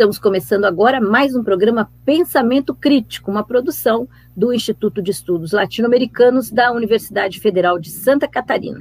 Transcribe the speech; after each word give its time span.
Estamos 0.00 0.18
começando 0.18 0.64
agora 0.64 0.98
mais 0.98 1.34
um 1.34 1.44
programa 1.44 1.92
Pensamento 2.06 2.74
Crítico, 2.74 3.30
uma 3.30 3.44
produção 3.44 4.08
do 4.34 4.50
Instituto 4.50 5.02
de 5.02 5.10
Estudos 5.10 5.52
Latino-Americanos 5.52 6.50
da 6.50 6.72
Universidade 6.72 7.38
Federal 7.38 7.78
de 7.78 7.90
Santa 7.90 8.26
Catarina. 8.26 8.80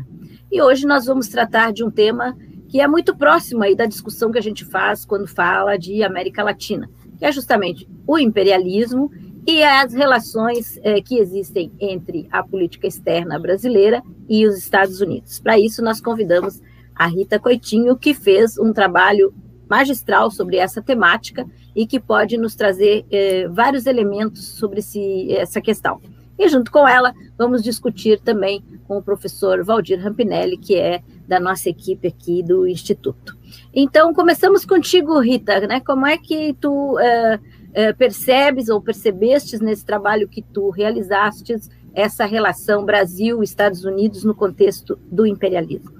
E 0.50 0.62
hoje 0.62 0.88
nós 0.88 1.08
vamos 1.08 1.28
tratar 1.28 1.74
de 1.74 1.84
um 1.84 1.92
tema 1.92 2.38
que 2.70 2.80
é 2.80 2.88
muito 2.88 3.14
próximo 3.14 3.64
aí 3.64 3.76
da 3.76 3.86
discussão 3.86 4.32
que 4.32 4.38
a 4.38 4.42
gente 4.42 4.64
faz 4.64 5.04
quando 5.04 5.28
fala 5.28 5.76
de 5.76 6.02
América 6.04 6.42
Latina, 6.42 6.90
que 7.18 7.26
é 7.26 7.34
justamente 7.34 7.86
o 8.08 8.18
imperialismo 8.18 9.12
e 9.46 9.62
as 9.62 9.92
relações 9.94 10.80
eh, 10.84 11.02
que 11.02 11.18
existem 11.18 11.70
entre 11.82 12.30
a 12.32 12.42
política 12.42 12.88
externa 12.88 13.38
brasileira 13.38 14.02
e 14.30 14.48
os 14.48 14.58
Estados 14.58 15.02
Unidos. 15.02 15.38
Para 15.38 15.60
isso, 15.60 15.84
nós 15.84 16.00
convidamos 16.00 16.62
a 16.96 17.08
Rita 17.08 17.38
Coitinho, 17.38 17.98
que 17.98 18.14
fez 18.14 18.58
um 18.58 18.72
trabalho 18.72 19.34
magistral 19.70 20.32
sobre 20.32 20.58
essa 20.58 20.82
temática 20.82 21.46
e 21.76 21.86
que 21.86 22.00
pode 22.00 22.38
nos 22.38 22.56
trazer 22.56 23.06
eh, 23.12 23.48
vários 23.50 23.86
elementos 23.86 24.46
sobre 24.46 24.80
esse, 24.80 25.32
essa 25.32 25.62
questão. 25.62 26.02
E 26.38 26.48
junto 26.48 26.72
com 26.72 26.88
ela, 26.88 27.14
vamos 27.38 27.62
discutir 27.62 28.20
também 28.22 28.64
com 28.88 28.98
o 28.98 29.04
professor 29.04 29.62
Valdir 29.64 30.02
Rampinelli, 30.02 30.58
que 30.58 30.76
é 30.76 31.02
da 31.28 31.38
nossa 31.38 31.70
equipe 31.70 32.08
aqui 32.08 32.42
do 32.42 32.66
Instituto. 32.66 33.38
Então, 33.74 34.14
começamos 34.14 34.66
contigo, 34.66 35.20
Rita, 35.20 35.60
né? 35.68 35.82
Como 35.82 36.08
é 36.08 36.18
que 36.18 36.54
tu 36.54 36.98
eh, 36.98 37.40
eh, 37.74 37.94
percebes 37.94 38.70
ou 38.70 38.82
percebestes 38.82 39.60
nesse 39.60 39.86
trabalho 39.86 40.30
que 40.30 40.42
tu 40.42 40.70
realizaste 40.70 41.56
essa 41.94 42.26
relação 42.26 42.86
Brasil-Estados 42.86 43.84
Unidos 43.84 44.24
no 44.24 44.34
contexto 44.34 44.98
do 45.12 45.26
imperialismo? 45.26 46.00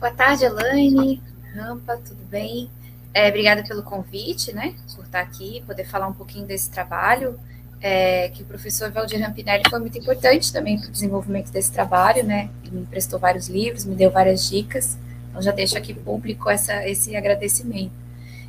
Boa 0.00 0.12
tarde, 0.12 0.44
Elaine. 0.44 1.22
Rampa, 1.58 1.96
tudo 1.96 2.24
bem? 2.30 2.70
É, 3.12 3.28
obrigada 3.28 3.64
pelo 3.64 3.82
convite, 3.82 4.52
né, 4.52 4.74
por 4.94 5.04
estar 5.04 5.20
aqui, 5.20 5.62
poder 5.66 5.84
falar 5.84 6.06
um 6.06 6.12
pouquinho 6.12 6.46
desse 6.46 6.70
trabalho, 6.70 7.38
é, 7.80 8.28
que 8.28 8.42
o 8.42 8.46
professor 8.46 8.90
Valdir 8.90 9.20
Rampinelli 9.20 9.64
foi 9.68 9.78
muito 9.80 9.98
importante 9.98 10.52
também 10.52 10.78
para 10.78 10.88
o 10.88 10.92
desenvolvimento 10.92 11.50
desse 11.50 11.72
trabalho, 11.72 12.22
né, 12.22 12.48
ele 12.62 12.76
me 12.76 12.82
emprestou 12.82 13.18
vários 13.18 13.48
livros, 13.48 13.84
me 13.84 13.94
deu 13.94 14.10
várias 14.10 14.48
dicas, 14.48 14.96
então 15.30 15.42
já 15.42 15.50
deixo 15.50 15.76
aqui 15.76 15.94
público 15.94 16.48
essa, 16.48 16.86
esse 16.88 17.16
agradecimento. 17.16 17.92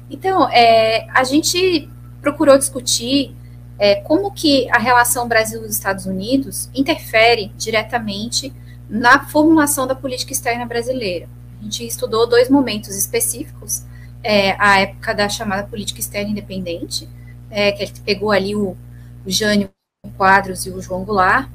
Então, 0.10 0.50
é, 0.50 1.08
a 1.14 1.24
gente 1.24 1.90
procurou 2.22 2.58
discutir 2.58 3.36
é, 3.78 3.96
como 3.96 4.32
que 4.32 4.70
a 4.72 4.78
relação 4.78 5.28
Brasil-Estados 5.28 6.06
Unidos 6.06 6.70
interfere 6.76 7.52
diretamente 7.58 8.54
na 8.90 9.26
formulação 9.26 9.88
da 9.88 9.96
política 9.96 10.34
externa 10.34 10.66
brasileira. 10.66 11.30
A 11.60 11.64
gente 11.64 11.86
estudou 11.86 12.28
dois 12.28 12.50
momentos 12.50 12.96
específicos, 12.96 13.84
é, 14.24 14.52
a 14.60 14.80
época 14.80 15.14
da 15.14 15.28
chamada 15.28 15.68
política 15.68 16.00
externa 16.00 16.30
independente, 16.30 17.08
é, 17.50 17.72
que 17.72 17.84
ele 17.84 17.92
pegou 18.06 18.32
ali 18.32 18.56
o, 18.56 18.78
o 19.26 19.30
Jânio 19.30 19.70
Quadros 20.18 20.66
e 20.66 20.70
o 20.70 20.82
João 20.82 21.04
Goulart, 21.04 21.50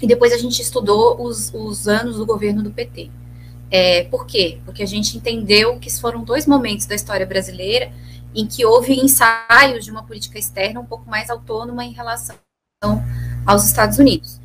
e 0.00 0.06
depois 0.06 0.32
a 0.32 0.38
gente 0.38 0.62
estudou 0.62 1.20
os, 1.22 1.52
os 1.52 1.88
anos 1.88 2.16
do 2.16 2.24
governo 2.24 2.62
do 2.62 2.70
PT. 2.70 3.10
É, 3.70 4.04
por 4.04 4.26
quê? 4.26 4.58
Porque 4.64 4.82
a 4.82 4.86
gente 4.86 5.16
entendeu 5.16 5.78
que 5.78 5.90
foram 5.90 6.24
dois 6.24 6.46
momentos 6.46 6.86
da 6.86 6.94
história 6.94 7.26
brasileira 7.26 7.92
em 8.34 8.46
que 8.46 8.64
houve 8.64 8.94
ensaios 8.94 9.84
de 9.84 9.90
uma 9.90 10.02
política 10.02 10.38
externa 10.38 10.80
um 10.80 10.86
pouco 10.86 11.08
mais 11.08 11.28
autônoma 11.28 11.84
em 11.84 11.92
relação 11.92 12.36
aos 13.44 13.64
Estados 13.64 13.98
Unidos. 13.98 14.40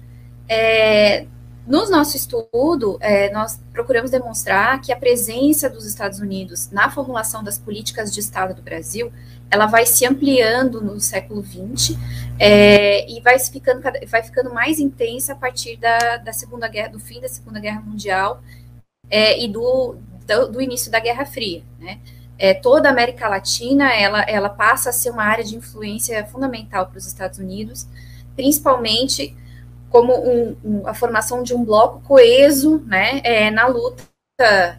É, 0.48 1.26
no 1.66 1.90
nosso 1.90 2.18
estudo, 2.18 2.98
é, 3.00 3.32
nós 3.32 3.58
procuramos 3.72 4.12
demonstrar 4.12 4.82
que 4.82 4.92
a 4.92 4.98
presença 4.98 5.70
dos 5.70 5.86
Estados 5.86 6.20
Unidos 6.20 6.70
na 6.72 6.90
formulação 6.90 7.42
das 7.42 7.58
políticas 7.58 8.14
de 8.14 8.20
Estado 8.20 8.54
do 8.54 8.62
Brasil, 8.62 9.14
ela 9.50 9.66
vai 9.66 9.86
se 9.86 10.06
ampliando 10.06 10.82
no 10.82 11.00
século 11.00 11.42
XX 11.42 11.98
é, 12.38 13.10
e 13.10 13.22
vai 13.22 13.40
ficando, 13.40 13.82
vai 14.08 14.24
ficando 14.24 14.54
mais 14.54 14.78
intensa 14.78 15.32
a 15.32 15.36
partir 15.36 15.78
da, 15.78 16.18
da 16.18 16.34
Segunda 16.34 16.68
Guerra, 16.68 16.90
do 16.90 17.00
fim 17.00 17.22
da 17.22 17.30
Segunda 17.30 17.62
Guerra 17.62 17.80
Mundial 17.80 18.42
é, 19.10 19.42
e 19.42 19.48
do, 19.48 19.96
do, 20.28 20.48
do, 20.50 20.62
início 20.62 20.92
da 20.92 21.00
Guerra 21.00 21.26
Fria, 21.26 21.64
né? 21.80 22.00
É, 22.38 22.54
toda 22.54 22.90
a 22.90 22.92
América 22.92 23.30
Latina, 23.30 23.94
ela, 23.94 24.22
ela 24.24 24.50
passa 24.50 24.90
a 24.90 24.94
ser 24.94 25.12
uma 25.12 25.24
área 25.24 25.44
de 25.44 25.56
influência 25.56 26.26
fundamental 26.26 26.88
para 26.88 26.98
os 26.98 27.06
Estados 27.06 27.38
Unidos, 27.38 27.88
principalmente 28.36 29.38
como 29.94 30.12
um, 30.12 30.58
um, 30.66 30.88
a 30.88 30.94
formação 30.96 31.44
de 31.44 31.54
um 31.54 31.64
bloco 31.64 32.02
coeso 32.02 32.80
né, 32.88 33.22
é, 33.24 33.52
na 33.52 33.68
luta 33.68 34.02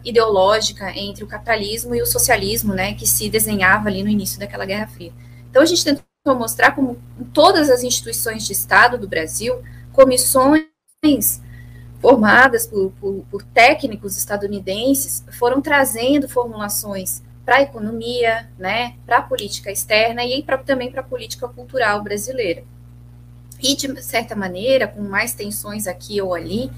ideológica 0.03 0.91
entre 0.91 1.23
o 1.23 1.27
capitalismo 1.27 1.95
e 1.95 2.01
o 2.01 2.05
socialismo, 2.05 2.73
né, 2.73 2.93
que 2.95 3.07
se 3.07 3.29
desenhava 3.29 3.87
ali 3.87 4.03
no 4.03 4.09
início 4.09 4.37
daquela 4.37 4.65
Guerra 4.65 4.87
Fria. 4.87 5.13
Então 5.49 5.61
a 5.61 5.65
gente 5.65 5.85
tentou 5.85 6.03
mostrar 6.37 6.71
como 6.71 7.01
todas 7.33 7.69
as 7.69 7.81
instituições 7.81 8.45
de 8.45 8.51
Estado 8.51 8.97
do 8.97 9.07
Brasil, 9.07 9.63
comissões 9.93 10.65
formadas 12.01 12.67
por, 12.67 12.91
por, 12.99 13.25
por 13.31 13.41
técnicos 13.41 14.17
estadunidenses, 14.17 15.23
foram 15.39 15.61
trazendo 15.61 16.27
formulações 16.27 17.23
para 17.45 17.55
a 17.55 17.61
economia, 17.61 18.49
né, 18.59 18.97
para 19.05 19.19
a 19.19 19.21
política 19.21 19.71
externa 19.71 20.25
e 20.25 20.43
pra, 20.43 20.57
também 20.57 20.91
para 20.91 20.99
a 20.99 21.05
política 21.05 21.47
cultural 21.47 22.03
brasileira 22.03 22.65
e, 23.71 23.75
de 23.75 24.03
certa 24.03 24.35
maneira, 24.35 24.87
com 24.87 25.01
mais 25.01 25.33
tensões 25.33 25.87
aqui 25.87 26.21
ou 26.21 26.33
ali, 26.33 26.71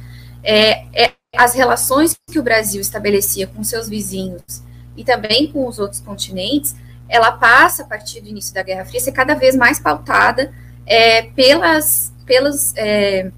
é, 0.43 1.05
é, 1.05 1.13
as 1.35 1.53
relações 1.53 2.15
que 2.31 2.39
o 2.39 2.43
Brasil 2.43 2.79
estabelecia 2.79 3.47
com 3.47 3.63
seus 3.63 3.89
vizinhos 3.89 4.63
e 4.95 5.03
também 5.03 5.51
com 5.51 5.67
os 5.67 5.79
outros 5.79 5.99
continentes, 5.99 6.75
ela 7.09 7.31
passa, 7.31 7.83
a 7.83 7.85
partir 7.85 8.21
do 8.21 8.29
início 8.29 8.53
da 8.53 8.63
Guerra 8.63 8.85
Fria, 8.85 8.99
a 8.99 9.03
ser 9.03 9.11
cada 9.11 9.33
vez 9.33 9.55
mais 9.55 9.79
pautada 9.79 10.53
é, 10.85 11.23
pelas, 11.23 12.13
pelas 12.25 12.73
é, 12.75 13.31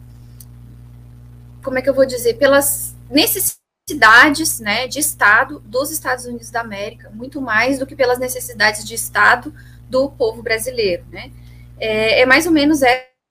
como 1.63 1.77
é 1.77 1.81
que 1.81 1.89
eu 1.89 1.93
vou 1.93 2.05
dizer, 2.05 2.35
pelas 2.35 2.95
necessidades 3.09 4.59
né, 4.59 4.87
de 4.87 4.99
Estado 4.99 5.59
dos 5.65 5.91
Estados 5.91 6.25
Unidos 6.25 6.49
da 6.51 6.61
América, 6.61 7.09
muito 7.13 7.41
mais 7.41 7.79
do 7.79 7.85
que 7.85 7.95
pelas 7.95 8.19
necessidades 8.19 8.85
de 8.85 8.93
Estado 8.93 9.53
do 9.89 10.09
povo 10.09 10.41
brasileiro. 10.41 11.03
Né? 11.11 11.31
É, 11.79 12.21
é 12.21 12.25
mais 12.25 12.45
ou 12.45 12.51
menos 12.51 12.81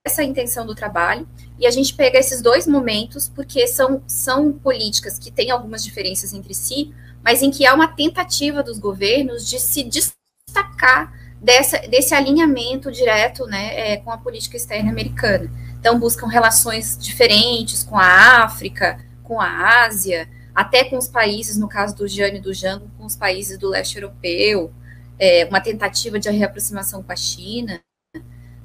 essa 0.08 0.22
a 0.22 0.24
intenção 0.24 0.66
do 0.66 0.74
trabalho, 0.74 1.28
e 1.58 1.66
a 1.66 1.70
gente 1.70 1.94
pega 1.94 2.18
esses 2.18 2.40
dois 2.40 2.66
momentos, 2.66 3.28
porque 3.28 3.66
são, 3.66 4.02
são 4.06 4.52
políticas 4.52 5.18
que 5.18 5.30
têm 5.30 5.50
algumas 5.50 5.84
diferenças 5.84 6.32
entre 6.32 6.54
si, 6.54 6.92
mas 7.22 7.42
em 7.42 7.50
que 7.50 7.66
há 7.66 7.74
uma 7.74 7.88
tentativa 7.88 8.62
dos 8.62 8.78
governos 8.78 9.46
de 9.46 9.60
se 9.60 9.84
destacar 9.84 11.12
dessa, 11.40 11.78
desse 11.88 12.14
alinhamento 12.14 12.90
direto 12.90 13.46
né, 13.46 13.92
é, 13.92 13.96
com 13.98 14.10
a 14.10 14.18
política 14.18 14.56
externa 14.56 14.90
americana. 14.90 15.50
Então, 15.78 15.98
buscam 15.98 16.26
relações 16.26 16.96
diferentes 16.98 17.82
com 17.82 17.98
a 17.98 18.42
África, 18.44 18.98
com 19.22 19.40
a 19.40 19.84
Ásia, 19.84 20.28
até 20.54 20.84
com 20.84 20.96
os 20.96 21.06
países, 21.06 21.56
no 21.56 21.68
caso 21.68 21.94
do 21.94 22.08
Jane 22.08 22.38
e 22.38 22.40
do 22.40 22.52
Jango, 22.52 22.90
com 22.96 23.04
os 23.04 23.14
países 23.14 23.58
do 23.58 23.68
leste 23.68 23.96
europeu, 23.96 24.72
é, 25.18 25.44
uma 25.44 25.60
tentativa 25.60 26.18
de 26.18 26.30
reaproximação 26.30 27.02
com 27.02 27.12
a 27.12 27.16
China. 27.16 27.80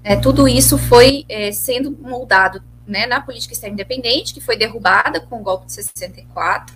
É, 0.04 0.16
tudo 0.16 0.48
isso 0.48 0.78
foi 0.78 1.26
é, 1.30 1.52
sendo 1.52 1.92
moldado 1.92 2.62
né, 2.86 3.06
na 3.06 3.22
política 3.22 3.54
externa 3.54 3.74
independente, 3.74 4.34
que 4.34 4.42
foi 4.42 4.58
derrubada 4.58 5.22
com 5.22 5.40
o 5.40 5.44
golpe 5.44 5.66
de 5.68 5.74
64, 5.74 6.76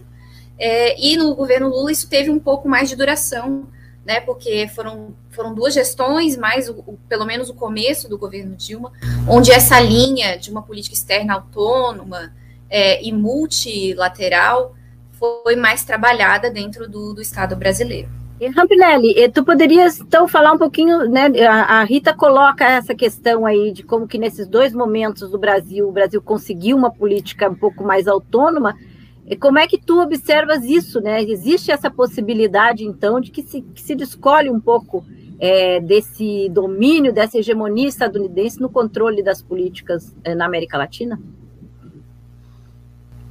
é, 0.57 0.99
e 0.99 1.17
no 1.17 1.35
governo 1.35 1.67
Lula 1.67 1.91
isso 1.91 2.09
teve 2.09 2.29
um 2.29 2.39
pouco 2.39 2.67
mais 2.67 2.89
de 2.89 2.95
duração, 2.95 3.67
né, 4.05 4.21
porque 4.21 4.69
foram, 4.73 5.13
foram 5.29 5.53
duas 5.53 5.73
gestões, 5.73 6.37
mais 6.37 6.69
o, 6.69 6.83
o, 6.87 6.97
pelo 7.09 7.25
menos 7.25 7.49
o 7.49 7.53
começo 7.53 8.07
do 8.07 8.17
governo 8.17 8.55
Dilma, 8.55 8.93
onde 9.27 9.51
essa 9.51 9.79
linha 9.79 10.37
de 10.37 10.49
uma 10.49 10.63
política 10.63 10.95
externa 10.95 11.33
autônoma 11.33 12.33
é, 12.69 13.03
e 13.03 13.11
multilateral 13.11 14.73
foi 15.11 15.55
mais 15.55 15.83
trabalhada 15.83 16.49
dentro 16.49 16.89
do, 16.89 17.13
do 17.13 17.21
Estado 17.21 17.55
brasileiro. 17.55 18.16
E 18.39 18.47
Rampinelli, 18.49 19.31
tu 19.31 19.43
poderias 19.43 19.99
então 19.99 20.27
falar 20.27 20.51
um 20.51 20.59
pouquinho, 20.59 21.09
né? 21.09 21.27
A, 21.47 21.83
Rita 21.83 22.13
coloca 22.13 22.63
essa 22.63 22.93
questão 22.93 23.47
aí 23.47 23.71
de 23.71 23.81
como 23.81 24.07
que 24.07 24.19
nesses 24.19 24.47
dois 24.47 24.73
momentos 24.73 25.31
do 25.31 25.39
Brasil, 25.39 25.89
o 25.89 25.91
Brasil 25.91 26.21
conseguiu 26.21 26.77
uma 26.77 26.91
política 26.91 27.49
um 27.49 27.55
pouco 27.55 27.83
mais 27.83 28.07
autônoma. 28.07 28.77
E 29.25 29.35
como 29.35 29.57
é 29.57 29.65
que 29.65 29.79
tu 29.79 29.99
observas 29.99 30.63
isso, 30.63 31.01
né? 31.01 31.23
Existe 31.23 31.71
essa 31.71 31.89
possibilidade, 31.89 32.83
então, 32.83 33.19
de 33.19 33.31
que 33.31 33.41
se, 33.41 33.61
que 33.61 33.81
se 33.81 33.95
descolhe 33.95 34.51
um 34.51 34.59
pouco 34.59 35.03
é, 35.39 35.79
desse 35.79 36.47
domínio, 36.49 37.11
dessa 37.11 37.39
hegemonia 37.39 37.87
estadunidense 37.87 38.61
no 38.61 38.69
controle 38.69 39.23
das 39.23 39.41
políticas 39.41 40.15
é, 40.23 40.35
na 40.35 40.45
América 40.45 40.77
Latina? 40.77 41.19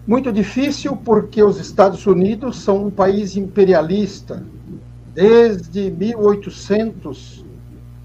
Muito 0.05 0.33
difícil, 0.33 0.97
porque 0.97 1.43
os 1.43 1.61
Estados 1.61 2.05
Unidos 2.07 2.57
são 2.57 2.87
um 2.87 2.91
país 2.91 3.37
imperialista, 3.37 4.45
Desde 5.17 5.91
1800, 5.91 7.43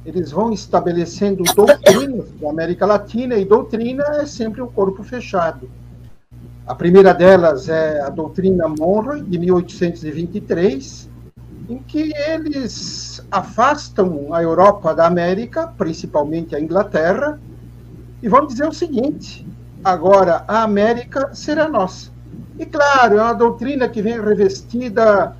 eles 0.06 0.32
vão 0.32 0.54
estabelecendo 0.54 1.44
doutrinas 1.44 2.32
da 2.40 2.50
América 2.50 2.86
Latina, 2.86 3.36
e 3.36 3.44
doutrina 3.44 4.02
é 4.22 4.26
sempre 4.26 4.62
um 4.62 4.68
corpo 4.68 5.04
fechado. 5.04 5.70
A 6.66 6.74
primeira 6.74 7.14
delas 7.14 7.68
é 7.68 8.00
a 8.00 8.08
doutrina 8.08 8.66
Monroe, 8.70 9.22
de 9.24 9.38
1823, 9.38 11.10
em 11.68 11.80
que 11.80 12.14
eles 12.16 13.22
afastam 13.30 14.34
a 14.34 14.42
Europa 14.42 14.96
da 14.96 15.06
América, 15.06 15.68
principalmente 15.68 16.56
a 16.56 16.62
Inglaterra, 16.62 17.38
e 18.24 18.30
vão 18.30 18.48
dizer 18.48 18.70
o 18.70 18.74
seguinte: 18.74 19.46
agora 19.84 20.46
a 20.48 20.64
América 20.64 21.36
será 21.36 21.68
nossa. 21.68 22.10
E 22.58 22.66
claro, 22.66 23.18
é 23.18 23.22
uma 23.22 23.34
doutrina 23.34 23.90
que 23.90 24.02
vem 24.02 24.18
revestida 24.18 25.36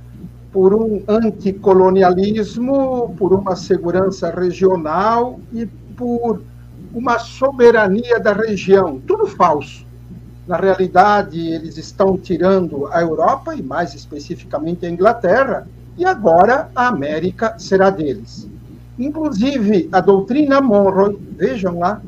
por 0.52 0.74
um 0.74 1.02
anticolonialismo, 1.08 3.14
por 3.18 3.32
uma 3.32 3.56
segurança 3.56 4.30
regional 4.30 5.40
e 5.52 5.66
por 5.96 6.42
uma 6.92 7.18
soberania 7.18 8.20
da 8.20 8.32
região. 8.32 9.00
Tudo 9.06 9.26
falso. 9.26 9.86
Na 10.46 10.56
realidade, 10.56 11.40
eles 11.40 11.78
estão 11.78 12.18
tirando 12.18 12.86
a 12.88 13.00
Europa, 13.00 13.54
e 13.54 13.62
mais 13.62 13.94
especificamente 13.94 14.84
a 14.84 14.90
Inglaterra, 14.90 15.66
e 15.96 16.04
agora 16.04 16.68
a 16.74 16.88
América 16.88 17.54
será 17.58 17.88
deles. 17.88 18.48
Inclusive, 18.98 19.88
a 19.90 20.00
doutrina 20.00 20.60
Monroe, 20.60 21.16
vejam 21.36 21.78
lá, 21.78 22.02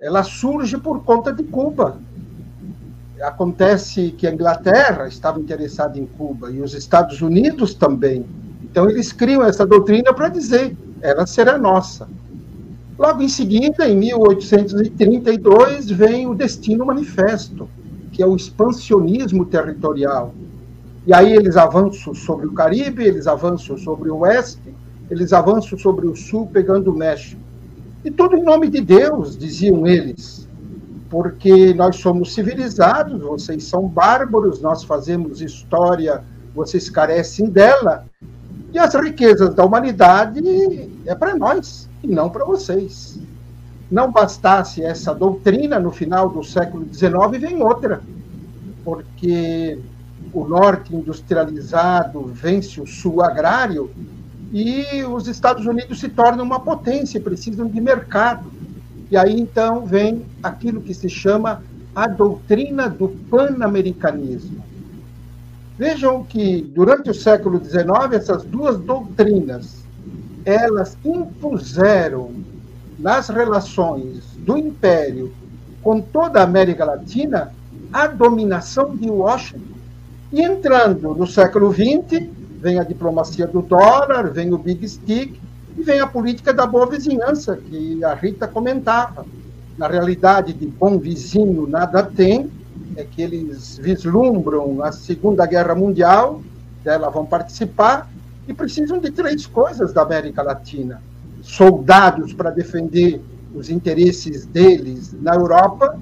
ela 0.00 0.22
surge 0.22 0.78
por 0.78 1.04
conta 1.04 1.32
de 1.32 1.42
Cuba. 1.42 1.98
Acontece 3.22 4.10
que 4.16 4.26
a 4.26 4.32
Inglaterra 4.32 5.08
estava 5.08 5.40
interessada 5.40 5.98
em 5.98 6.06
Cuba 6.06 6.50
e 6.50 6.60
os 6.60 6.74
Estados 6.74 7.22
Unidos 7.22 7.74
também. 7.74 8.26
Então, 8.62 8.90
eles 8.90 9.12
criam 9.12 9.42
essa 9.42 9.66
doutrina 9.66 10.12
para 10.12 10.28
dizer: 10.28 10.76
ela 11.00 11.26
será 11.26 11.56
nossa. 11.56 12.08
Logo 12.98 13.22
em 13.22 13.28
seguida, 13.28 13.86
em 13.86 13.96
1832, 13.96 15.90
vem 15.90 16.26
o 16.26 16.34
Destino 16.34 16.86
Manifesto, 16.86 17.68
que 18.12 18.22
é 18.22 18.26
o 18.26 18.34
expansionismo 18.34 19.44
territorial. 19.44 20.34
E 21.06 21.12
aí 21.12 21.34
eles 21.34 21.56
avançam 21.56 22.14
sobre 22.14 22.46
o 22.46 22.52
Caribe, 22.52 23.04
eles 23.04 23.26
avançam 23.26 23.76
sobre 23.76 24.10
o 24.10 24.18
Oeste, 24.20 24.74
eles 25.10 25.32
avançam 25.32 25.78
sobre 25.78 26.06
o 26.06 26.16
Sul, 26.16 26.48
pegando 26.52 26.90
o 26.90 26.96
México. 26.96 27.40
E 28.04 28.10
tudo 28.10 28.36
em 28.36 28.42
nome 28.42 28.68
de 28.68 28.80
Deus, 28.80 29.36
diziam 29.36 29.86
eles, 29.86 30.45
porque 31.16 31.72
nós 31.72 31.96
somos 31.96 32.34
civilizados, 32.34 33.22
vocês 33.22 33.64
são 33.64 33.88
bárbaros, 33.88 34.60
nós 34.60 34.84
fazemos 34.84 35.40
história, 35.40 36.22
vocês 36.54 36.90
carecem 36.90 37.48
dela, 37.48 38.04
e 38.70 38.78
as 38.78 38.94
riquezas 38.94 39.54
da 39.54 39.64
humanidade 39.64 40.42
é 41.06 41.14
para 41.14 41.34
nós 41.34 41.88
e 42.02 42.06
não 42.06 42.28
para 42.28 42.44
vocês. 42.44 43.18
Não 43.90 44.12
bastasse 44.12 44.82
essa 44.82 45.14
doutrina, 45.14 45.80
no 45.80 45.90
final 45.90 46.28
do 46.28 46.44
século 46.44 46.86
XIX 46.92 47.40
vem 47.40 47.62
outra, 47.62 48.02
porque 48.84 49.78
o 50.34 50.44
norte 50.46 50.94
industrializado 50.94 52.26
vence 52.26 52.78
o 52.78 52.86
sul 52.86 53.22
agrário 53.22 53.90
e 54.52 55.02
os 55.04 55.28
Estados 55.28 55.64
Unidos 55.64 55.98
se 55.98 56.10
tornam 56.10 56.44
uma 56.44 56.60
potência, 56.60 57.18
precisam 57.18 57.66
de 57.66 57.80
mercado. 57.80 58.55
E 59.10 59.16
aí 59.16 59.38
então 59.38 59.86
vem 59.86 60.24
aquilo 60.42 60.80
que 60.80 60.92
se 60.92 61.08
chama 61.08 61.62
a 61.94 62.06
doutrina 62.08 62.88
do 62.88 63.08
panamericanismo. 63.08 64.62
Vejam 65.78 66.24
que 66.24 66.62
durante 66.62 67.10
o 67.10 67.14
século 67.14 67.62
XIX 67.62 68.12
essas 68.12 68.44
duas 68.44 68.78
doutrinas 68.78 69.84
elas 70.44 70.96
impuseram 71.04 72.30
nas 72.98 73.28
relações 73.28 74.24
do 74.38 74.56
Império 74.56 75.32
com 75.82 76.00
toda 76.00 76.40
a 76.40 76.44
América 76.44 76.84
Latina 76.84 77.52
a 77.92 78.06
dominação 78.06 78.96
de 78.96 79.08
Washington. 79.08 79.76
E 80.32 80.42
entrando 80.42 81.14
no 81.14 81.26
século 81.26 81.72
XX, 81.72 82.28
vem 82.60 82.78
a 82.78 82.84
diplomacia 82.84 83.46
do 83.46 83.62
dólar, 83.62 84.30
vem 84.30 84.52
o 84.52 84.58
Big 84.58 84.88
Stick 84.88 85.40
e 85.76 85.82
vem 85.82 86.00
a 86.00 86.06
política 86.06 86.52
da 86.54 86.66
boa 86.66 86.86
vizinhança, 86.86 87.56
que 87.56 88.02
a 88.02 88.14
Rita 88.14 88.48
comentava. 88.48 89.26
Na 89.76 89.86
realidade, 89.86 90.54
de 90.54 90.66
bom 90.66 90.98
vizinho 90.98 91.66
nada 91.66 92.02
tem, 92.02 92.50
é 92.96 93.04
que 93.04 93.20
eles 93.20 93.78
vislumbram 93.78 94.82
a 94.82 94.90
Segunda 94.90 95.44
Guerra 95.44 95.74
Mundial, 95.74 96.42
dela 96.82 97.10
vão 97.10 97.26
participar, 97.26 98.10
e 98.48 98.54
precisam 98.54 98.98
de 98.98 99.10
três 99.10 99.44
coisas 99.46 99.92
da 99.92 100.02
América 100.02 100.42
Latina: 100.42 101.02
soldados 101.42 102.32
para 102.32 102.50
defender 102.50 103.20
os 103.54 103.68
interesses 103.68 104.46
deles 104.46 105.14
na 105.20 105.34
Europa, 105.34 105.98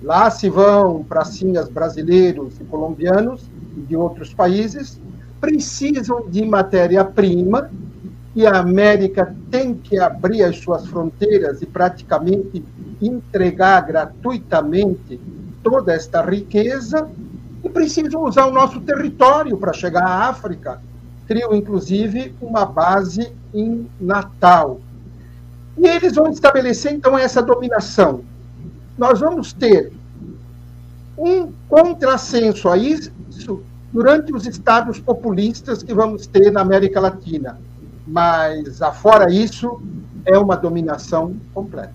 lá 0.00 0.30
se 0.30 0.48
vão 0.48 1.02
pracinhas 1.02 1.68
brasileiros 1.68 2.54
e 2.60 2.64
colombianos 2.64 3.42
e 3.76 3.80
de 3.80 3.96
outros 3.96 4.32
países, 4.32 5.00
precisam 5.40 6.28
de 6.28 6.44
matéria-prima 6.44 7.68
e 8.38 8.46
a 8.46 8.60
América 8.60 9.34
tem 9.50 9.74
que 9.74 9.98
abrir 9.98 10.44
as 10.44 10.58
suas 10.58 10.86
fronteiras 10.86 11.60
e 11.60 11.66
praticamente 11.66 12.64
entregar 13.02 13.80
gratuitamente 13.80 15.20
toda 15.60 15.92
esta 15.92 16.22
riqueza 16.22 17.10
e 17.64 17.68
precisam 17.68 18.22
usar 18.22 18.46
o 18.46 18.52
nosso 18.52 18.80
território 18.80 19.56
para 19.56 19.72
chegar 19.72 20.04
à 20.04 20.28
África 20.28 20.80
criam, 21.26 21.52
inclusive, 21.52 22.32
uma 22.40 22.64
base 22.64 23.32
em 23.52 23.90
Natal. 24.00 24.80
E 25.76 25.88
eles 25.88 26.14
vão 26.14 26.30
estabelecer, 26.30 26.92
então, 26.92 27.18
essa 27.18 27.42
dominação. 27.42 28.22
Nós 28.96 29.18
vamos 29.18 29.52
ter 29.52 29.92
um 31.18 31.50
contrassenso 31.68 32.68
a 32.68 32.76
isso 32.76 33.64
durante 33.92 34.32
os 34.32 34.46
estados 34.46 35.00
populistas 35.00 35.82
que 35.82 35.92
vamos 35.92 36.24
ter 36.28 36.52
na 36.52 36.60
América 36.60 37.00
Latina. 37.00 37.58
Mas, 38.08 38.80
afora 38.80 39.30
isso, 39.30 39.80
é 40.24 40.38
uma 40.38 40.56
dominação 40.56 41.36
completa. 41.52 41.92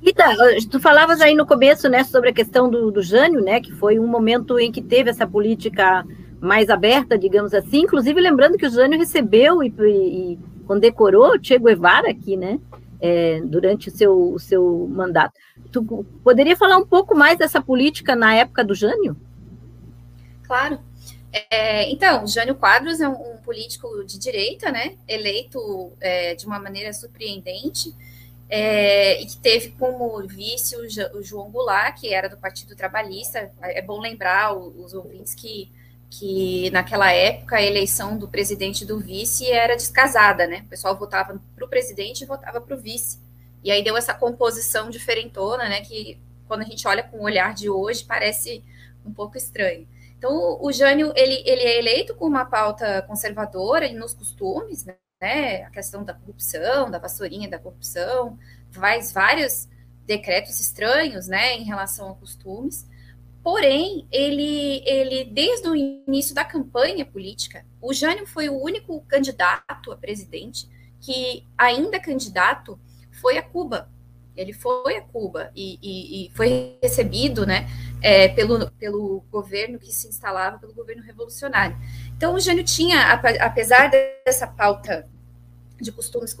Rita, 0.00 0.24
tu 0.70 0.78
falavas 0.78 1.20
aí 1.20 1.34
no 1.34 1.44
começo, 1.44 1.88
né, 1.88 2.04
sobre 2.04 2.30
a 2.30 2.32
questão 2.32 2.70
do, 2.70 2.90
do 2.90 3.02
Jânio, 3.02 3.40
né, 3.42 3.60
que 3.60 3.72
foi 3.72 3.98
um 3.98 4.06
momento 4.06 4.58
em 4.58 4.70
que 4.70 4.80
teve 4.80 5.10
essa 5.10 5.26
política 5.26 6.06
mais 6.40 6.70
aberta, 6.70 7.18
digamos 7.18 7.52
assim. 7.52 7.80
Inclusive, 7.80 8.20
lembrando 8.20 8.56
que 8.56 8.66
o 8.66 8.70
Jânio 8.70 8.98
recebeu 8.98 9.62
e, 9.62 9.68
e 9.68 10.38
condecorou 10.66 11.34
o 11.34 11.38
Che 11.42 11.58
Guevara 11.58 12.10
aqui, 12.10 12.36
né? 12.36 12.60
É, 13.00 13.40
durante 13.44 13.88
o 13.88 13.92
seu, 13.92 14.32
o 14.32 14.38
seu 14.40 14.88
mandato. 14.90 15.34
Tu 15.70 16.04
poderia 16.24 16.56
falar 16.56 16.76
um 16.76 16.84
pouco 16.84 17.16
mais 17.16 17.38
dessa 17.38 17.60
política 17.60 18.16
na 18.16 18.34
época 18.34 18.64
do 18.64 18.74
Jânio? 18.74 19.16
Claro. 20.44 20.80
É, 21.32 21.90
então, 21.90 22.26
Jânio 22.26 22.54
Quadros 22.54 23.00
é 23.00 23.08
um, 23.08 23.34
um, 23.34 23.36
político 23.38 24.04
de 24.04 24.18
direita, 24.18 24.72
né? 24.72 24.96
Eleito 25.06 25.92
é, 26.00 26.34
de 26.34 26.46
uma 26.46 26.58
maneira 26.58 26.92
surpreendente. 26.92 27.94
É, 28.50 29.20
e 29.20 29.26
que 29.26 29.36
teve 29.36 29.72
como 29.72 30.26
vice 30.26 30.74
o, 30.74 31.18
o, 31.18 31.22
João 31.22 31.50
Goulart, 31.50 32.00
que 32.00 32.14
era 32.14 32.28
do 32.28 32.38
Partido 32.38 32.74
Trabalhista. 32.74 33.50
É 33.60 33.82
bom 33.82 34.00
lembrar 34.00 34.56
os 34.56 34.94
ouvintes 34.94 35.34
que 35.34 35.70
que 36.10 36.70
naquela 36.70 37.12
época 37.12 37.56
a 37.56 37.62
eleição 37.62 38.16
do 38.16 38.28
presidente 38.28 38.82
e 38.82 38.86
do 38.86 38.98
vice 38.98 39.50
era 39.50 39.76
descasada, 39.76 40.46
né? 40.46 40.62
O 40.64 40.68
pessoal 40.68 40.96
votava 40.96 41.38
para 41.54 41.64
o 41.64 41.68
presidente 41.68 42.22
e 42.22 42.26
votava 42.26 42.60
para 42.60 42.74
o 42.74 42.80
vice. 42.80 43.18
E 43.62 43.70
aí 43.70 43.82
deu 43.82 43.96
essa 43.96 44.14
composição 44.14 44.88
diferentona, 44.88 45.68
né? 45.68 45.82
Que 45.82 46.18
quando 46.46 46.62
a 46.62 46.64
gente 46.64 46.86
olha 46.88 47.02
com 47.02 47.18
o 47.18 47.24
olhar 47.24 47.52
de 47.54 47.68
hoje 47.68 48.04
parece 48.04 48.64
um 49.04 49.12
pouco 49.12 49.36
estranho. 49.36 49.86
Então, 50.18 50.58
o 50.60 50.72
Jânio, 50.72 51.12
ele, 51.14 51.42
ele 51.46 51.62
é 51.62 51.78
eleito 51.78 52.14
com 52.16 52.26
uma 52.26 52.44
pauta 52.44 53.02
conservadora 53.02 53.90
nos 53.92 54.12
costumes, 54.12 54.84
né? 54.84 55.62
A 55.64 55.70
questão 55.70 56.02
da 56.02 56.12
corrupção, 56.12 56.90
da 56.90 56.98
vassourinha 56.98 57.48
da 57.48 57.58
corrupção, 57.58 58.36
faz 58.72 59.12
vários 59.12 59.68
decretos 60.04 60.58
estranhos, 60.58 61.28
né, 61.28 61.54
em 61.54 61.64
relação 61.64 62.10
a 62.10 62.14
costumes. 62.14 62.88
Porém, 63.42 64.08
ele, 64.10 64.82
ele, 64.86 65.24
desde 65.24 65.68
o 65.68 65.76
início 65.76 66.34
da 66.34 66.44
campanha 66.44 67.04
política, 67.04 67.64
o 67.80 67.92
Jânio 67.92 68.26
foi 68.26 68.48
o 68.48 68.60
único 68.60 69.00
candidato 69.02 69.92
a 69.92 69.96
presidente 69.96 70.68
que, 71.00 71.44
ainda 71.56 72.00
candidato, 72.00 72.78
foi 73.20 73.38
a 73.38 73.42
Cuba. 73.42 73.88
Ele 74.36 74.52
foi 74.52 74.96
a 74.96 75.02
Cuba 75.02 75.50
e, 75.54 75.78
e, 75.82 76.26
e 76.26 76.30
foi 76.34 76.78
recebido 76.82 77.46
né, 77.46 77.68
é, 78.02 78.28
pelo, 78.28 78.70
pelo 78.72 79.24
governo 79.30 79.78
que 79.78 79.92
se 79.92 80.08
instalava, 80.08 80.58
pelo 80.58 80.74
governo 80.74 81.02
revolucionário. 81.02 81.76
Então, 82.16 82.34
o 82.34 82.40
Jânio 82.40 82.64
tinha, 82.64 83.12
apesar 83.40 83.90
dessa 83.90 84.46
pauta 84.46 85.08
de 85.80 85.92
costumes 85.92 86.34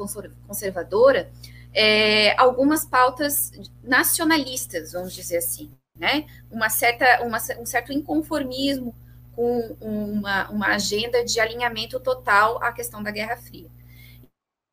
conservadora, 0.46 1.30
é, 1.72 2.38
algumas 2.40 2.84
pautas 2.84 3.52
nacionalistas, 3.82 4.92
vamos 4.92 5.12
dizer 5.14 5.38
assim 5.38 5.70
né? 5.98 6.26
Uma 6.50 6.70
certa, 6.70 7.22
uma, 7.22 7.38
um 7.58 7.66
certo 7.66 7.92
inconformismo 7.92 8.94
com 9.34 9.76
uma, 9.80 10.48
uma 10.50 10.68
agenda 10.68 11.24
de 11.24 11.38
alinhamento 11.40 12.00
total 12.00 12.62
à 12.62 12.72
questão 12.72 13.02
da 13.02 13.10
Guerra 13.10 13.36
Fria. 13.36 13.68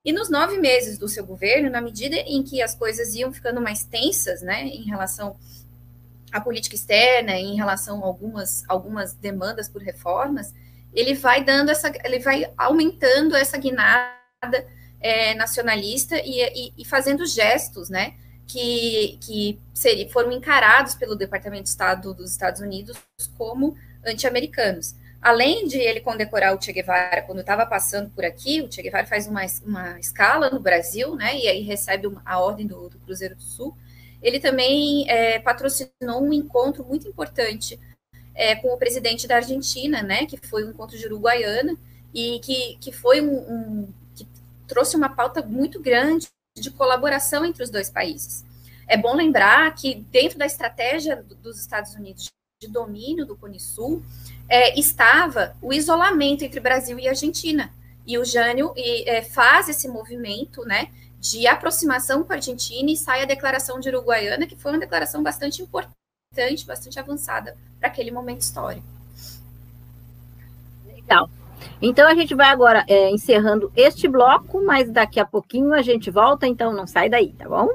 E 0.04 0.14
nos 0.14 0.30
nove 0.30 0.60
meses 0.60 1.00
do 1.00 1.08
seu 1.08 1.26
governo, 1.26 1.70
na 1.70 1.82
medida 1.82 2.16
em 2.16 2.44
que 2.44 2.62
as 2.62 2.76
coisas 2.76 3.16
iam 3.16 3.34
ficando 3.34 3.60
mais 3.60 3.84
tensas, 3.84 4.42
né, 4.44 4.64
em 4.68 4.84
relação 4.84 5.36
à 6.32 6.42
política 6.42 6.76
externa, 6.76 7.34
em 7.34 7.56
relação 7.56 8.04
a 8.04 8.08
algumas, 8.08 8.64
algumas 8.68 9.14
demandas 9.14 9.70
por 9.70 9.82
reformas, 9.82 10.54
ele 10.94 11.14
vai 11.14 11.44
dando 11.44 11.70
essa, 11.70 11.92
ele 12.04 12.20
vai 12.20 12.52
aumentando 12.58 13.36
essa 13.36 13.58
guinada 13.58 14.16
é, 15.00 15.34
nacionalista 15.36 16.18
e, 16.18 16.42
e, 16.42 16.74
e, 16.78 16.86
fazendo 16.86 17.26
gestos, 17.26 17.90
né, 17.90 18.16
que, 18.48 19.20
que 19.22 19.60
seria, 19.74 20.10
foram 20.10 20.32
encarados 20.32 20.96
pelo 20.96 21.16
Departamento 21.16 21.64
de 21.64 21.70
Estado 21.70 22.14
dos 22.14 22.32
Estados 22.32 22.62
Unidos 22.62 22.98
como 23.38 23.76
anti-americanos. 24.06 24.96
Além 25.22 25.68
de 25.68 25.78
ele 25.78 26.02
condecorar 26.02 26.56
o 26.56 26.62
Che 26.62 26.72
Guevara 26.72 27.24
quando 27.24 27.40
estava 27.40 27.66
passando 27.66 28.12
por 28.12 28.24
aqui, 28.24 28.62
o 28.62 28.72
Che 28.72 28.82
Guevara 28.82 29.08
faz 29.08 29.28
uma, 29.28 29.42
uma 29.66 30.00
escala 30.00 30.50
no 30.50 30.60
Brasil, 30.60 31.16
né, 31.16 31.36
e 31.36 31.48
aí 31.48 31.62
recebe 31.62 32.08
uma, 32.08 32.22
a 32.24 32.40
ordem 32.40 32.68
do, 32.68 32.90
do, 32.90 33.00
Cruzeiro 33.00 33.36
do 33.36 33.42
Sul. 33.42 33.76
Ele 34.22 34.40
também 34.40 35.10
é, 35.10 35.40
patrocinou 35.40 36.22
um 36.22 36.34
encontro 36.34 36.84
muito 36.84 37.08
importante 37.08 37.80
é, 38.34 38.56
com 38.56 38.74
o 38.74 38.78
presidente 38.78 39.28
da 39.28 39.38
Argentina, 39.38 40.02
né, 40.02 40.26
que 40.26 40.38
foi 40.38 40.66
um 40.66 40.72
encontro 40.72 40.98
de 40.98 41.06
Uruguaiana, 41.06 41.78
e 42.14 42.40
que, 42.40 42.78
que 42.80 42.92
foi 42.92 43.22
um, 43.22 43.36
um 43.36 43.94
que 44.16 44.28
trouxe 44.68 44.96
uma 44.96 45.10
pauta 45.10 45.42
muito 45.42 45.80
grande 45.80 46.28
de 46.58 46.72
colaboração 46.72 47.46
entre 47.46 47.64
os 47.64 47.70
dois 47.70 47.90
países. 47.90 48.46
É 48.88 48.96
bom 48.96 49.16
lembrar 49.16 49.74
que 49.76 49.96
dentro 50.12 50.38
da 50.38 50.46
estratégia 50.46 51.24
dos 51.42 51.60
Estados 51.60 51.94
Unidos 51.96 52.30
de 52.62 52.68
domínio 52.68 53.26
do 53.26 53.36
Cone 53.36 53.60
Sul 53.60 54.04
é, 54.48 54.80
estava 54.80 55.56
o 55.62 55.74
isolamento 55.74 56.44
entre 56.44 56.60
Brasil 56.60 56.98
e 57.00 57.08
Argentina. 57.08 57.74
E 58.08 58.18
o 58.18 58.24
Jânio 58.24 58.74
e, 58.78 59.10
é, 59.10 59.22
faz 59.22 59.68
esse 59.68 59.88
movimento, 59.88 60.64
né, 60.64 60.90
de 61.32 61.48
aproximação 61.48 62.24
com 62.24 62.34
a 62.34 62.36
Argentina 62.36 62.92
e 62.92 62.96
sai 62.96 63.24
a 63.24 63.26
declaração 63.26 63.80
de 63.80 63.90
Uruguaiana, 63.90 64.46
que 64.46 64.56
foi 64.56 64.72
uma 64.72 64.80
declaração 64.80 65.24
bastante 65.24 65.62
importante 65.62 65.96
bastante, 66.68 67.00
avançada 67.00 67.56
para 67.80 67.88
aquele 67.88 68.12
momento 68.12 68.42
histórico. 68.42 68.86
Legal. 70.86 71.30
Então 71.82 72.08
a 72.08 72.14
gente 72.14 72.36
vai 72.36 72.50
agora 72.50 72.84
é, 72.90 73.10
encerrando 73.10 73.72
este 73.74 74.06
bloco, 74.06 74.62
mas 74.62 74.92
daqui 74.92 75.18
a 75.18 75.26
pouquinho 75.26 75.74
a 75.74 75.82
gente 75.82 76.12
volta, 76.12 76.46
então 76.46 76.74
não 76.74 76.86
sai 76.86 77.10
daí, 77.10 77.32
tá 77.32 77.48
bom? 77.48 77.70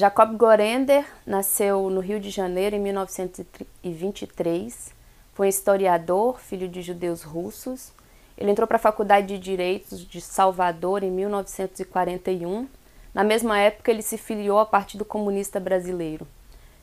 Jacob 0.00 0.34
Gorender 0.34 1.04
nasceu 1.26 1.90
no 1.90 2.00
Rio 2.00 2.18
de 2.18 2.30
Janeiro 2.30 2.74
em 2.74 2.78
1923. 2.78 4.94
Foi 5.34 5.48
historiador, 5.48 6.40
filho 6.40 6.66
de 6.66 6.80
judeus 6.80 7.22
russos. 7.22 7.92
Ele 8.38 8.50
entrou 8.50 8.66
para 8.66 8.76
a 8.76 8.80
Faculdade 8.80 9.26
de 9.26 9.38
Direitos 9.38 10.08
de 10.08 10.18
Salvador 10.22 11.02
em 11.02 11.10
1941. 11.10 12.66
Na 13.12 13.22
mesma 13.22 13.58
época, 13.58 13.90
ele 13.90 14.00
se 14.00 14.16
filiou 14.16 14.58
ao 14.58 14.64
Partido 14.64 15.04
Comunista 15.04 15.60
Brasileiro. 15.60 16.26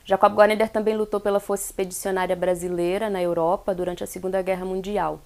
Jacob 0.04 0.32
Gorender 0.32 0.68
também 0.68 0.96
lutou 0.96 1.18
pela 1.18 1.40
Força 1.40 1.64
Expedicionária 1.64 2.36
Brasileira 2.36 3.10
na 3.10 3.20
Europa 3.20 3.74
durante 3.74 4.04
a 4.04 4.06
Segunda 4.06 4.40
Guerra 4.42 4.64
Mundial. 4.64 5.18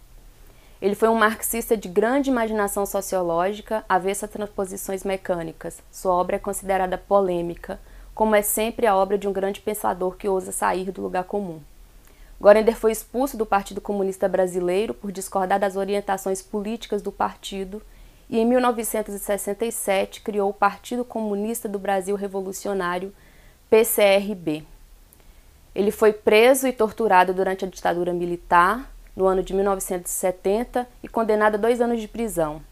Ele 0.83 0.97
foi 0.97 1.09
um 1.09 1.15
marxista 1.15 1.77
de 1.77 1.87
grande 1.87 2.29
imaginação 2.29 2.85
sociológica, 2.85 3.85
avessa 3.89 4.27
a 4.27 4.29
transposições 4.29 5.05
mecânicas. 5.05 5.81
Sua 5.93 6.13
obra 6.13 6.35
é 6.35 6.39
considerada 6.41 6.99
polêmica, 6.99 7.79
como 8.13 8.35
é 8.35 8.43
sempre 8.43 8.85
a 8.85 8.97
obra 8.97 9.17
de 9.17 9.29
um 9.29 9.33
grande 9.33 9.61
pensador 9.61 10.17
que 10.17 10.29
ousa 10.29 10.51
sair 10.51 10.91
do 10.91 11.01
lugar 11.01 11.23
comum. 11.23 11.61
Gorender 12.41 12.75
foi 12.75 12.91
expulso 12.91 13.37
do 13.37 13.47
Partido 13.47 13.81
Comunista 13.81 14.29
Brasileiro 14.29 14.93
por 14.93 15.13
discordar 15.13 15.61
das 15.61 15.77
orientações 15.77 16.43
políticas 16.43 17.01
do 17.01 17.13
partido 17.13 17.81
e, 18.29 18.41
em 18.41 18.45
1967, 18.45 20.21
criou 20.21 20.51
o 20.51 20.55
Partido 20.55 21.05
Comunista 21.05 21.69
do 21.69 21.79
Brasil 21.79 22.17
Revolucionário, 22.17 23.15
PCRB. 23.71 24.65
Ele 25.77 25.93
foi 25.93 26.13
preso 26.13 26.67
e 26.67 26.73
torturado 26.73 27.33
durante 27.33 27.65
a 27.65 27.69
ditadura 27.69 28.13
militar, 28.13 28.92
no 29.15 29.27
ano 29.27 29.43
de 29.43 29.55
1970 29.55 30.89
e 31.03 31.09
condenado 31.09 31.55
a 31.55 31.59
dois 31.59 31.81
anos 31.81 32.01
de 32.01 32.09
prisão. 32.09 32.63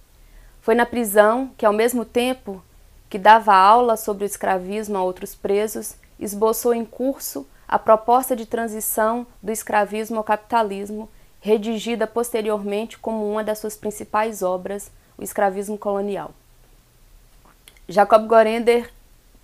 Foi 0.60 0.74
na 0.74 0.86
prisão 0.86 1.50
que, 1.56 1.66
ao 1.66 1.72
mesmo 1.72 2.04
tempo 2.04 2.62
que 3.08 3.18
dava 3.18 3.54
aula 3.54 3.96
sobre 3.96 4.24
o 4.24 4.26
escravismo 4.26 4.96
a 4.96 5.02
outros 5.02 5.34
presos, 5.34 5.96
esboçou 6.18 6.72
em 6.72 6.84
curso 6.84 7.46
a 7.66 7.78
proposta 7.78 8.34
de 8.34 8.46
transição 8.46 9.26
do 9.42 9.50
escravismo 9.50 10.18
ao 10.18 10.24
capitalismo, 10.24 11.08
redigida 11.40 12.06
posteriormente 12.06 12.98
como 12.98 13.30
uma 13.30 13.42
das 13.42 13.58
suas 13.58 13.76
principais 13.76 14.42
obras, 14.42 14.90
O 15.16 15.22
Escravismo 15.22 15.78
Colonial. 15.78 16.32
Jacob 17.88 18.26
Gorender 18.26 18.90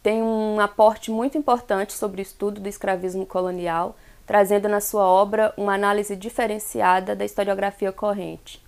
tem 0.02 0.22
um 0.22 0.60
aporte 0.60 1.10
muito 1.10 1.36
importante 1.36 1.92
sobre 1.92 2.20
o 2.20 2.22
estudo 2.22 2.60
do 2.60 2.68
escravismo 2.68 3.26
colonial, 3.26 3.96
trazendo 4.26 4.68
na 4.68 4.80
sua 4.80 5.06
obra 5.06 5.54
uma 5.56 5.74
análise 5.74 6.16
diferenciada 6.16 7.14
da 7.14 7.24
historiografia 7.24 7.92
corrente. 7.92 8.60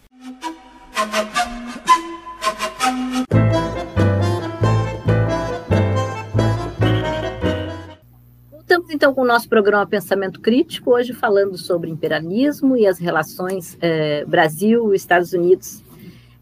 Voltamos 8.50 8.90
então 8.90 9.12
com 9.12 9.22
o 9.22 9.26
nosso 9.26 9.48
programa 9.48 9.86
Pensamento 9.86 10.40
Crítico, 10.40 10.92
hoje 10.92 11.12
falando 11.12 11.58
sobre 11.58 11.90
imperialismo 11.90 12.76
e 12.76 12.86
as 12.86 12.98
relações 12.98 13.76
eh, 13.80 14.24
Brasil-Estados 14.26 15.32
Unidos. 15.32 15.82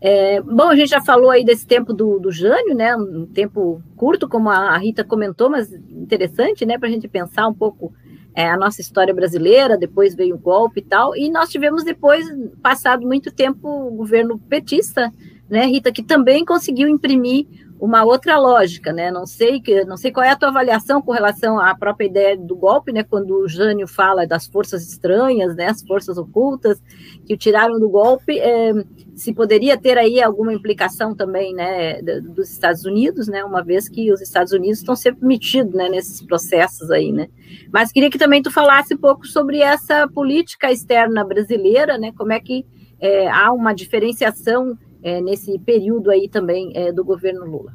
É, 0.00 0.40
bom, 0.42 0.68
a 0.68 0.76
gente 0.76 0.90
já 0.90 1.00
falou 1.00 1.30
aí 1.30 1.44
desse 1.44 1.66
tempo 1.66 1.92
do, 1.92 2.18
do 2.18 2.30
Jânio, 2.30 2.75
né? 2.75 2.94
Um 2.96 3.26
tempo 3.26 3.82
curto, 3.96 4.28
como 4.28 4.50
a 4.50 4.76
Rita 4.76 5.02
comentou, 5.02 5.49
mas 5.49 5.73
interessante, 5.73 6.66
né? 6.66 6.78
Para 6.78 6.88
a 6.88 6.92
gente 6.92 7.08
pensar 7.08 7.49
um 7.49 7.54
pouco 7.54 7.92
é, 8.36 8.50
a 8.50 8.56
nossa 8.56 8.82
história 8.82 9.14
brasileira, 9.14 9.78
depois 9.78 10.14
veio 10.14 10.34
o 10.34 10.38
golpe 10.38 10.80
e 10.80 10.84
tal, 10.84 11.16
e 11.16 11.30
nós 11.30 11.48
tivemos 11.48 11.82
depois, 11.82 12.26
passado 12.62 13.06
muito 13.06 13.32
tempo, 13.32 13.66
o 13.66 13.90
governo 13.92 14.38
petista, 14.38 15.10
né, 15.48 15.64
Rita, 15.64 15.90
que 15.90 16.02
também 16.02 16.44
conseguiu 16.44 16.86
imprimir 16.86 17.46
uma 17.78 18.04
outra 18.04 18.38
lógica, 18.38 18.92
né? 18.92 19.11
Não 19.11 19.26
sei 19.26 19.61
que, 19.61 19.85
não 19.85 19.97
sei 19.97 20.11
qual 20.11 20.25
é 20.25 20.30
a 20.30 20.37
tua 20.37 20.49
avaliação 20.49 21.02
com 21.02 21.12
relação 21.12 21.59
à 21.61 21.75
própria 21.75 22.06
ideia 22.06 22.37
do 22.37 22.56
golpe, 22.56 22.92
né? 22.92 23.02
Quando 23.02 23.37
o 23.37 23.49
Jânio 23.49 23.87
fala 23.87 24.26
das 24.26 24.47
forças 24.47 24.88
estranhas, 24.88 25.54
né? 25.54 25.66
As 25.66 25.83
forças 25.83 26.16
ocultas 26.16 26.83
que 27.26 27.35
o 27.35 27.37
tiraram 27.37 27.78
do 27.78 27.88
golpe, 27.88 28.38
é, 28.38 28.73
se 29.14 29.33
poderia 29.35 29.76
ter 29.76 29.99
aí 29.99 30.23
alguma 30.23 30.54
implicação 30.54 31.14
também, 31.14 31.54
né? 31.54 32.00
Dos 32.23 32.50
Estados 32.50 32.85
Unidos, 32.85 33.28
né? 33.28 33.45
Uma 33.45 33.62
vez 33.62 33.88
que 33.88 34.11
os 34.11 34.23
Estados 34.23 34.52
Unidos 34.52 34.78
estão 34.78 34.97
sempre 34.97 35.26
metidos, 35.26 35.75
né? 35.75 35.88
Nesses 35.88 36.23
processos 36.23 36.90
aí, 36.90 37.12
né? 37.12 37.28
Mas 37.71 37.92
queria 37.92 38.11
que 38.11 38.18
também 38.18 38.42
tu 38.42 38.50
falasse 38.50 38.95
um 38.95 38.99
pouco 38.99 39.26
sobre 39.26 39.61
essa 39.61 40.09
política 40.09 40.73
externa 40.73 41.25
brasileira, 41.25 41.99
né? 41.99 42.12
Como 42.16 42.33
é 42.33 42.40
que 42.40 42.64
é, 42.99 43.28
há 43.28 43.52
uma 43.52 43.75
diferenciação 43.75 44.78
é, 45.06 45.20
nesse 45.20 45.56
período 45.60 46.10
aí 46.10 46.28
também 46.28 46.72
é, 46.75 46.90
do 46.90 47.04
governo 47.04 47.46
Lula? 47.46 47.72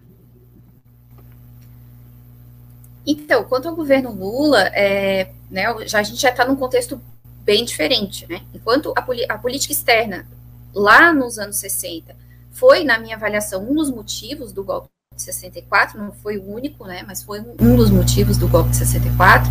Então, 3.08 3.46
quanto 3.46 3.70
ao 3.70 3.76
governo 3.76 4.12
Lula, 4.12 4.68
é, 4.74 5.32
né, 5.50 5.64
já, 5.88 6.00
a 6.00 6.04
gente 6.04 6.22
já 6.22 6.30
está 6.30 6.46
num 6.46 6.58
contexto 6.58 7.02
bem 7.46 7.64
diferente. 7.64 8.28
Né? 8.28 8.42
Enquanto 8.54 8.94
a, 8.98 9.06
a 9.30 9.38
política 9.38 9.72
externa, 9.72 10.28
lá 10.76 11.14
nos 11.14 11.40
anos 11.40 11.56
60, 11.56 12.14
foi, 12.52 12.84
na 12.84 13.00
minha 13.00 13.16
avaliação, 13.16 13.64
um 13.64 13.76
dos 13.76 13.90
motivos 13.90 14.52
do 14.52 14.62
golpe 14.62 14.90
de 15.16 15.22
64, 15.22 15.98
não 15.98 16.12
foi 16.12 16.38
o 16.38 16.46
único, 16.46 16.86
né, 16.86 17.02
mas 17.08 17.24
foi 17.24 17.40
um 17.40 17.78
dos 17.78 17.90
motivos 17.90 18.38
do 18.38 18.48
golpe 18.50 18.72
de 18.72 18.76
64, 18.76 19.50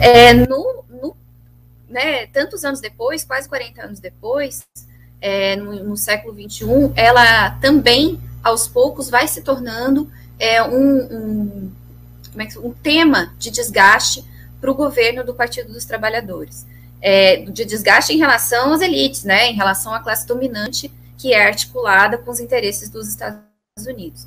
é, 0.00 0.34
no, 0.34 0.84
no, 0.90 1.16
né, 1.88 2.26
tantos 2.26 2.64
anos 2.64 2.80
depois, 2.80 3.24
quase 3.24 3.48
40 3.48 3.80
anos 3.80 4.00
depois, 4.00 4.66
é, 5.22 5.56
no, 5.56 5.84
no, 5.84 5.96
século 5.96 6.34
XXI, 6.34 6.92
ela 6.94 7.50
também, 7.60 8.20
aos 8.42 8.68
poucos, 8.68 9.08
vai 9.08 9.26
se 9.26 9.40
tornando 9.40 10.10
é, 10.38 10.62
um, 10.62 10.72
um, 10.76 11.72
é 12.36 12.46
que, 12.46 12.58
um 12.58 12.72
tema 12.72 13.32
de 13.38 13.50
desgaste 13.50 14.24
para 14.60 14.70
o 14.70 14.74
governo 14.74 15.24
do 15.24 15.32
Partido 15.32 15.72
dos 15.72 15.84
Trabalhadores. 15.84 16.66
É, 17.00 17.44
de 17.44 17.64
desgaste 17.64 18.12
em 18.12 18.18
relação 18.18 18.72
às 18.72 18.80
elites, 18.80 19.24
né, 19.24 19.48
em 19.48 19.54
relação 19.54 19.94
à 19.94 20.00
classe 20.00 20.26
dominante 20.26 20.92
que 21.18 21.32
é 21.32 21.46
articulada 21.46 22.18
com 22.18 22.30
os 22.30 22.40
interesses 22.40 22.88
dos 22.88 23.08
Estados 23.08 23.40
Unidos 23.86 24.26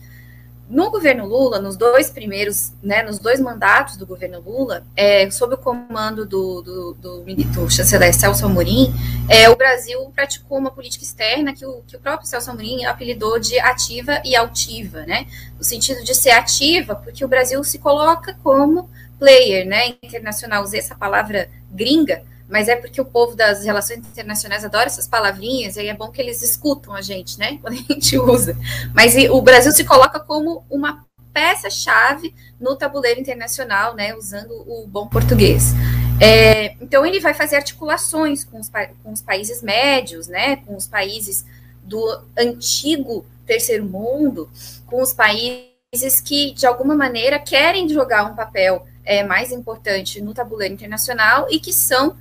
no 0.67 0.89
governo 0.89 1.25
Lula, 1.27 1.59
nos 1.59 1.77
dois 1.77 2.09
primeiros, 2.09 2.73
né, 2.81 3.03
nos 3.03 3.19
dois 3.19 3.39
mandatos 3.39 3.97
do 3.97 4.05
governo 4.05 4.39
Lula, 4.39 4.83
é, 4.95 5.29
sob 5.29 5.53
o 5.53 5.57
comando 5.57 6.25
do, 6.25 6.61
do, 6.61 6.93
do, 6.93 7.23
do 7.23 7.69
chanceler 7.69 8.13
Celso 8.13 8.45
Amorim, 8.45 8.91
é, 9.29 9.47
o 9.49 9.55
Brasil 9.55 9.99
praticou 10.15 10.57
uma 10.57 10.71
política 10.71 11.03
externa 11.03 11.53
que 11.53 11.65
o, 11.65 11.83
que 11.85 11.95
o 11.95 11.99
próprio 11.99 12.27
Celso 12.27 12.49
Amorim 12.49 12.83
apelidou 12.85 13.39
de 13.39 13.59
ativa 13.59 14.21
e 14.25 14.35
altiva, 14.35 15.05
né, 15.05 15.27
no 15.57 15.63
sentido 15.63 16.03
de 16.03 16.15
ser 16.15 16.31
ativa, 16.31 16.95
porque 16.95 17.23
o 17.23 17.27
Brasil 17.27 17.63
se 17.63 17.77
coloca 17.77 18.35
como 18.43 18.89
player, 19.19 19.67
né, 19.67 19.95
internacional, 20.01 20.63
usei 20.63 20.79
essa 20.79 20.95
palavra 20.95 21.47
gringa, 21.71 22.23
mas 22.47 22.67
é 22.67 22.75
porque 22.75 23.01
o 23.01 23.05
povo 23.05 23.35
das 23.35 23.63
relações 23.63 23.99
internacionais 23.99 24.63
adora 24.63 24.85
essas 24.85 25.07
palavrinhas, 25.07 25.75
e 25.75 25.81
aí 25.81 25.87
é 25.87 25.93
bom 25.93 26.11
que 26.11 26.21
eles 26.21 26.41
escutam 26.41 26.93
a 26.93 27.01
gente, 27.01 27.39
né? 27.39 27.57
Quando 27.61 27.73
a 27.73 27.93
gente 27.93 28.17
usa. 28.17 28.57
Mas 28.93 29.15
o 29.29 29.41
Brasil 29.41 29.71
se 29.71 29.83
coloca 29.83 30.19
como 30.19 30.65
uma 30.69 31.05
peça-chave 31.33 32.33
no 32.59 32.75
tabuleiro 32.75 33.19
internacional, 33.19 33.95
né? 33.95 34.15
Usando 34.15 34.51
o 34.51 34.87
bom 34.87 35.07
português. 35.07 35.73
É, 36.21 36.75
então 36.79 37.05
ele 37.05 37.19
vai 37.19 37.33
fazer 37.33 37.57
articulações 37.57 38.45
com 38.45 38.59
os, 38.59 38.69
com 39.03 39.11
os 39.11 39.21
países 39.21 39.61
médios, 39.61 40.27
né? 40.27 40.57
Com 40.57 40.75
os 40.75 40.87
países 40.87 41.45
do 41.83 42.21
antigo 42.37 43.25
terceiro 43.45 43.85
mundo, 43.85 44.49
com 44.85 45.01
os 45.01 45.13
países 45.13 46.21
que, 46.23 46.53
de 46.53 46.65
alguma 46.65 46.95
maneira, 46.95 47.37
querem 47.37 47.87
jogar 47.89 48.25
um 48.31 48.35
papel 48.35 48.85
é, 49.03 49.23
mais 49.23 49.51
importante 49.51 50.21
no 50.21 50.33
tabuleiro 50.33 50.73
internacional 50.73 51.47
e 51.49 51.59
que 51.59 51.71
são 51.71 52.17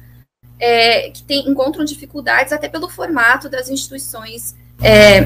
é, 0.58 1.11
que 1.11 1.23
tem, 1.23 1.49
encontram 1.49 1.84
dificuldades 1.84 2.52
até 2.52 2.68
pelo 2.68 2.88
formato 2.88 3.49
das 3.49 3.68
instituições 3.68 4.54
é, 4.82 5.20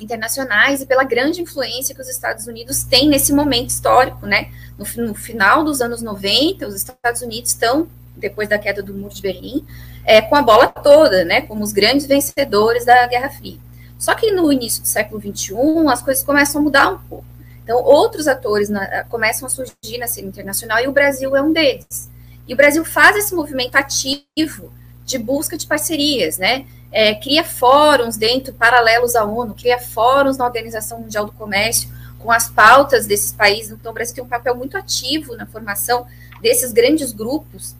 internacionais 0.00 0.82
e 0.82 0.86
pela 0.86 1.04
grande 1.04 1.40
influência 1.40 1.94
que 1.94 2.00
os 2.00 2.08
Estados 2.08 2.46
Unidos 2.46 2.82
têm 2.84 3.08
nesse 3.08 3.32
momento 3.32 3.70
histórico, 3.70 4.26
né? 4.26 4.50
No, 4.78 5.06
no 5.06 5.14
final 5.14 5.64
dos 5.64 5.80
anos 5.80 6.02
90, 6.02 6.66
os 6.66 6.74
Estados 6.74 7.22
Unidos 7.22 7.50
estão, 7.50 7.88
depois 8.16 8.48
da 8.48 8.58
queda 8.58 8.82
do 8.82 8.94
Muro 8.94 9.14
de 9.14 9.22
Berlim, 9.22 9.64
é, 10.04 10.20
com 10.20 10.36
a 10.36 10.42
bola 10.42 10.66
toda, 10.68 11.24
né? 11.24 11.42
Como 11.42 11.62
os 11.62 11.72
grandes 11.72 12.06
vencedores 12.06 12.84
da 12.84 13.06
Guerra 13.06 13.30
Fria. 13.30 13.58
Só 13.98 14.14
que 14.14 14.32
no 14.32 14.52
início 14.52 14.82
do 14.82 14.88
século 14.88 15.20
XXI, 15.20 15.54
as 15.88 16.02
coisas 16.02 16.24
começam 16.24 16.60
a 16.60 16.64
mudar 16.64 16.90
um 16.90 16.98
pouco. 16.98 17.24
Então, 17.62 17.80
outros 17.80 18.26
atores 18.26 18.68
na, 18.68 19.04
começam 19.04 19.46
a 19.46 19.48
surgir 19.48 19.98
na 19.98 20.08
cena 20.08 20.28
internacional 20.28 20.80
e 20.80 20.88
o 20.88 20.92
Brasil 20.92 21.36
é 21.36 21.40
um 21.40 21.52
deles. 21.52 22.10
E 22.46 22.54
o 22.54 22.56
Brasil 22.56 22.84
faz 22.84 23.16
esse 23.16 23.34
movimento 23.34 23.76
ativo 23.76 24.72
de 25.04 25.18
busca 25.18 25.56
de 25.56 25.66
parcerias, 25.66 26.38
né? 26.38 26.66
É, 26.90 27.14
cria 27.14 27.42
fóruns 27.42 28.16
dentro, 28.16 28.52
paralelos 28.52 29.16
à 29.16 29.24
ONU, 29.24 29.54
cria 29.54 29.78
fóruns 29.78 30.36
na 30.36 30.44
Organização 30.44 31.00
Mundial 31.00 31.24
do 31.24 31.32
Comércio, 31.32 31.88
com 32.18 32.30
as 32.30 32.48
pautas 32.48 33.06
desses 33.06 33.32
países. 33.32 33.72
Então, 33.72 33.90
o 33.90 33.94
Brasil 33.94 34.14
tem 34.14 34.24
um 34.24 34.28
papel 34.28 34.54
muito 34.54 34.76
ativo 34.76 35.34
na 35.36 35.46
formação 35.46 36.06
desses 36.40 36.72
grandes 36.72 37.12
grupos. 37.12 37.74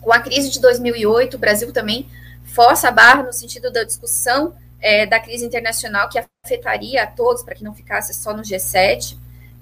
Com 0.00 0.12
a 0.12 0.20
crise 0.20 0.50
de 0.50 0.60
2008, 0.60 1.34
o 1.34 1.38
Brasil 1.38 1.72
também 1.72 2.08
força 2.44 2.88
a 2.88 2.90
barra 2.90 3.22
no 3.24 3.32
sentido 3.32 3.70
da 3.70 3.84
discussão 3.84 4.54
é, 4.80 5.04
da 5.04 5.20
crise 5.20 5.44
internacional 5.44 6.08
que 6.08 6.18
afetaria 6.44 7.02
a 7.02 7.06
todos, 7.06 7.42
para 7.42 7.54
que 7.54 7.62
não 7.62 7.74
ficasse 7.74 8.14
só 8.14 8.32
no 8.32 8.42
G7. 8.42 9.16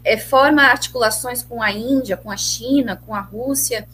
É, 0.04 0.16
forma 0.16 0.62
articulações 0.62 1.42
com 1.42 1.60
a 1.60 1.72
Índia, 1.72 2.16
com 2.16 2.30
a 2.30 2.36
China, 2.36 3.00
com 3.04 3.14
a 3.14 3.20
Rússia 3.20 3.86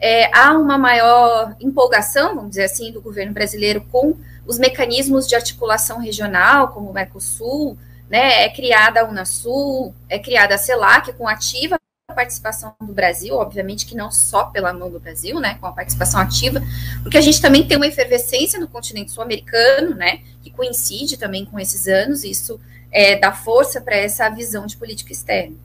é, 0.00 0.30
há 0.36 0.52
uma 0.52 0.78
maior 0.78 1.54
empolgação, 1.60 2.34
vamos 2.34 2.50
dizer 2.50 2.64
assim, 2.64 2.90
do 2.90 3.02
governo 3.02 3.32
brasileiro 3.32 3.82
com 3.92 4.16
os 4.46 4.58
mecanismos 4.58 5.28
de 5.28 5.34
articulação 5.34 5.98
regional, 5.98 6.68
como 6.68 6.90
o 6.90 6.92
Mercosul, 6.92 7.76
né, 8.08 8.44
é 8.44 8.48
criada 8.48 9.02
a 9.02 9.04
Unasul, 9.04 9.94
é 10.08 10.18
criada 10.18 10.54
a 10.54 10.58
CELAC, 10.58 11.12
com 11.12 11.28
ativa 11.28 11.78
participação 12.10 12.74
do 12.80 12.92
Brasil, 12.92 13.36
obviamente 13.36 13.86
que 13.86 13.94
não 13.94 14.10
só 14.10 14.44
pela 14.46 14.72
mão 14.72 14.90
do 14.90 14.98
Brasil, 14.98 15.38
né, 15.38 15.56
com 15.60 15.66
a 15.66 15.72
participação 15.72 16.20
ativa, 16.20 16.60
porque 17.02 17.16
a 17.16 17.20
gente 17.20 17.40
também 17.40 17.66
tem 17.66 17.76
uma 17.76 17.86
efervescência 17.86 18.58
no 18.58 18.68
continente 18.68 19.12
sul-americano, 19.12 19.94
né, 19.94 20.20
que 20.42 20.50
coincide 20.50 21.16
também 21.16 21.44
com 21.44 21.58
esses 21.58 21.86
anos, 21.86 22.24
isso 22.24 22.60
é, 22.90 23.16
dá 23.16 23.32
força 23.32 23.80
para 23.80 23.96
essa 23.96 24.28
visão 24.28 24.66
de 24.66 24.76
política 24.76 25.12
externa. 25.12 25.56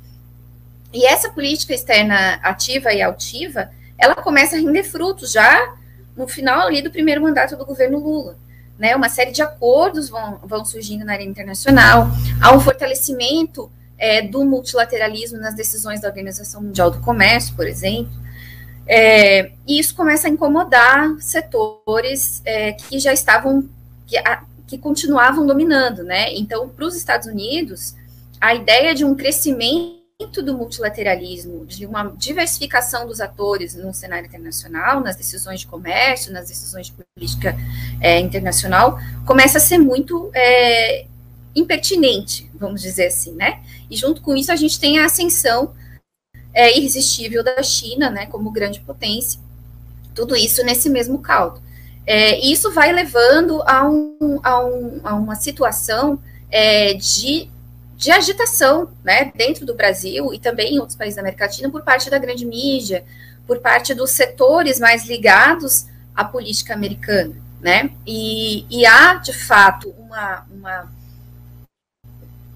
E 0.93 1.05
essa 1.05 1.29
política 1.29 1.73
externa 1.73 2.35
ativa 2.43 2.93
e 2.93 3.01
altiva, 3.01 3.69
ela 4.05 4.15
começa 4.15 4.55
a 4.55 4.59
render 4.59 4.83
frutos 4.83 5.31
já 5.31 5.75
no 6.15 6.27
final 6.27 6.67
ali 6.67 6.81
do 6.81 6.89
primeiro 6.89 7.21
mandato 7.21 7.55
do 7.55 7.65
governo 7.65 7.99
Lula. 7.99 8.37
Né, 8.77 8.93
uma 8.93 9.07
série 9.07 9.31
de 9.31 9.41
acordos 9.41 10.09
vão, 10.09 10.37
vão 10.43 10.65
surgindo 10.65 11.05
na 11.05 11.13
área 11.13 11.23
internacional, 11.23 12.09
há 12.41 12.53
um 12.53 12.59
fortalecimento 12.59 13.71
é, 13.97 14.21
do 14.21 14.43
multilateralismo 14.43 15.37
nas 15.37 15.55
decisões 15.55 16.01
da 16.01 16.09
Organização 16.09 16.61
Mundial 16.61 16.91
do 16.91 16.99
Comércio, 16.99 17.55
por 17.55 17.65
exemplo, 17.65 18.11
é, 18.87 19.51
e 19.67 19.79
isso 19.79 19.95
começa 19.95 20.27
a 20.27 20.29
incomodar 20.29 21.15
setores 21.19 22.41
é, 22.45 22.73
que 22.73 22.99
já 22.99 23.13
estavam, 23.13 23.67
que, 24.05 24.17
a, 24.17 24.43
que 24.67 24.77
continuavam 24.77 25.45
dominando, 25.45 26.03
né? 26.03 26.33
Então, 26.35 26.69
para 26.69 26.85
os 26.85 26.95
Estados 26.95 27.27
Unidos, 27.27 27.95
a 28.39 28.53
ideia 28.53 28.93
de 28.93 29.03
um 29.03 29.15
crescimento 29.15 30.04
do 30.41 30.57
multilateralismo, 30.57 31.65
de 31.65 31.85
uma 31.85 32.13
diversificação 32.17 33.07
dos 33.07 33.21
atores 33.21 33.75
no 33.75 33.93
cenário 33.93 34.27
internacional, 34.27 35.01
nas 35.01 35.15
decisões 35.15 35.61
de 35.61 35.67
comércio, 35.67 36.31
nas 36.31 36.47
decisões 36.47 36.87
de 36.87 36.93
política 36.93 37.55
é, 38.01 38.19
internacional, 38.19 38.99
começa 39.25 39.57
a 39.57 39.61
ser 39.61 39.77
muito 39.77 40.29
é, 40.33 41.05
impertinente, 41.55 42.49
vamos 42.53 42.81
dizer 42.81 43.07
assim, 43.07 43.31
né? 43.33 43.61
E 43.89 43.95
junto 43.95 44.21
com 44.21 44.35
isso 44.35 44.51
a 44.51 44.55
gente 44.55 44.79
tem 44.79 44.99
a 44.99 45.05
ascensão 45.05 45.73
é, 46.53 46.77
irresistível 46.77 47.43
da 47.43 47.61
China, 47.61 48.09
né, 48.09 48.25
como 48.27 48.49
grande 48.49 48.79
potência, 48.79 49.39
tudo 50.13 50.35
isso 50.35 50.63
nesse 50.63 50.89
mesmo 50.89 51.19
caldo. 51.19 51.61
É, 52.07 52.39
isso 52.39 52.71
vai 52.71 52.91
levando 52.93 53.61
a, 53.65 53.89
um, 53.89 54.39
a, 54.43 54.63
um, 54.63 55.01
a 55.03 55.15
uma 55.15 55.35
situação 55.35 56.19
é, 56.49 56.93
de 56.93 57.49
de 57.97 58.11
agitação, 58.11 58.89
né, 59.03 59.31
dentro 59.35 59.65
do 59.65 59.73
Brasil 59.73 60.33
e 60.33 60.39
também 60.39 60.75
em 60.75 60.79
outros 60.79 60.97
países 60.97 61.15
da 61.15 61.21
América 61.21 61.45
Latina, 61.45 61.69
por 61.69 61.83
parte 61.83 62.09
da 62.09 62.17
grande 62.17 62.45
mídia, 62.45 63.05
por 63.47 63.59
parte 63.59 63.93
dos 63.93 64.11
setores 64.11 64.79
mais 64.79 65.05
ligados 65.05 65.85
à 66.13 66.23
política 66.23 66.73
americana, 66.73 67.33
né, 67.61 67.89
e, 68.05 68.65
e 68.69 68.85
há, 68.85 69.15
de 69.15 69.33
fato, 69.33 69.89
uma, 69.97 70.45
uma 70.51 70.91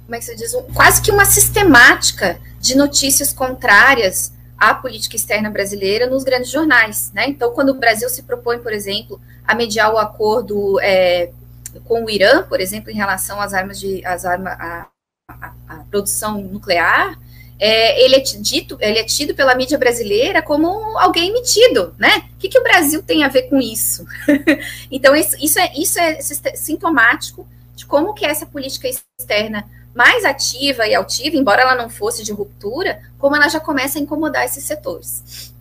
como 0.06 0.16
é 0.16 0.20
que 0.20 0.26
se 0.26 0.36
diz, 0.36 0.54
um, 0.54 0.64
quase 0.74 1.02
que 1.02 1.12
uma 1.12 1.26
sistemática 1.26 2.40
de 2.60 2.76
notícias 2.76 3.32
contrárias 3.32 4.34
à 4.58 4.74
política 4.74 5.16
externa 5.16 5.50
brasileira 5.50 6.08
nos 6.08 6.24
grandes 6.24 6.52
jornais, 6.52 7.12
né, 7.14 7.28
então, 7.30 7.52
quando 7.52 7.70
o 7.70 7.80
Brasil 7.80 8.10
se 8.10 8.24
propõe, 8.24 8.60
por 8.60 8.74
exemplo, 8.74 9.22
a 9.48 9.56
mediar 9.56 9.94
o 9.94 9.98
acordo 9.98 10.80
é, 10.82 11.32
com 11.86 12.04
o 12.04 12.10
Irã, 12.10 12.44
por 12.44 12.60
exemplo, 12.60 12.92
em 12.92 12.96
relação 12.96 13.40
às 13.40 13.54
armas 13.54 13.80
de, 13.80 14.06
às 14.06 14.26
armas, 14.26 14.58
a, 15.30 15.54
a 15.68 15.76
produção 15.90 16.42
nuclear, 16.42 17.18
é, 17.60 18.04
ele, 18.04 18.16
é 18.16 18.20
dito, 18.20 18.78
ele 18.80 19.00
é 19.00 19.04
tido 19.04 19.36
pela 19.36 19.54
mídia 19.54 19.78
brasileira 19.78 20.42
como 20.42 20.98
alguém 20.98 21.34
metido, 21.34 21.94
né? 21.98 22.24
O 22.34 22.38
que, 22.40 22.48
que 22.48 22.58
o 22.58 22.64
Brasil 22.64 23.04
tem 23.04 23.24
a 23.24 23.28
ver 23.28 23.44
com 23.44 23.60
isso? 23.60 24.06
então, 24.90 25.16
isso, 25.16 25.36
isso, 25.42 25.60
é, 25.60 25.74
isso 25.78 26.00
é 26.00 26.22
sintomático 26.56 27.46
de 27.76 27.86
como 27.86 28.14
que 28.14 28.26
essa 28.26 28.46
política 28.46 28.88
externa 28.88 29.66
mais 29.94 30.24
ativa 30.24 30.88
e 30.88 30.96
altiva, 30.96 31.36
embora 31.36 31.64
ela 31.64 31.76
não 31.76 31.90
fosse 31.90 32.24
de 32.24 32.32
ruptura, 32.32 33.02
como 33.18 33.36
ela 33.36 33.50
já 33.50 33.60
começa 33.60 34.00
a 34.00 34.02
incomodar 34.02 34.46
esses 34.46 34.64
setores. 34.64 35.54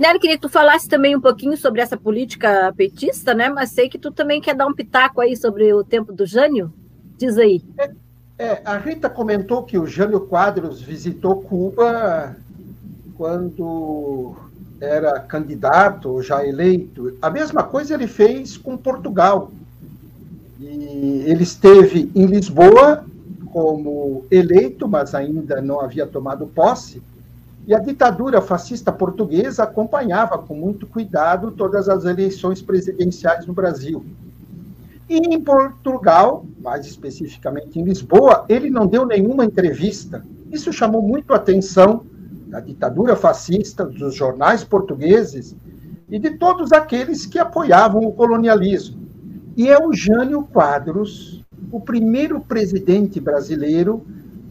Nery, 0.00 0.18
queria 0.18 0.36
que 0.36 0.42
tu 0.42 0.48
falasse 0.48 0.88
também 0.88 1.14
um 1.14 1.20
pouquinho 1.20 1.56
sobre 1.56 1.80
essa 1.80 1.96
política 1.96 2.72
petista, 2.76 3.34
né? 3.34 3.48
Mas 3.48 3.70
sei 3.70 3.88
que 3.88 3.98
tu 3.98 4.10
também 4.10 4.40
quer 4.40 4.54
dar 4.54 4.66
um 4.66 4.74
pitaco 4.74 5.20
aí 5.20 5.36
sobre 5.36 5.72
o 5.72 5.84
tempo 5.84 6.12
do 6.12 6.26
Jânio. 6.26 6.72
Diz 7.16 7.38
aí. 7.38 7.62
É, 7.78 7.90
é, 8.38 8.60
a 8.64 8.76
Rita 8.78 9.08
comentou 9.08 9.62
que 9.62 9.78
o 9.78 9.86
Jânio 9.86 10.20
Quadros 10.20 10.80
visitou 10.80 11.42
Cuba 11.42 12.36
quando 13.16 14.34
era 14.80 15.20
candidato, 15.20 16.20
já 16.22 16.44
eleito. 16.46 17.16
A 17.22 17.30
mesma 17.30 17.62
coisa 17.62 17.94
ele 17.94 18.06
fez 18.06 18.56
com 18.56 18.76
Portugal. 18.76 19.50
E 20.60 21.24
ele 21.26 21.42
esteve 21.42 22.10
em 22.14 22.26
Lisboa 22.26 23.04
como 23.52 24.24
eleito, 24.30 24.88
mas 24.88 25.14
ainda 25.14 25.60
não 25.60 25.80
havia 25.80 26.06
tomado 26.06 26.46
posse. 26.46 27.00
E 27.66 27.74
a 27.74 27.78
ditadura 27.78 28.42
fascista 28.42 28.92
portuguesa 28.92 29.62
acompanhava 29.62 30.36
com 30.38 30.54
muito 30.54 30.86
cuidado 30.86 31.50
todas 31.52 31.88
as 31.88 32.04
eleições 32.04 32.60
presidenciais 32.60 33.46
no 33.46 33.54
Brasil. 33.54 34.04
E 35.08 35.16
em 35.16 35.40
Portugal, 35.40 36.46
mais 36.62 36.86
especificamente 36.86 37.78
em 37.78 37.84
Lisboa, 37.84 38.44
ele 38.48 38.70
não 38.70 38.86
deu 38.86 39.04
nenhuma 39.04 39.44
entrevista. 39.44 40.24
Isso 40.50 40.72
chamou 40.72 41.02
muito 41.02 41.32
a 41.32 41.36
atenção 41.36 42.06
da 42.46 42.60
ditadura 42.60 43.14
fascista, 43.16 43.84
dos 43.84 44.14
jornais 44.14 44.64
portugueses 44.64 45.54
e 46.08 46.18
de 46.18 46.38
todos 46.38 46.72
aqueles 46.72 47.26
que 47.26 47.38
apoiavam 47.38 48.02
o 48.02 48.12
colonialismo. 48.12 49.02
E 49.56 49.68
é 49.68 49.78
o 49.78 49.92
Jânio 49.92 50.42
Quadros, 50.42 51.42
o 51.70 51.80
primeiro 51.80 52.40
presidente 52.40 53.20
brasileiro 53.20 54.06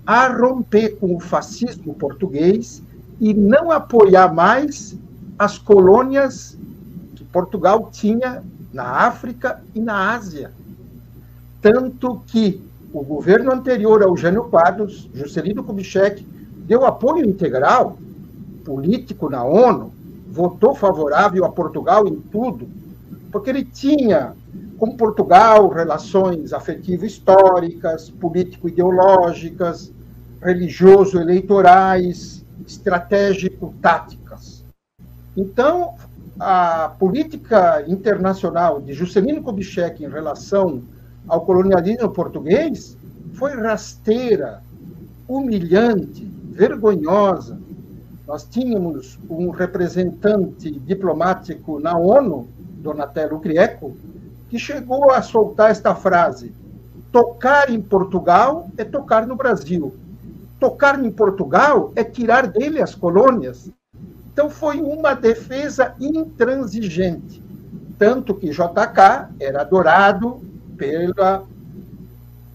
a 0.05 0.27
romper 0.27 0.97
com 0.97 1.15
o 1.15 1.19
fascismo 1.19 1.93
português 1.93 2.83
e 3.19 3.33
não 3.33 3.71
apoiar 3.71 4.33
mais 4.33 4.97
as 5.39 5.57
colônias 5.57 6.57
que 7.15 7.23
Portugal 7.23 7.89
tinha 7.91 8.43
na 8.73 8.83
África 8.83 9.61
e 9.75 9.79
na 9.79 10.15
Ásia. 10.15 10.51
Tanto 11.61 12.21
que 12.27 12.61
o 12.91 13.03
governo 13.03 13.53
anterior 13.53 14.03
ao 14.03 14.17
Jânio 14.17 14.45
Quadros, 14.45 15.07
Juscelino 15.13 15.63
Kubitschek, 15.63 16.25
deu 16.65 16.85
apoio 16.85 17.25
integral 17.25 17.97
político 18.65 19.29
na 19.29 19.43
ONU, 19.43 19.93
votou 20.27 20.73
favorável 20.73 21.45
a 21.45 21.49
Portugal 21.49 22.07
em 22.07 22.15
tudo, 22.15 22.67
porque 23.31 23.49
ele 23.49 23.63
tinha 23.63 24.33
com 24.77 24.97
Portugal 24.97 25.69
relações 25.69 26.53
afetivo-históricas, 26.53 28.09
político-ideológicas, 28.09 29.91
religioso-eleitorais, 30.41 32.43
estratégico-táticas. 32.67 34.63
Então, 35.35 35.95
a 36.39 36.89
política 36.97 37.83
internacional 37.87 38.81
de 38.81 38.93
Juscelino 38.93 39.43
Kubitschek 39.43 40.03
em 40.03 40.09
relação 40.09 40.83
ao 41.27 41.41
colonialismo 41.41 42.09
português 42.09 42.97
foi 43.33 43.55
rasteira, 43.55 44.61
humilhante, 45.27 46.25
vergonhosa. 46.51 47.59
Nós 48.27 48.43
tínhamos 48.43 49.19
um 49.29 49.49
representante 49.49 50.71
diplomático 50.71 51.79
na 51.79 51.97
ONU, 51.97 52.47
Donatello 52.77 53.39
Grieco, 53.39 53.95
que 54.49 54.57
chegou 54.57 55.11
a 55.11 55.21
soltar 55.21 55.71
esta 55.71 55.93
frase: 55.93 56.53
tocar 57.11 57.69
em 57.69 57.81
Portugal 57.81 58.69
é 58.77 58.83
tocar 58.83 59.27
no 59.27 59.35
Brasil. 59.35 59.93
Tocar 60.59 61.03
em 61.03 61.11
Portugal 61.11 61.91
é 61.95 62.03
tirar 62.03 62.47
dele 62.47 62.81
as 62.81 62.95
colônias. 62.95 63.69
Então 64.33 64.49
foi 64.49 64.81
uma 64.81 65.13
defesa 65.13 65.93
intransigente, 65.99 67.41
tanto 67.99 68.33
que 68.33 68.49
JK 68.49 69.29
era 69.39 69.61
adorado 69.61 70.41
pela 70.75 71.43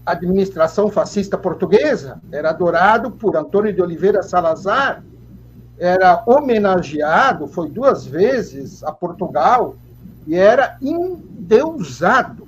administração 0.05 0.89
fascista 0.89 1.37
portuguesa, 1.37 2.21
era 2.31 2.49
adorado 2.49 3.11
por 3.11 3.37
Antônio 3.37 3.73
de 3.73 3.81
Oliveira 3.81 4.21
Salazar, 4.21 5.01
era 5.77 6.21
homenageado, 6.25 7.47
foi 7.47 7.69
duas 7.69 8.05
vezes 8.05 8.83
a 8.83 8.91
Portugal, 8.91 9.77
e 10.27 10.35
era 10.35 10.77
endeusado 10.81 12.45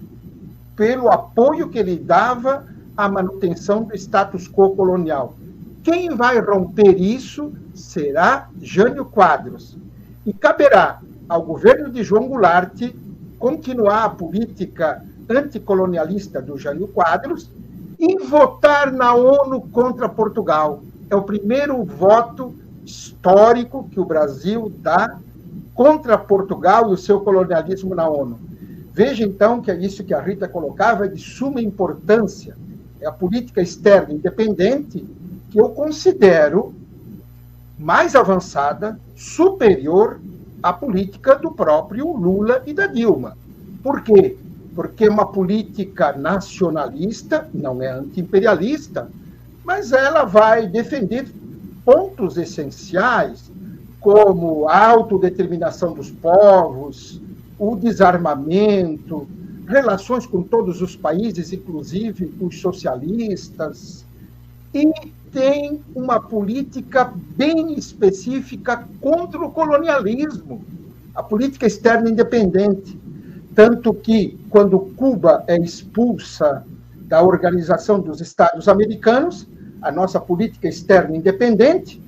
pelo 0.76 1.10
apoio 1.10 1.70
que 1.70 1.80
ele 1.80 1.98
dava 1.98 2.66
à 2.98 3.08
manutenção 3.08 3.84
do 3.84 3.96
status 3.96 4.50
quo 4.50 4.76
colonial. 4.76 5.36
Quem 5.84 6.16
vai 6.16 6.40
romper 6.40 7.00
isso 7.00 7.52
será 7.74 8.50
Jânio 8.62 9.06
Quadros. 9.06 9.78
E 10.26 10.32
caberá 10.32 11.02
ao 11.28 11.42
governo 11.42 11.90
de 11.90 12.04
João 12.04 12.28
Goulart 12.28 12.94
continuar 13.40 14.04
a 14.04 14.10
política 14.10 15.04
anticolonialista 15.28 16.42
do 16.42 16.58
Jânio 16.58 16.88
Quadros 16.88 17.50
e 17.98 18.18
votar 18.20 18.92
na 18.92 19.16
ONU 19.16 19.62
contra 19.72 20.08
Portugal. 20.08 20.84
É 21.10 21.16
o 21.16 21.24
primeiro 21.24 21.84
voto 21.84 22.54
histórico 22.86 23.88
que 23.90 24.00
o 24.00 24.06
Brasil 24.06 24.72
dá 24.80 25.18
contra 25.74 26.18
Portugal 26.18 26.92
e 26.92 26.94
o 26.94 26.98
seu 26.98 27.22
colonialismo 27.22 27.96
na 27.96 28.08
ONU. 28.08 28.40
Veja 28.94 29.24
então 29.24 29.62
que 29.62 29.72
é 29.72 29.76
isso 29.78 30.04
que 30.04 30.14
a 30.14 30.22
Rita 30.22 30.48
colocava 30.48 31.06
é 31.06 31.08
de 31.08 31.20
suma 31.20 31.62
importância. 31.62 32.56
É 33.00 33.08
a 33.08 33.12
política 33.12 33.62
externa 33.62 34.14
independente 34.14 35.04
que 35.52 35.60
eu 35.60 35.70
considero 35.70 36.74
mais 37.78 38.16
avançada, 38.16 39.00
superior 39.16 40.20
à 40.64 40.72
política 40.72 41.36
do 41.36 41.52
próprio 41.52 42.12
Lula 42.16 42.64
e 42.66 42.74
da 42.74 42.88
Dilma. 42.88 43.38
Por 43.84 44.02
quê? 44.02 44.38
porque 44.76 45.08
uma 45.08 45.26
política 45.26 46.14
nacionalista 46.14 47.48
não 47.54 47.82
é 47.82 47.92
antiimperialista, 47.92 49.10
mas 49.64 49.92
ela 49.92 50.24
vai 50.24 50.68
defender 50.68 51.28
pontos 51.84 52.38
essenciais, 52.38 53.52
como 54.00 54.68
a 54.68 54.88
autodeterminação 54.88 55.94
dos 55.94 56.10
povos, 56.10 57.22
o 57.60 57.76
desarmamento, 57.76 59.28
relações 59.68 60.26
com 60.26 60.42
todos 60.42 60.82
os 60.82 60.96
países, 60.96 61.54
inclusive 61.54 62.34
os 62.40 62.60
socialistas, 62.60 64.06
e 64.74 64.92
tem 65.32 65.82
uma 65.96 66.20
política 66.20 67.12
bem 67.36 67.74
específica 67.74 68.86
contra 69.00 69.40
o 69.40 69.52
colonialismo, 69.52 70.62
a 71.16 71.24
política 71.24 71.66
externa 71.66 72.10
independente. 72.10 73.00
Tanto 73.56 73.94
que, 73.94 74.38
quando 74.50 74.80
Cuba 74.96 75.44
é 75.48 75.58
expulsa 75.58 76.66
da 76.96 77.22
Organização 77.22 78.00
dos 78.00 78.22
Estados 78.22 78.68
Americanos, 78.68 79.48
a 79.82 79.92
nossa 79.92 80.20
política 80.20 80.68
externa 80.68 81.18
independente 81.18 82.02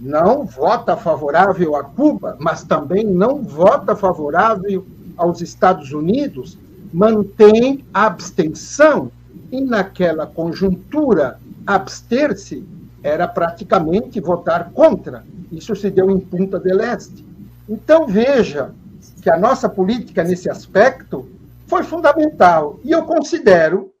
não 0.00 0.44
vota 0.44 0.96
favorável 0.96 1.76
a 1.76 1.84
Cuba, 1.84 2.36
mas 2.38 2.62
também 2.64 3.04
não 3.04 3.42
vota 3.42 3.94
favorável 3.96 4.84
aos 5.16 5.40
Estados 5.40 5.92
Unidos, 5.92 6.58
mantém 6.92 7.84
abstenção. 7.92 9.10
E 9.50 9.60
naquela 9.60 10.26
conjuntura, 10.26 11.38
abster-se 11.66 12.66
era 13.02 13.26
praticamente 13.26 14.20
votar 14.20 14.70
contra. 14.72 15.24
Isso 15.50 15.74
se 15.76 15.90
deu 15.90 16.10
em 16.10 16.18
Punta 16.18 16.58
del 16.58 16.80
Este. 16.80 17.24
Então, 17.68 18.06
veja 18.06 18.74
que 19.22 19.30
a 19.30 19.38
nossa 19.38 19.68
política 19.68 20.22
nesse 20.22 20.48
aspecto 20.48 21.28
foi 21.66 21.82
fundamental. 21.82 22.78
E 22.84 22.92
eu 22.92 23.04
considero, 23.04 23.92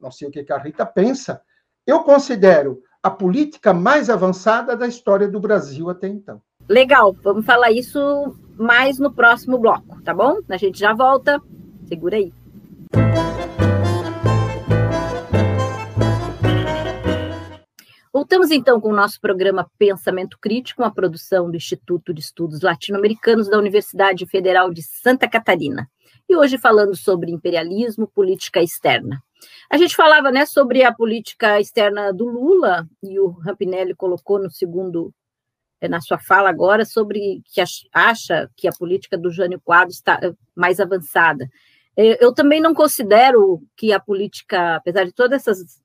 não 0.00 0.10
sei 0.10 0.28
o 0.28 0.30
que 0.30 0.52
a 0.52 0.58
Rita 0.58 0.84
pensa, 0.84 1.40
eu 1.86 2.00
considero 2.00 2.82
a 3.02 3.10
política 3.10 3.72
mais 3.72 4.10
avançada 4.10 4.76
da 4.76 4.86
história 4.86 5.28
do 5.28 5.40
Brasil 5.40 5.88
até 5.88 6.08
então. 6.08 6.42
Legal, 6.68 7.14
vamos 7.22 7.46
falar 7.46 7.70
isso 7.70 8.00
mais 8.56 8.98
no 8.98 9.12
próximo 9.12 9.58
bloco, 9.58 10.02
tá 10.02 10.12
bom? 10.12 10.38
A 10.48 10.56
gente 10.56 10.78
já 10.78 10.92
volta. 10.92 11.40
Segura 11.88 12.16
aí. 12.16 12.32
Voltamos 18.16 18.50
então 18.50 18.80
com 18.80 18.88
o 18.88 18.96
nosso 18.96 19.20
programa 19.20 19.70
Pensamento 19.76 20.38
Crítico, 20.40 20.80
uma 20.80 20.90
produção 20.90 21.50
do 21.50 21.56
Instituto 21.58 22.14
de 22.14 22.22
Estudos 22.22 22.62
Latino-Americanos 22.62 23.46
da 23.46 23.58
Universidade 23.58 24.24
Federal 24.24 24.72
de 24.72 24.80
Santa 24.82 25.28
Catarina. 25.28 25.86
E 26.26 26.34
hoje 26.34 26.56
falando 26.56 26.96
sobre 26.96 27.30
imperialismo, 27.30 28.06
política 28.06 28.62
externa. 28.62 29.22
A 29.68 29.76
gente 29.76 29.94
falava 29.94 30.30
né, 30.30 30.46
sobre 30.46 30.82
a 30.82 30.94
política 30.94 31.60
externa 31.60 32.10
do 32.10 32.24
Lula, 32.24 32.88
e 33.02 33.20
o 33.20 33.32
Rampinelli 33.32 33.94
colocou 33.94 34.42
no 34.42 34.50
segundo, 34.50 35.12
eh, 35.78 35.86
na 35.86 36.00
sua 36.00 36.18
fala 36.18 36.48
agora, 36.48 36.86
sobre 36.86 37.42
que 37.44 37.62
acha 37.92 38.50
que 38.56 38.66
a 38.66 38.72
política 38.72 39.18
do 39.18 39.30
Jânio 39.30 39.60
Quadros 39.62 39.96
está 39.96 40.18
eh, 40.22 40.32
mais 40.54 40.80
avançada. 40.80 41.46
Eh, 41.94 42.16
eu 42.24 42.32
também 42.32 42.62
não 42.62 42.72
considero 42.72 43.62
que 43.76 43.92
a 43.92 44.00
política, 44.00 44.76
apesar 44.76 45.04
de 45.04 45.12
todas 45.12 45.46
essas 45.46 45.84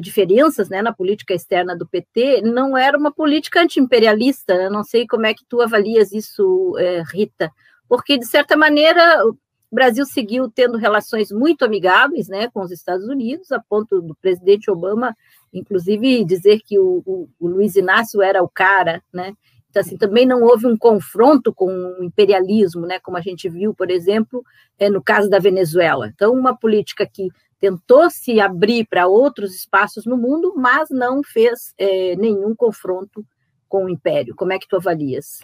diferenças 0.00 0.68
né, 0.68 0.82
na 0.82 0.92
política 0.92 1.34
externa 1.34 1.76
do 1.76 1.86
PT, 1.86 2.42
não 2.42 2.76
era 2.76 2.96
uma 2.98 3.12
política 3.12 3.62
anti-imperialista. 3.62 4.54
Eu 4.54 4.70
não 4.70 4.84
sei 4.84 5.06
como 5.06 5.26
é 5.26 5.32
que 5.32 5.44
tu 5.48 5.62
avalias 5.62 6.12
isso, 6.12 6.76
é, 6.78 7.02
Rita, 7.10 7.50
porque, 7.88 8.18
de 8.18 8.26
certa 8.26 8.56
maneira, 8.56 9.24
o 9.26 9.36
Brasil 9.72 10.04
seguiu 10.04 10.50
tendo 10.50 10.76
relações 10.76 11.32
muito 11.32 11.64
amigáveis 11.64 12.28
né, 12.28 12.48
com 12.48 12.60
os 12.60 12.70
Estados 12.70 13.08
Unidos, 13.08 13.50
a 13.50 13.60
ponto 13.60 14.02
do 14.02 14.14
presidente 14.14 14.70
Obama, 14.70 15.16
inclusive, 15.52 16.24
dizer 16.24 16.60
que 16.60 16.78
o, 16.78 17.02
o, 17.06 17.28
o 17.40 17.48
Luiz 17.48 17.76
Inácio 17.76 18.20
era 18.20 18.42
o 18.42 18.48
cara, 18.48 19.02
né? 19.12 19.32
Então, 19.70 19.82
assim, 19.82 19.98
também 19.98 20.24
não 20.24 20.42
houve 20.42 20.66
um 20.66 20.76
confronto 20.76 21.52
com 21.52 21.66
o 21.66 22.02
imperialismo, 22.02 22.86
né, 22.86 22.98
como 22.98 23.18
a 23.18 23.20
gente 23.20 23.48
viu, 23.50 23.74
por 23.74 23.90
exemplo, 23.90 24.42
é, 24.78 24.88
no 24.88 25.02
caso 25.02 25.28
da 25.28 25.38
Venezuela. 25.38 26.08
Então, 26.08 26.32
uma 26.32 26.56
política 26.56 27.06
que 27.06 27.28
tentou 27.60 28.08
se 28.10 28.40
abrir 28.40 28.86
para 28.86 29.06
outros 29.06 29.54
espaços 29.54 30.06
no 30.06 30.16
mundo, 30.16 30.54
mas 30.56 30.88
não 30.90 31.22
fez 31.22 31.72
é, 31.78 32.14
nenhum 32.16 32.54
confronto 32.54 33.24
com 33.68 33.84
o 33.84 33.88
Império. 33.88 34.34
Como 34.34 34.52
é 34.52 34.58
que 34.58 34.68
tu 34.68 34.76
avalias? 34.76 35.40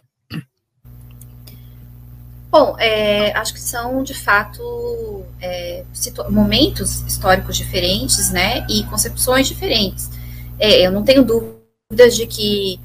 Bom, 2.51 2.77
é, 2.79 3.33
acho 3.33 3.53
que 3.53 3.61
são 3.61 4.05
de 4.05 4.15
fato 4.15 5.25
é, 5.43 5.85
momentos 6.31 7.01
históricos 7.01 7.57
diferentes, 7.57 8.31
né, 8.31 8.65
e 8.71 8.85
concepções 8.85 9.49
diferentes. 9.49 10.09
É, 10.57 10.87
eu 10.87 10.93
não 10.93 11.03
tenho 11.03 11.25
dúvidas 11.25 12.15
de 12.15 12.29
que 12.29 12.79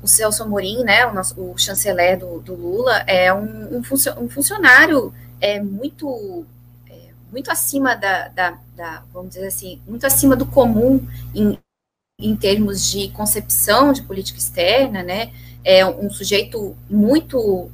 o 0.00 0.06
Celso 0.06 0.44
Amorim, 0.44 0.84
né, 0.84 1.04
o, 1.04 1.12
nosso, 1.12 1.34
o 1.40 1.58
chanceler 1.58 2.16
do, 2.16 2.38
do 2.40 2.54
Lula, 2.54 2.98
é 3.08 3.34
um, 3.34 3.78
um, 3.78 4.28
funcionário 4.28 5.12
é, 5.40 5.60
muito 5.60 6.46
muito 7.30 7.50
acima 7.50 7.94
da, 7.94 8.28
da, 8.28 8.58
da, 8.74 9.02
vamos 9.12 9.30
dizer 9.30 9.46
assim, 9.46 9.80
muito 9.86 10.06
acima 10.06 10.34
do 10.34 10.46
comum 10.46 11.06
em, 11.34 11.58
em 12.18 12.36
termos 12.36 12.90
de 12.90 13.08
concepção 13.10 13.92
de 13.92 14.02
política 14.02 14.38
externa, 14.38 15.02
né? 15.02 15.32
É 15.64 15.84
um 15.84 16.10
sujeito 16.10 16.76
muito 16.88 17.70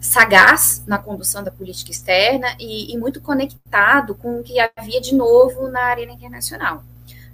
sagaz 0.00 0.82
na 0.86 0.98
condução 0.98 1.42
da 1.42 1.50
política 1.50 1.90
externa 1.90 2.54
e, 2.58 2.92
e 2.92 2.98
muito 2.98 3.20
conectado 3.20 4.14
com 4.14 4.40
o 4.40 4.42
que 4.42 4.56
havia 4.76 5.00
de 5.00 5.14
novo 5.14 5.68
na 5.68 5.82
arena 5.82 6.12
internacional. 6.12 6.84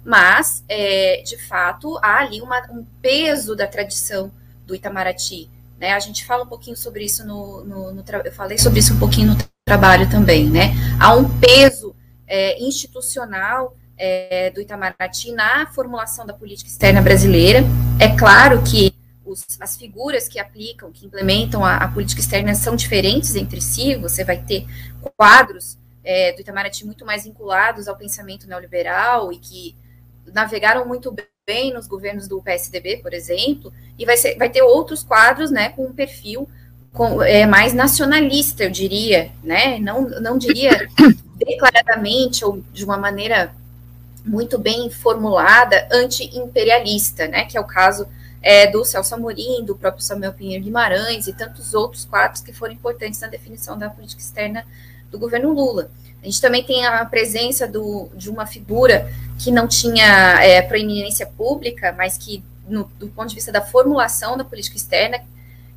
Mas, 0.03 0.63
é, 0.67 1.21
de 1.23 1.37
fato, 1.37 1.97
há 1.97 2.19
ali 2.19 2.41
uma, 2.41 2.59
um 2.71 2.85
peso 3.01 3.55
da 3.55 3.67
tradição 3.67 4.31
do 4.65 4.75
Itamaraty 4.75 5.49
Né? 5.79 5.93
A 5.93 5.99
gente 5.99 6.25
fala 6.25 6.43
um 6.43 6.47
pouquinho 6.47 6.77
sobre 6.77 7.03
isso 7.03 7.25
no, 7.25 7.63
no, 7.63 7.93
no 7.93 8.03
eu 8.23 8.31
falei 8.31 8.57
sobre 8.57 8.79
isso 8.79 8.93
um 8.93 8.99
pouquinho 8.99 9.33
no 9.33 9.54
trabalho 9.65 10.07
também, 10.07 10.47
né? 10.47 10.75
Há 10.99 11.15
um 11.15 11.39
peso 11.39 11.95
é, 12.27 12.61
institucional 12.63 13.75
é, 13.97 14.51
do 14.51 14.61
Itamaraty 14.61 15.31
na 15.31 15.65
formulação 15.73 16.23
da 16.23 16.33
política 16.35 16.69
externa 16.69 17.01
brasileira. 17.01 17.63
É 17.99 18.15
claro 18.15 18.61
que 18.61 18.93
os, 19.25 19.43
as 19.59 19.75
figuras 19.75 20.27
que 20.27 20.37
aplicam, 20.37 20.91
que 20.91 21.07
implementam 21.07 21.65
a, 21.65 21.77
a, 21.77 21.87
política 21.87 22.21
externa 22.21 22.53
são 22.53 22.75
diferentes 22.75 23.35
entre 23.35 23.59
si. 23.59 23.95
Você 23.95 24.23
vai 24.23 24.37
ter 24.37 24.67
quadros 25.17 25.79
é, 26.03 26.31
do 26.33 26.41
Itamaraty 26.41 26.85
muito 26.85 27.03
mais 27.03 27.23
vinculados 27.23 27.87
ao 27.87 27.97
pensamento 27.97 28.47
neoliberal 28.47 29.33
e 29.33 29.39
que 29.39 29.75
navegaram 30.31 30.87
muito 30.87 31.11
bem 31.43 31.73
nos 31.73 31.87
governos 31.87 32.27
do 32.27 32.39
PSDB, 32.39 32.97
por 32.97 33.15
exemplo, 33.15 33.73
e 33.97 34.05
vai, 34.05 34.15
ser, 34.15 34.37
vai 34.37 34.49
ter 34.49 34.61
outros 34.61 35.03
quadros, 35.03 35.49
né, 35.49 35.69
com 35.69 35.87
um 35.87 35.93
perfil 35.93 36.47
com, 36.95 37.21
é, 37.21 37.45
mais 37.45 37.73
nacionalista, 37.73 38.63
eu 38.63 38.71
diria, 38.71 39.29
né, 39.43 39.77
não, 39.79 40.09
não 40.21 40.37
diria 40.37 40.89
declaradamente 41.35 42.43
ou 42.43 42.63
de 42.73 42.85
uma 42.85 42.97
maneira 42.97 43.53
muito 44.25 44.57
bem 44.57 44.89
formulada 44.89 45.87
anti-imperialista, 45.91 47.27
né, 47.27 47.43
que 47.43 47.57
é 47.57 47.61
o 47.61 47.65
caso 47.65 48.07
é, 48.41 48.65
do 48.67 48.85
Celso 48.85 49.13
Amorim, 49.13 49.63
do 49.65 49.75
próprio 49.75 50.01
Samuel 50.01 50.31
Pinheiro 50.33 50.63
Guimarães 50.63 51.27
e 51.27 51.33
tantos 51.33 51.73
outros 51.73 52.05
quadros 52.05 52.41
que 52.41 52.53
foram 52.53 52.73
importantes 52.73 53.19
na 53.19 53.27
definição 53.27 53.77
da 53.77 53.89
política 53.89 54.21
externa 54.21 54.65
do 55.11 55.19
governo 55.19 55.51
Lula. 55.51 55.91
A 56.23 56.25
gente 56.25 56.39
também 56.39 56.63
tem 56.63 56.85
a 56.85 57.05
presença 57.05 57.67
do, 57.67 58.09
de 58.15 58.29
uma 58.29 58.47
figura 58.47 59.11
que 59.37 59.51
não 59.51 59.67
tinha 59.67 60.41
é, 60.41 60.61
proeminência 60.61 61.27
pública, 61.27 61.93
mas 61.95 62.17
que, 62.17 62.41
no, 62.67 62.89
do 62.97 63.09
ponto 63.09 63.29
de 63.29 63.35
vista 63.35 63.51
da 63.51 63.61
formulação 63.61 64.37
da 64.37 64.45
política 64.45 64.77
externa, 64.77 65.19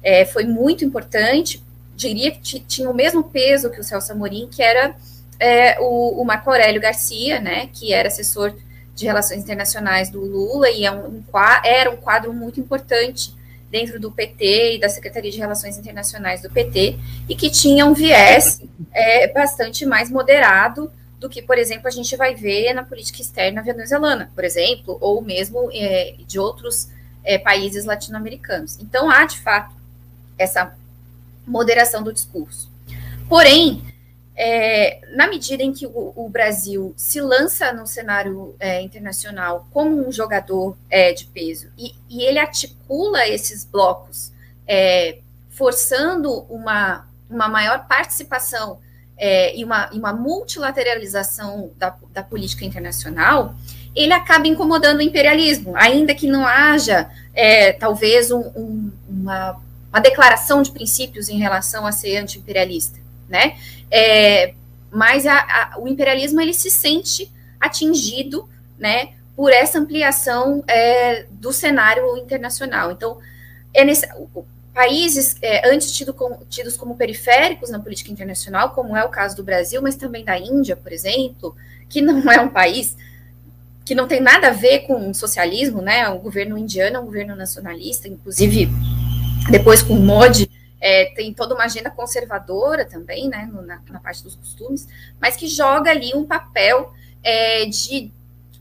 é, 0.03 0.25
foi 0.25 0.45
muito 0.45 0.85
importante. 0.85 1.63
Diria 1.95 2.31
que 2.31 2.61
tinha 2.61 2.89
o 2.89 2.95
mesmo 2.95 3.25
peso 3.25 3.71
que 3.71 3.81
o 3.81 3.85
Celso 3.85 4.13
Amorim, 4.13 4.49
que 4.51 4.63
era 4.63 4.95
é, 5.39 5.79
o, 5.81 6.21
o, 6.21 6.25
Marco 6.25 6.51
Aurélio 6.51 6.81
Garcia, 6.81 7.41
né, 7.41 7.69
que 7.73 7.93
era 7.93 8.09
assessor 8.09 8.55
de 8.95 9.07
relações 9.07 9.43
internacionais 9.43 10.11
do 10.11 10.21
Lula 10.21 10.71
e 10.71 10.85
é 10.85 10.91
um, 10.91 11.23
era 11.65 11.91
um 11.91 11.97
quadro 11.97 12.33
muito 12.33 12.59
importante 12.59 13.33
dentro 13.71 14.01
do 14.01 14.11
PT 14.11 14.77
e 14.77 14.81
da 14.81 14.89
Secretaria 14.89 15.31
de 15.31 15.39
Relações 15.39 15.79
Internacionais 15.79 16.43
do 16.43 16.51
PT, 16.51 16.99
e 17.29 17.37
que 17.37 17.51
tinha 17.51 17.85
um 17.85 17.93
viés 17.93 18.61
é, 18.93 19.29
bastante 19.33 19.85
mais 19.85 20.11
moderado 20.11 20.91
do 21.19 21.29
que, 21.29 21.43
por 21.43 21.59
exemplo, 21.59 21.87
a 21.87 21.91
gente 21.91 22.17
vai 22.17 22.35
ver 22.35 22.73
na 22.73 22.83
política 22.83 23.21
externa 23.21 23.63
venezuelana, 23.63 24.31
por 24.35 24.45
exemplo, 24.45 24.97
ou 25.01 25.21
mesmo 25.21 25.69
é, 25.73 26.15
de 26.27 26.39
outros 26.39 26.89
é, 27.25 27.39
países 27.39 27.85
latino-americanos. 27.85 28.79
Então, 28.81 29.11
há, 29.11 29.25
de 29.25 29.39
fato, 29.41 29.75
essa 30.39 30.75
moderação 31.47 32.03
do 32.03 32.13
discurso. 32.13 32.71
Porém, 33.29 33.83
é, 34.41 35.01
na 35.17 35.27
medida 35.27 35.65
em 35.65 35.73
que 35.73 35.85
o, 35.85 36.13
o, 36.15 36.29
Brasil 36.29 36.95
se 36.97 37.21
lança 37.21 37.73
no 37.73 37.89
cenário 37.89 38.55
é, 38.61 38.81
internacional 38.81 39.67
como 39.73 40.07
um 40.07 40.13
jogador 40.13 40.77
é, 40.89 41.13
de 41.13 41.25
peso 41.25 41.67
e, 41.77 41.93
e, 42.09 42.23
ele 42.23 42.39
articula 42.39 43.27
esses 43.27 43.65
blocos, 43.65 44.31
é, 44.65 45.19
forçando 45.51 46.43
uma, 46.49 47.05
uma 47.29 47.49
maior 47.49 47.89
participação 47.89 48.79
é, 49.17 49.57
e, 49.59 49.65
uma, 49.65 49.91
e, 49.93 49.99
uma, 49.99 50.13
multilateralização 50.13 51.73
da, 51.77 51.97
da, 52.13 52.23
política 52.23 52.65
internacional, 52.65 53.57
ele 53.93 54.13
acaba 54.13 54.47
incomodando 54.47 54.99
o 54.99 55.03
imperialismo, 55.03 55.73
ainda 55.77 56.15
que 56.15 56.29
não 56.29 56.47
haja, 56.47 57.11
é, 57.35 57.73
talvez, 57.73 58.31
um, 58.31 58.39
um, 58.55 58.93
uma, 59.09 59.61
uma 59.91 60.01
declaração 60.01 60.63
de 60.63 60.71
princípios 60.71 61.29
em 61.29 61.39
relação 61.39 61.87
a 61.87 61.93
ser 61.93 62.17
anti-imperialista 62.17 62.99
né? 63.29 63.57
É, 63.91 64.55
mas 64.91 65.27
a, 65.27 65.39
a, 65.39 65.79
o 65.79 65.87
imperialismo 65.87 66.41
ele 66.41 66.55
se 66.55 66.71
sente 66.71 67.31
atingido, 67.61 68.49
né, 68.79 69.11
por 69.37 69.53
essa 69.53 69.79
ampliação 69.79 70.65
é, 70.67 71.27
do 71.31 71.53
cenário 71.53 72.17
internacional. 72.17 72.93
Então, 72.93 73.19
é 73.75 73.85
nesse, 73.85 74.09
países 74.73 75.37
é, 75.43 75.69
antes 75.73 75.93
tido 75.93 76.15
tidos 76.49 76.77
como 76.77 76.97
periféricos 76.97 77.71
na 77.71 77.81
política 77.81 78.11
internacional, 78.11 78.71
como 78.71 78.97
é 78.97 79.05
o 79.05 79.09
caso 79.09 79.37
do 79.37 79.43
Brasil, 79.43 79.83
mas 79.83 79.97
também 79.97 80.25
da 80.25 80.39
Índia, 80.39 80.77
por 80.77 80.93
exemplo, 80.93 81.55
que 81.89 82.01
não 82.01 82.31
é 82.31 82.41
um 82.41 82.49
país 82.49 82.97
que 83.85 83.95
não 83.95 84.07
tem 84.07 84.21
nada 84.21 84.49
a 84.49 84.53
ver 84.53 84.81
com 84.81 85.15
socialismo, 85.15 85.81
né? 85.81 86.09
O 86.11 86.19
governo 86.19 86.59
indiano 86.59 86.97
é 86.97 87.01
um 87.01 87.07
governo 87.07 87.35
nacionalista, 87.35 88.07
inclusive 88.07 88.69
depois 89.51 89.83
com 89.83 89.95
Modi 89.95 90.51
é, 90.81 91.07
tem 91.15 91.33
toda 91.33 91.55
uma 91.55 91.65
agenda 91.65 91.91
conservadora 91.91 92.85
também, 92.85 93.29
né, 93.29 93.49
na, 93.53 93.81
na, 93.89 94.01
parte 94.01 94.23
dos 94.23 94.35
costumes, 94.35 94.87
mas 95.21 95.37
que 95.37 95.49
joga 95.49 95.91
ali 95.91 96.15
um 96.15 96.25
papel 96.25 96.93
é, 97.23 97.67
de, 97.67 98.13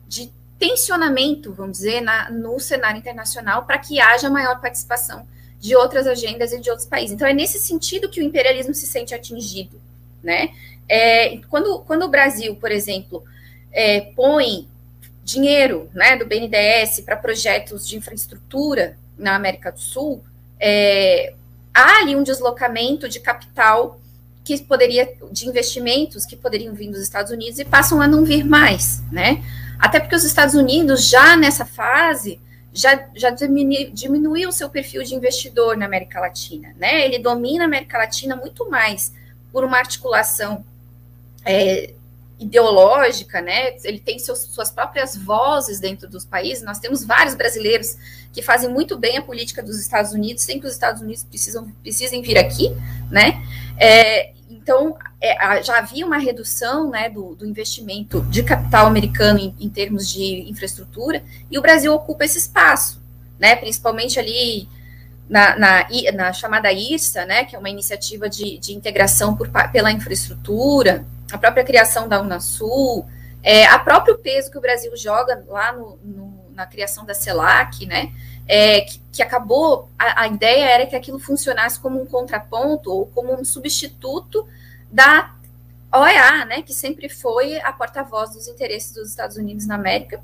de 0.08 0.32
tensionamento, 0.58 1.54
vamos 1.54 1.78
dizer, 1.78 2.02
na, 2.02 2.32
no 2.32 2.60
cenário 2.60 2.98
internacional 2.98 3.66
para 3.66 3.78
que 3.78 4.00
haja 4.00 4.30
maior 4.30 4.60
participação 4.60 5.28
de 5.60 5.76
outras 5.76 6.08
agendas 6.08 6.52
e 6.52 6.60
de 6.60 6.70
outros 6.70 6.88
países. 6.88 7.14
Então, 7.14 7.28
é 7.28 7.34
nesse 7.34 7.60
sentido 7.60 8.10
que 8.10 8.20
o 8.20 8.24
imperialismo 8.24 8.74
se 8.74 8.88
sente 8.88 9.14
atingido, 9.14 9.80
né? 10.24 10.50
É, 10.90 11.38
quando, 11.50 11.80
quando 11.80 12.04
o 12.04 12.08
Brasil, 12.08 12.56
por 12.56 12.72
exemplo, 12.72 13.24
é, 13.72 14.02
põe 14.16 14.68
dinheiro 15.24 15.90
né, 15.94 16.16
do 16.16 16.26
BNDES 16.26 17.02
para 17.02 17.18
projetos 17.18 17.86
de 17.86 17.98
infraestrutura 17.98 18.98
na 19.18 19.36
América 19.36 19.72
do 19.72 19.80
Sul, 19.80 20.24
é, 20.60 21.34
há 21.74 22.00
ali 22.00 22.16
um 22.16 22.24
deslocamento 22.24 23.08
de 23.08 23.20
capital 23.20 24.00
que 24.44 24.62
poderia, 24.64 25.14
de 25.32 25.48
investimentos 25.48 26.26
que 26.26 26.36
poderiam 26.36 26.74
vir 26.74 26.90
dos 26.90 27.02
Estados 27.02 27.32
Unidos 27.32 27.60
e 27.60 27.66
passam 27.66 28.02
a 28.02 28.08
não 28.08 28.24
vir 28.24 28.46
mais, 28.46 29.04
né? 29.12 29.44
Até 29.78 30.00
porque 30.00 30.16
os 30.16 30.24
Estados 30.24 30.56
Unidos, 30.56 31.08
já 31.08 31.36
nessa 31.36 31.66
fase, 31.66 32.40
já, 32.74 33.08
já 33.16 33.30
diminu, 33.30 33.92
diminuiu 33.92 34.50
o 34.50 34.52
seu 34.52 34.70
perfil 34.70 35.04
de 35.04 35.14
investidor 35.14 35.76
na 35.76 35.86
América 35.86 36.20
Latina, 36.20 36.74
né? 36.78 37.06
Ele 37.06 37.20
domina 37.20 37.64
a 37.64 37.68
América 37.68 37.98
Latina 37.98 38.36
muito 38.36 38.70
mais 38.70 39.12
por 39.52 39.64
uma 39.64 39.78
articulação 39.78 40.64
é, 41.44 41.94
ideológica, 42.40 43.42
né? 43.42 43.76
Ele 43.84 44.00
tem 44.00 44.20
seus, 44.20 44.40
suas 44.40 44.70
próprias 44.70 45.16
vozes 45.18 45.80
dentro 45.80 46.08
dos 46.08 46.26
países. 46.26 46.64
Nós 46.64 46.80
temos 46.80 47.04
vários 47.04 47.36
brasileiros 47.36 47.98
que 48.38 48.42
fazem 48.44 48.70
muito 48.70 48.96
bem 48.96 49.18
a 49.18 49.22
política 49.24 49.64
dos 49.64 49.80
Estados 49.80 50.12
Unidos, 50.12 50.44
sem 50.44 50.60
que 50.60 50.68
os 50.68 50.74
Estados 50.74 51.02
Unidos 51.02 51.24
precisam, 51.24 51.72
precisem 51.82 52.22
vir 52.22 52.38
aqui, 52.38 52.70
né? 53.10 53.44
É, 53.80 54.32
então, 54.48 54.96
é, 55.20 55.64
já 55.64 55.80
havia 55.80 56.06
uma 56.06 56.20
redução 56.20 56.92
né, 56.92 57.10
do, 57.10 57.34
do, 57.34 57.48
investimento 57.48 58.22
de 58.30 58.44
capital 58.44 58.86
americano 58.86 59.40
em, 59.40 59.56
em, 59.60 59.68
termos 59.68 60.08
de 60.08 60.48
infraestrutura, 60.48 61.24
e 61.50 61.58
o 61.58 61.64
Brasil 61.64 61.92
ocupa 61.92 62.26
esse 62.26 62.38
espaço, 62.38 63.02
né? 63.40 63.56
Principalmente 63.56 64.20
ali 64.20 64.70
na, 65.28 65.58
na, 65.58 65.88
na 66.14 66.32
chamada 66.32 66.72
IRSA, 66.72 67.26
né? 67.26 67.44
Que 67.44 67.56
é 67.56 67.60
uma 67.60 67.72
iniciativa 67.72 68.30
de, 68.30 68.60
de 68.60 68.72
integração 68.72 69.36
por, 69.36 69.50
pela 69.72 69.92
infraestrutura 69.92 71.04
a 71.32 71.40
própria 71.40 71.64
criação 71.64 72.08
da 72.08 72.22
Unasul, 72.22 73.04
é, 73.44 73.66
a 73.66 73.80
próprio 73.80 74.18
peso 74.20 74.52
que 74.52 74.58
o 74.58 74.62
Brasil 74.62 74.96
joga 74.96 75.44
lá 75.48 75.74
no, 75.74 75.98
no, 76.04 76.37
na 76.58 76.66
criação 76.66 77.06
da 77.06 77.14
CELAC, 77.14 77.86
né, 77.86 78.12
é, 78.48 78.82
que, 78.82 79.00
que, 79.14 79.22
acabou, 79.22 79.90
a, 79.98 80.24
a, 80.24 80.28
ideia 80.28 80.66
era 80.66 80.88
que 80.88 80.96
aquilo 80.96 81.20
funcionasse 81.20 81.80
como 81.80 82.02
um 82.02 82.06
contraponto 82.06 82.92
ou 82.92 83.06
como 83.06 83.40
um 83.40 83.46
substituto 83.46 84.48
da 84.92 85.36
OEA, 85.94 86.46
né, 86.46 86.62
que 86.64 86.74
sempre 86.74 87.10
foi 87.10 87.60
a 87.62 87.72
porta-voz 87.72 88.32
dos 88.32 88.48
interesses 88.48 88.92
dos 88.92 89.10
Estados 89.10 89.38
Unidos 89.38 89.68
na 89.68 89.76
América, 89.76 90.20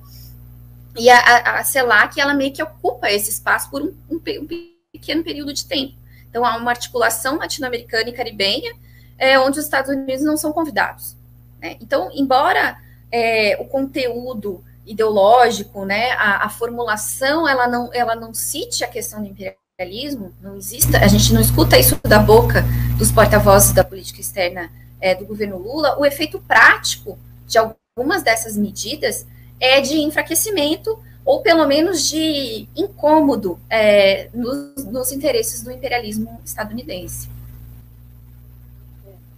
e 0.96 1.08
a, 1.10 1.20
a, 1.20 1.60
a 1.60 1.64
CELAC, 1.64 2.20
ela 2.20 2.34
meio 2.34 2.52
que 2.52 2.64
ocupa 2.64 3.12
esse 3.12 3.30
espaço 3.30 3.70
por 3.70 3.82
um, 3.82 3.94
um, 4.10 4.16
um 4.16 4.48
pequeno 4.92 5.24
período 5.24 5.54
de 5.54 5.66
tempo. 5.66 5.94
Então, 6.30 6.44
há 6.44 6.58
uma 6.58 6.72
articulação 6.72 7.38
latino-americana 7.38 8.10
e 8.10 8.14
caribenha, 8.14 8.74
é, 9.20 9.38
onde 9.40 9.60
os 9.60 9.66
Estados 9.66 9.92
Unidos 9.92 10.24
não 10.24 10.36
são 10.36 10.52
convidados. 10.52 11.16
Né? 11.62 11.78
Então, 11.80 12.10
embora 12.12 12.78
é, 13.12 13.56
o 13.60 13.66
conteúdo 13.66 14.64
ideológico, 14.86 15.86
né, 15.86 16.12
a, 16.12 16.46
a, 16.46 16.50
formulação, 16.50 17.48
ela 17.48 17.68
não, 17.68 17.90
ela 17.94 18.16
não 18.16 18.34
cite 18.34 18.84
a 18.84 18.88
questão 18.88 19.22
do 19.22 19.30
imperialismo, 19.30 20.34
não 20.42 20.56
exista, 20.56 20.98
a 21.00 21.08
gente 21.08 21.34
não 21.34 21.42
escuta 21.42 21.78
isso 21.78 22.00
da 22.04 22.20
boca 22.20 22.64
dos 22.98 23.12
porta-vozes 23.12 23.72
da 23.72 23.84
política 23.84 24.20
externa 24.20 24.72
é, 25.00 25.16
do 25.16 25.26
governo 25.26 25.58
Lula, 25.58 25.98
o 26.00 26.06
efeito 26.06 26.40
prático 26.40 27.18
de 27.48 27.58
algumas 27.58 28.24
dessas 28.24 28.58
medidas 28.58 29.26
é 29.60 29.80
de 29.82 30.00
enfraquecimento 30.00 31.00
ou 31.26 31.42
pelo 31.42 31.66
menos 31.66 32.10
de 32.10 32.68
incômodo 32.76 33.60
é, 33.70 34.30
nos, 34.34 34.86
nos 34.86 35.12
interesses 35.12 35.64
do 35.64 35.72
imperialismo 35.72 36.40
estadunidense. 36.44 37.30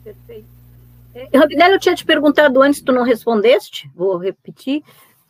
Perfeito. 0.04 0.46
É, 1.14 1.74
eu 1.74 1.80
tinha 1.80 1.96
te 1.96 2.04
perguntado 2.04 2.62
antes, 2.62 2.82
tu 2.82 2.92
não 2.92 3.04
respondeste, 3.04 3.90
vou 3.96 4.18
repetir. 4.18 4.84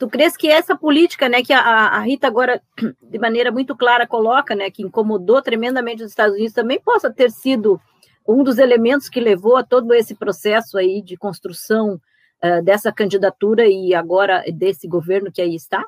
Tu 0.05 0.09
crês 0.09 0.37
que 0.37 0.47
essa 0.47 0.77
política, 0.77 1.27
né, 1.27 1.41
que 1.41 1.51
a, 1.51 1.59
a, 1.59 1.99
Rita 2.01 2.27
agora, 2.27 2.61
de 3.01 3.17
maneira 3.17 3.51
muito 3.51 3.75
clara, 3.75 4.05
coloca, 4.05 4.53
né, 4.53 4.69
que 4.69 4.83
incomodou 4.83 5.41
tremendamente 5.41 6.03
os 6.03 6.11
Estados 6.11 6.35
Unidos, 6.35 6.53
também 6.53 6.79
possa 6.79 7.11
ter 7.11 7.31
sido 7.31 7.81
um 8.27 8.43
dos 8.43 8.59
elementos 8.59 9.09
que 9.09 9.19
levou 9.19 9.57
a 9.57 9.63
todo 9.63 9.95
esse 9.95 10.13
processo 10.13 10.77
aí 10.77 11.01
de 11.01 11.17
construção 11.17 11.99
uh, 12.43 12.63
dessa 12.63 12.91
candidatura 12.91 13.65
e 13.65 13.95
agora 13.95 14.43
desse 14.53 14.87
governo 14.87 15.31
que 15.31 15.41
aí 15.41 15.55
está? 15.55 15.83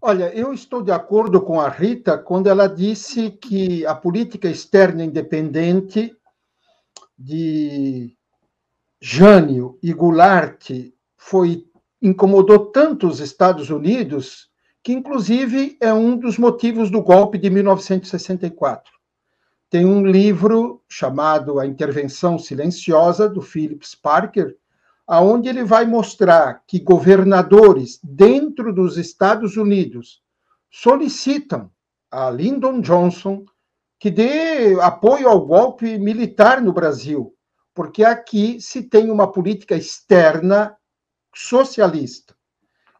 Olha, 0.00 0.32
eu 0.32 0.54
estou 0.54 0.80
de 0.80 0.92
acordo 0.92 1.40
com 1.40 1.60
a 1.60 1.68
Rita 1.68 2.16
quando 2.16 2.46
ela 2.46 2.68
disse 2.68 3.32
que 3.32 3.84
a 3.84 3.96
política 3.96 4.48
externa 4.48 5.02
independente 5.02 6.16
de 7.18 8.16
Jânio 9.00 9.76
e 9.82 9.92
Goulart 9.92 10.70
foi 11.16 11.68
incomodou 12.00 12.66
tanto 12.66 13.06
os 13.06 13.20
Estados 13.20 13.70
Unidos 13.70 14.48
que, 14.82 14.92
inclusive, 14.92 15.76
é 15.80 15.92
um 15.92 16.16
dos 16.16 16.38
motivos 16.38 16.90
do 16.90 17.02
golpe 17.02 17.36
de 17.36 17.50
1964. 17.50 18.92
Tem 19.68 19.84
um 19.84 20.04
livro 20.04 20.82
chamado 20.88 21.60
A 21.60 21.66
Intervenção 21.66 22.38
Silenciosa, 22.38 23.28
do 23.28 23.42
Phillips 23.42 23.94
Parker, 23.94 24.56
aonde 25.06 25.48
ele 25.48 25.64
vai 25.64 25.86
mostrar 25.86 26.62
que 26.66 26.80
governadores 26.80 28.00
dentro 28.02 28.72
dos 28.72 28.96
Estados 28.96 29.56
Unidos 29.56 30.22
solicitam 30.70 31.70
a 32.10 32.30
Lyndon 32.30 32.80
Johnson 32.80 33.44
que 33.98 34.10
dê 34.10 34.80
apoio 34.80 35.28
ao 35.28 35.44
golpe 35.44 35.98
militar 35.98 36.62
no 36.62 36.72
Brasil, 36.72 37.34
porque 37.74 38.02
aqui 38.02 38.60
se 38.60 38.82
tem 38.82 39.10
uma 39.10 39.30
política 39.30 39.76
externa 39.76 40.74
socialista. 41.34 42.34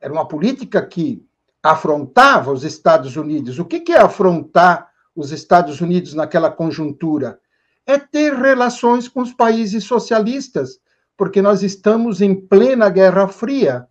Era 0.01 0.13
uma 0.13 0.27
política 0.27 0.85
que 0.85 1.25
afrontava 1.63 2.53
os 2.53 2.65
Estados 2.65 3.17
Unidos. 3.17 3.59
O 3.59 3.65
que 3.65 3.93
é 3.93 4.01
afrontar 4.01 4.91
os 5.15 5.31
Estados 5.31 5.81
Unidos 5.81 6.15
naquela 6.15 6.51
conjuntura? 6.51 7.39
É 7.87 7.99
ter 7.99 8.35
relações 8.35 9.09
com 9.09 9.21
os 9.21 9.33
países 9.33 9.85
socialistas, 9.85 10.79
porque 11.17 11.43
nós 11.43 11.63
estamos 11.63 12.21
em 12.21 12.35
plena 12.35 12.89
Guerra 12.89 13.29
Fria 13.29 13.87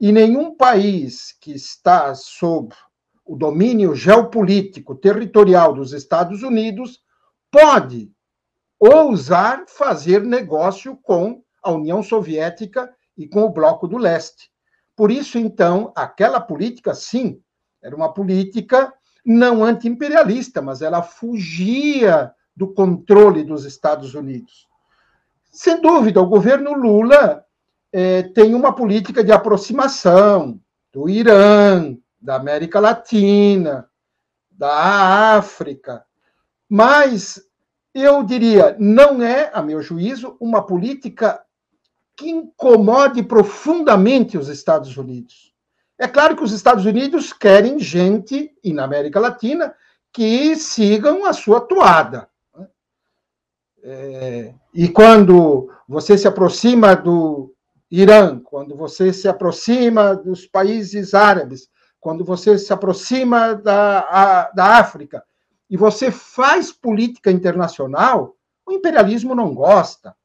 e 0.00 0.12
nenhum 0.12 0.56
país 0.56 1.36
que 1.40 1.52
está 1.52 2.14
sob 2.14 2.74
o 3.24 3.36
domínio 3.36 3.94
geopolítico 3.94 4.94
territorial 4.94 5.74
dos 5.74 5.92
Estados 5.92 6.42
Unidos 6.42 7.02
pode 7.50 8.10
ousar 8.80 9.64
fazer 9.68 10.22
negócio 10.22 10.96
com 10.96 11.42
a 11.62 11.70
União 11.70 12.02
Soviética 12.02 12.90
e 13.18 13.26
com 13.26 13.42
o 13.42 13.50
Bloco 13.50 13.88
do 13.88 13.98
Leste. 13.98 14.50
Por 14.96 15.10
isso, 15.10 15.36
então, 15.38 15.92
aquela 15.94 16.40
política, 16.40 16.94
sim, 16.94 17.40
era 17.82 17.94
uma 17.94 18.14
política 18.14 18.92
não 19.26 19.62
anti-imperialista, 19.62 20.62
mas 20.62 20.80
ela 20.80 21.02
fugia 21.02 22.32
do 22.56 22.72
controle 22.72 23.44
dos 23.44 23.64
Estados 23.64 24.14
Unidos. 24.14 24.66
Sem 25.50 25.80
dúvida, 25.80 26.20
o 26.20 26.26
governo 26.26 26.72
Lula 26.72 27.44
é, 27.92 28.22
tem 28.22 28.54
uma 28.54 28.74
política 28.74 29.22
de 29.22 29.32
aproximação 29.32 30.60
do 30.92 31.08
Irã, 31.08 31.96
da 32.20 32.36
América 32.36 32.80
Latina, 32.80 33.88
da 34.50 35.36
África, 35.36 36.04
mas 36.68 37.40
eu 37.94 38.22
diria, 38.22 38.76
não 38.78 39.22
é, 39.22 39.50
a 39.52 39.62
meu 39.62 39.80
juízo, 39.80 40.36
uma 40.40 40.64
política 40.64 41.42
que 42.18 42.28
incomode 42.28 43.22
profundamente 43.22 44.36
os 44.36 44.48
Estados 44.48 44.96
Unidos. 44.96 45.54
É 45.96 46.08
claro 46.08 46.36
que 46.36 46.42
os 46.42 46.52
Estados 46.52 46.84
Unidos 46.84 47.32
querem 47.32 47.78
gente, 47.78 48.52
e 48.62 48.72
na 48.72 48.82
América 48.82 49.20
Latina, 49.20 49.72
que 50.12 50.56
sigam 50.56 51.24
a 51.24 51.32
sua 51.32 51.60
toada. 51.60 52.28
É, 53.84 54.52
e 54.74 54.88
quando 54.88 55.70
você 55.88 56.18
se 56.18 56.26
aproxima 56.26 56.96
do 56.96 57.54
Irã, 57.88 58.40
quando 58.40 58.76
você 58.76 59.12
se 59.12 59.28
aproxima 59.28 60.16
dos 60.16 60.44
países 60.44 61.14
árabes, 61.14 61.68
quando 62.00 62.24
você 62.24 62.58
se 62.58 62.72
aproxima 62.72 63.54
da, 63.54 64.00
a, 64.00 64.50
da 64.50 64.78
África, 64.78 65.22
e 65.70 65.76
você 65.76 66.10
faz 66.10 66.72
política 66.72 67.30
internacional, 67.30 68.34
o 68.66 68.72
imperialismo 68.72 69.36
não 69.36 69.54
gosta. 69.54 70.16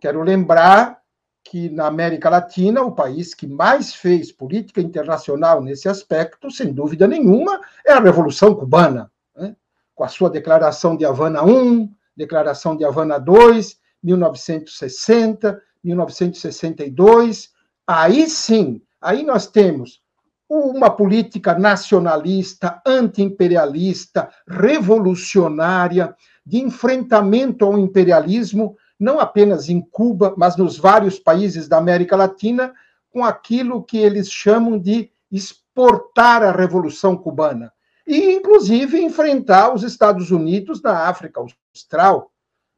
Quero 0.00 0.22
lembrar 0.22 0.98
que 1.44 1.68
na 1.70 1.86
América 1.86 2.28
Latina, 2.28 2.82
o 2.82 2.92
país 2.92 3.34
que 3.34 3.46
mais 3.46 3.94
fez 3.94 4.30
política 4.30 4.80
internacional 4.80 5.62
nesse 5.62 5.88
aspecto, 5.88 6.50
sem 6.50 6.72
dúvida 6.72 7.06
nenhuma, 7.06 7.60
é 7.86 7.92
a 7.92 8.00
Revolução 8.00 8.54
Cubana, 8.54 9.10
né? 9.36 9.56
com 9.94 10.04
a 10.04 10.08
sua 10.08 10.28
Declaração 10.28 10.96
de 10.96 11.04
Havana 11.04 11.40
I, 11.44 11.90
Declaração 12.16 12.76
de 12.76 12.84
Havana 12.84 13.16
II, 13.16 13.62
1960, 14.02 15.62
1962. 15.82 17.50
Aí 17.86 18.28
sim, 18.28 18.82
aí 19.00 19.22
nós 19.22 19.46
temos 19.46 20.02
uma 20.48 20.90
política 20.90 21.58
nacionalista, 21.58 22.80
anti-imperialista, 22.86 24.30
revolucionária, 24.46 26.14
de 26.44 26.58
enfrentamento 26.58 27.66
ao 27.66 27.78
imperialismo 27.78 28.74
não 28.98 29.20
apenas 29.20 29.68
em 29.68 29.80
Cuba, 29.80 30.34
mas 30.36 30.56
nos 30.56 30.76
vários 30.76 31.18
países 31.18 31.68
da 31.68 31.78
América 31.78 32.16
Latina, 32.16 32.74
com 33.10 33.24
aquilo 33.24 33.82
que 33.82 33.98
eles 33.98 34.30
chamam 34.30 34.78
de 34.78 35.10
exportar 35.30 36.42
a 36.42 36.50
Revolução 36.50 37.16
Cubana. 37.16 37.72
E, 38.06 38.32
inclusive, 38.32 39.00
enfrentar 39.00 39.72
os 39.72 39.82
Estados 39.82 40.30
Unidos 40.30 40.82
na 40.82 41.08
África 41.08 41.40
Austral. 41.40 42.32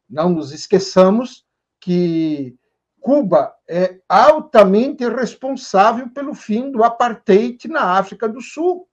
Não 0.08 0.28
nos 0.28 0.52
esqueçamos 0.52 1.44
que 1.80 2.56
Cuba 3.00 3.54
é 3.68 4.00
altamente 4.08 5.08
responsável 5.08 6.10
pelo 6.10 6.34
fim 6.34 6.70
do 6.70 6.84
apartheid 6.84 7.68
na 7.68 7.96
África 7.98 8.28
do 8.28 8.40
Sul. 8.40 8.88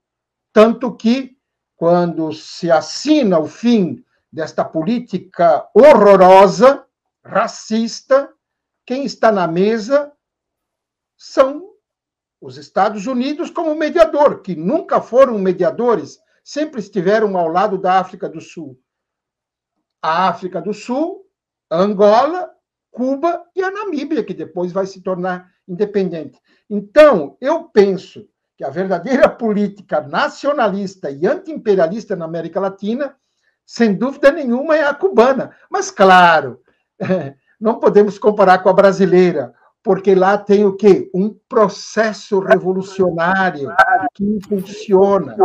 Tanto 0.52 0.94
que, 0.94 1.36
quando 1.76 2.32
se 2.32 2.70
assina 2.70 3.38
o 3.38 3.46
fim 3.46 4.02
desta 4.32 4.64
política 4.64 5.68
horrorosa, 5.74 6.84
racista, 7.24 8.32
quem 8.86 9.04
está 9.04 9.30
na 9.30 9.46
mesa 9.46 10.12
são 11.16 11.68
os 12.40 12.56
Estados 12.56 13.06
Unidos 13.06 13.50
como 13.50 13.74
mediador, 13.74 14.42
que 14.42 14.54
nunca 14.54 15.00
foram 15.00 15.38
mediadores, 15.38 16.18
sempre 16.44 16.80
estiveram 16.80 17.36
ao 17.36 17.48
lado 17.48 17.76
da 17.76 17.98
África 17.98 18.28
do 18.28 18.40
Sul. 18.40 18.80
A 20.00 20.28
África 20.28 20.62
do 20.62 20.72
Sul, 20.72 21.26
Angola, 21.70 22.50
Cuba 22.90 23.44
e 23.54 23.62
a 23.62 23.70
Namíbia, 23.70 24.24
que 24.24 24.32
depois 24.32 24.72
vai 24.72 24.86
se 24.86 25.02
tornar 25.02 25.50
independente. 25.66 26.40
Então, 26.70 27.36
eu 27.40 27.64
penso 27.64 28.28
que 28.56 28.64
a 28.64 28.70
verdadeira 28.70 29.28
política 29.28 30.00
nacionalista 30.00 31.10
e 31.10 31.26
antiimperialista 31.26 32.16
na 32.16 32.24
América 32.24 32.58
Latina, 32.58 33.16
sem 33.66 33.94
dúvida 33.94 34.32
nenhuma, 34.32 34.76
é 34.76 34.84
a 34.84 34.94
cubana. 34.94 35.54
Mas, 35.70 35.90
claro, 35.90 36.62
não 37.60 37.78
podemos 37.78 38.18
comparar 38.18 38.58
com 38.58 38.68
a 38.68 38.72
brasileira, 38.72 39.54
porque 39.82 40.14
lá 40.14 40.36
tem 40.36 40.64
o 40.64 40.76
quê? 40.76 41.10
Um 41.14 41.34
processo 41.48 42.38
revolucionário 42.40 43.70
que 44.14 44.38
funciona. 44.48 45.36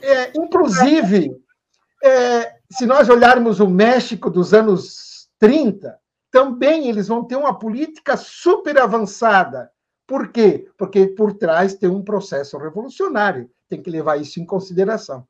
É, 0.00 0.32
inclusive, 0.36 1.36
é, 2.02 2.54
se 2.70 2.86
nós 2.86 3.08
olharmos 3.08 3.60
o 3.60 3.68
México 3.68 4.30
dos 4.30 4.52
anos 4.52 5.28
30, 5.38 5.98
também 6.30 6.88
eles 6.88 7.08
vão 7.08 7.24
ter 7.24 7.36
uma 7.36 7.58
política 7.58 8.16
super 8.16 8.78
avançada. 8.78 9.70
Por 10.06 10.32
quê? 10.32 10.68
Porque 10.76 11.06
por 11.06 11.34
trás 11.34 11.74
tem 11.74 11.90
um 11.90 12.02
processo 12.02 12.58
revolucionário. 12.58 13.50
Tem 13.68 13.82
que 13.82 13.90
levar 13.90 14.16
isso 14.16 14.40
em 14.40 14.46
consideração. 14.46 15.26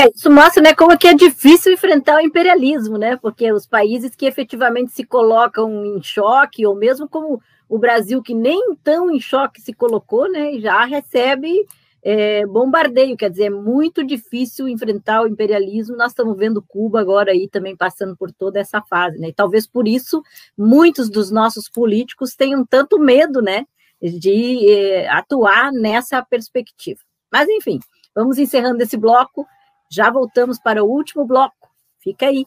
É, 0.00 0.10
isso 0.14 0.30
mostra 0.30 0.62
né, 0.62 0.74
como 0.74 0.92
é 0.92 0.96
que 0.96 1.06
é 1.06 1.12
difícil 1.12 1.74
enfrentar 1.74 2.16
o 2.16 2.24
imperialismo, 2.24 2.96
né? 2.96 3.18
Porque 3.18 3.52
os 3.52 3.66
países 3.66 4.16
que 4.16 4.24
efetivamente 4.24 4.92
se 4.92 5.04
colocam 5.04 5.84
em 5.84 6.02
choque, 6.02 6.66
ou 6.66 6.74
mesmo 6.74 7.06
como 7.06 7.38
o 7.68 7.78
Brasil, 7.78 8.22
que 8.22 8.32
nem 8.32 8.74
tão 8.82 9.10
em 9.10 9.20
choque 9.20 9.60
se 9.60 9.74
colocou, 9.74 10.26
né? 10.30 10.58
Já 10.58 10.86
recebe 10.86 11.66
é, 12.02 12.46
bombardeio, 12.46 13.14
quer 13.14 13.28
dizer, 13.28 13.44
é 13.44 13.50
muito 13.50 14.02
difícil 14.02 14.66
enfrentar 14.70 15.20
o 15.20 15.28
imperialismo. 15.28 15.98
Nós 15.98 16.12
estamos 16.12 16.34
vendo 16.34 16.64
Cuba 16.66 16.98
agora 16.98 17.32
aí 17.32 17.46
também 17.46 17.76
passando 17.76 18.16
por 18.16 18.32
toda 18.32 18.58
essa 18.58 18.80
fase, 18.80 19.18
né? 19.18 19.28
E 19.28 19.34
talvez 19.34 19.66
por 19.66 19.86
isso 19.86 20.22
muitos 20.56 21.10
dos 21.10 21.30
nossos 21.30 21.68
políticos 21.68 22.34
tenham 22.34 22.64
tanto 22.64 22.98
medo, 22.98 23.42
né? 23.42 23.66
De 24.00 24.66
é, 24.66 25.10
atuar 25.10 25.70
nessa 25.70 26.22
perspectiva. 26.22 27.00
Mas, 27.30 27.46
enfim, 27.50 27.78
vamos 28.14 28.38
encerrando 28.38 28.82
esse 28.82 28.96
bloco. 28.96 29.46
Já 29.92 30.08
voltamos 30.10 30.58
para 30.58 30.84
o 30.84 30.88
último 30.88 31.26
bloco. 31.26 31.68
Fica 31.98 32.26
aí. 32.26 32.46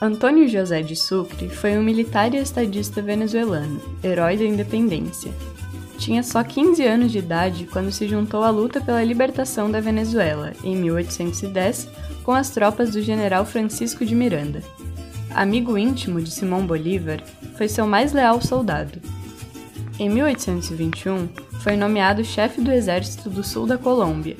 Antônio 0.00 0.48
José 0.48 0.80
de 0.80 0.94
Sucre 0.94 1.48
foi 1.48 1.76
um 1.76 1.82
militar 1.82 2.32
e 2.32 2.36
estadista 2.38 3.02
venezuelano, 3.02 3.80
herói 4.02 4.36
da 4.36 4.44
independência, 4.44 5.32
tinha 5.98 6.22
só 6.22 6.44
15 6.44 6.86
anos 6.86 7.10
de 7.10 7.18
idade 7.18 7.66
quando 7.66 7.90
se 7.90 8.06
juntou 8.06 8.44
à 8.44 8.50
luta 8.50 8.80
pela 8.80 9.02
libertação 9.02 9.68
da 9.68 9.80
Venezuela, 9.80 10.52
em 10.62 10.76
1810, 10.76 11.88
com 12.22 12.32
as 12.32 12.50
tropas 12.50 12.90
do 12.90 13.02
general 13.02 13.44
Francisco 13.44 14.06
de 14.06 14.14
Miranda. 14.14 14.62
Amigo 15.34 15.76
íntimo 15.76 16.22
de 16.22 16.30
Simão 16.30 16.64
Bolívar, 16.64 17.20
foi 17.56 17.68
seu 17.68 17.86
mais 17.86 18.12
leal 18.12 18.40
soldado. 18.40 19.00
Em 19.98 20.08
1821, 20.08 21.28
foi 21.60 21.76
nomeado 21.76 22.24
chefe 22.24 22.60
do 22.60 22.70
exército 22.70 23.28
do 23.28 23.42
sul 23.42 23.66
da 23.66 23.76
Colômbia. 23.76 24.36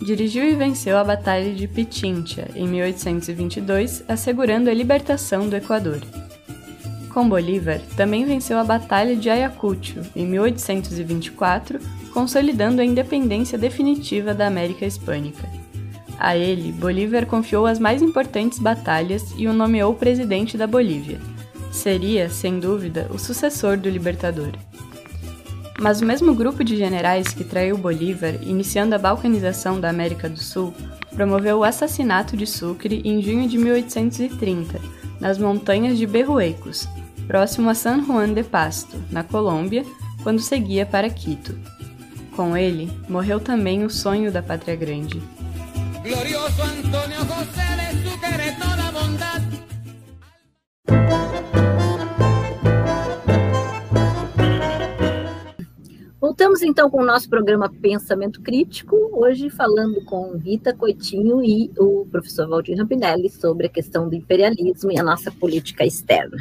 Dirigiu 0.00 0.44
e 0.44 0.54
venceu 0.54 0.98
a 0.98 1.04
Batalha 1.04 1.54
de 1.54 1.66
Pichincha 1.66 2.46
em 2.54 2.68
1822, 2.68 4.04
assegurando 4.06 4.68
a 4.68 4.74
libertação 4.74 5.48
do 5.48 5.56
Equador. 5.56 6.00
Com 7.18 7.28
Bolívar, 7.28 7.80
também 7.96 8.24
venceu 8.24 8.56
a 8.60 8.62
Batalha 8.62 9.16
de 9.16 9.28
Ayacucho 9.28 10.02
em 10.14 10.24
1824, 10.24 11.80
consolidando 12.14 12.80
a 12.80 12.84
independência 12.84 13.58
definitiva 13.58 14.32
da 14.32 14.46
América 14.46 14.86
Hispânica. 14.86 15.42
A 16.16 16.36
ele, 16.36 16.70
Bolívar 16.70 17.26
confiou 17.26 17.66
as 17.66 17.80
mais 17.80 18.02
importantes 18.02 18.60
batalhas 18.60 19.34
e 19.36 19.48
o 19.48 19.52
nomeou 19.52 19.94
presidente 19.94 20.56
da 20.56 20.64
Bolívia. 20.64 21.18
Seria, 21.72 22.30
sem 22.30 22.60
dúvida, 22.60 23.08
o 23.12 23.18
sucessor 23.18 23.76
do 23.76 23.90
libertador. 23.90 24.52
Mas 25.80 26.00
o 26.00 26.06
mesmo 26.06 26.32
grupo 26.32 26.62
de 26.62 26.76
generais 26.76 27.34
que 27.34 27.42
traiu 27.42 27.76
Bolívar, 27.76 28.34
iniciando 28.42 28.94
a 28.94 28.98
balcanização 28.98 29.80
da 29.80 29.90
América 29.90 30.28
do 30.28 30.38
Sul, 30.38 30.72
promoveu 31.16 31.58
o 31.58 31.64
assassinato 31.64 32.36
de 32.36 32.46
Sucre 32.46 33.02
em 33.04 33.20
junho 33.20 33.48
de 33.48 33.58
1830, 33.58 34.80
nas 35.20 35.36
montanhas 35.36 35.98
de 35.98 36.06
Berruecos, 36.06 36.88
próximo 37.28 37.68
a 37.68 37.74
San 37.74 38.02
Juan 38.04 38.32
de 38.32 38.42
Pasto, 38.42 38.96
na 39.10 39.22
Colômbia, 39.22 39.84
quando 40.22 40.40
seguia 40.40 40.86
para 40.86 41.10
Quito. 41.10 41.56
Com 42.34 42.56
ele, 42.56 42.90
morreu 43.08 43.38
também 43.38 43.84
o 43.84 43.90
sonho 43.90 44.32
da 44.32 44.42
Pátria 44.42 44.74
Grande. 44.74 45.22
Glorioso 46.02 46.62
Antônio 46.62 47.18
José 47.18 47.67
Voltamos 56.28 56.60
então 56.60 56.90
com 56.90 57.00
o 57.00 57.06
nosso 57.06 57.26
programa 57.26 57.72
Pensamento 57.80 58.42
Crítico, 58.42 58.94
hoje 59.14 59.48
falando 59.48 60.04
com 60.04 60.36
Rita 60.36 60.74
Coitinho 60.74 61.42
e 61.42 61.70
o 61.78 62.04
professor 62.04 62.46
Valdir 62.46 62.76
Rampinelli 62.76 63.30
sobre 63.30 63.66
a 63.66 63.70
questão 63.70 64.06
do 64.06 64.14
imperialismo 64.14 64.92
e 64.92 64.98
a 64.98 65.02
nossa 65.02 65.32
política 65.32 65.86
externa. 65.86 66.36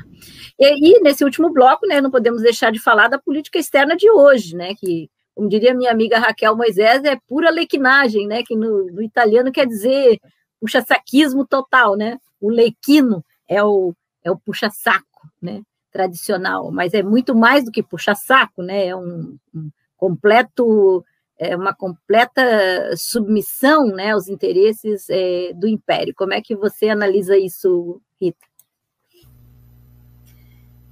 E 0.59 0.65
aí, 0.65 0.99
nesse 1.01 1.23
último 1.23 1.53
bloco, 1.53 1.87
né, 1.87 2.01
não 2.01 2.11
podemos 2.11 2.41
deixar 2.41 2.69
de 2.69 2.81
falar 2.81 3.07
da 3.07 3.17
política 3.17 3.57
externa 3.57 3.95
de 3.95 4.11
hoje, 4.11 4.57
né, 4.57 4.75
que, 4.75 5.09
como 5.33 5.47
diria 5.47 5.73
minha 5.73 5.89
amiga 5.89 6.19
Raquel 6.19 6.57
Moisés, 6.57 7.05
é 7.05 7.17
pura 7.25 7.49
lequinagem, 7.49 8.27
né, 8.27 8.43
que 8.43 8.57
no, 8.57 8.91
no 8.91 9.01
italiano 9.01 9.53
quer 9.53 9.65
dizer 9.65 10.19
puxa-saquismo 10.59 11.47
total, 11.47 11.95
né, 11.95 12.17
o 12.41 12.49
lequino 12.49 13.23
é 13.47 13.63
o, 13.63 13.93
é 14.21 14.29
o 14.29 14.37
puxa-saco, 14.37 15.29
né, 15.41 15.61
tradicional, 15.97 16.71
mas 16.71 16.93
é 16.93 17.01
muito 17.01 17.33
mais 17.33 17.65
do 17.65 17.71
que 17.71 17.81
puxa-saco, 17.81 18.61
né? 18.61 18.85
É 18.85 18.95
um, 18.95 19.35
um, 19.53 19.71
completo, 19.97 21.03
é 21.39 21.55
uma 21.55 21.73
completa 21.73 22.95
submissão, 22.95 23.87
né, 23.87 24.11
aos 24.11 24.27
interesses 24.27 25.09
é, 25.09 25.53
do 25.55 25.67
império. 25.67 26.13
Como 26.15 26.33
é 26.33 26.39
que 26.41 26.55
você 26.55 26.89
analisa 26.89 27.35
isso, 27.35 27.99
Rita? 28.21 28.45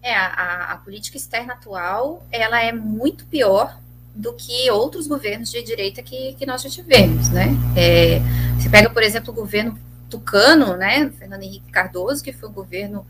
É, 0.01 0.15
a, 0.15 0.71
a 0.71 0.77
política 0.77 1.17
externa 1.17 1.53
atual, 1.53 2.25
ela 2.31 2.59
é 2.59 2.71
muito 2.71 3.27
pior 3.27 3.79
do 4.15 4.33
que 4.33 4.71
outros 4.71 5.05
governos 5.05 5.51
de 5.51 5.61
direita 5.61 6.01
que, 6.01 6.33
que 6.33 6.47
nós 6.47 6.63
já 6.63 6.69
tivemos, 6.69 7.29
né? 7.29 7.49
É, 7.77 8.19
você 8.57 8.69
pega, 8.69 8.89
por 8.89 9.03
exemplo, 9.03 9.31
o 9.31 9.35
governo 9.35 9.77
tucano, 10.09 10.75
né, 10.75 11.11
Fernando 11.11 11.43
Henrique 11.43 11.71
Cardoso, 11.71 12.23
que 12.23 12.33
foi 12.33 12.49
um 12.49 12.53
governo 12.53 13.05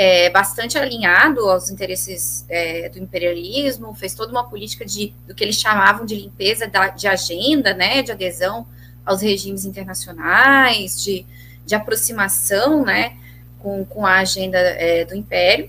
é, 0.00 0.30
bastante 0.30 0.78
alinhado 0.78 1.40
aos 1.50 1.70
interesses 1.70 2.44
é, 2.48 2.88
do 2.88 3.00
imperialismo, 3.00 3.92
fez 3.94 4.14
toda 4.14 4.30
uma 4.30 4.48
política 4.48 4.86
de 4.86 5.12
do 5.26 5.34
que 5.34 5.42
eles 5.42 5.56
chamavam 5.56 6.06
de 6.06 6.14
limpeza 6.14 6.68
da, 6.68 6.86
de 6.86 7.08
agenda, 7.08 7.74
né, 7.74 8.00
de 8.00 8.12
adesão 8.12 8.64
aos 9.04 9.20
regimes 9.20 9.64
internacionais, 9.64 11.02
de, 11.02 11.26
de 11.66 11.74
aproximação, 11.74 12.84
né, 12.84 13.16
com, 13.58 13.84
com 13.84 14.06
a 14.06 14.18
agenda 14.18 14.56
é, 14.56 15.04
do 15.04 15.16
império, 15.16 15.68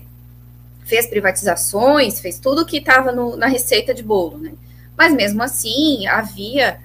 fez 0.84 1.08
privatizações, 1.08 2.20
fez 2.20 2.38
tudo 2.38 2.62
o 2.62 2.64
que 2.64 2.76
estava 2.76 3.10
na 3.10 3.48
receita 3.48 3.92
de 3.92 4.04
bolo, 4.04 4.38
né, 4.38 4.52
mas 4.96 5.12
mesmo 5.12 5.42
assim 5.42 6.06
havia 6.06 6.78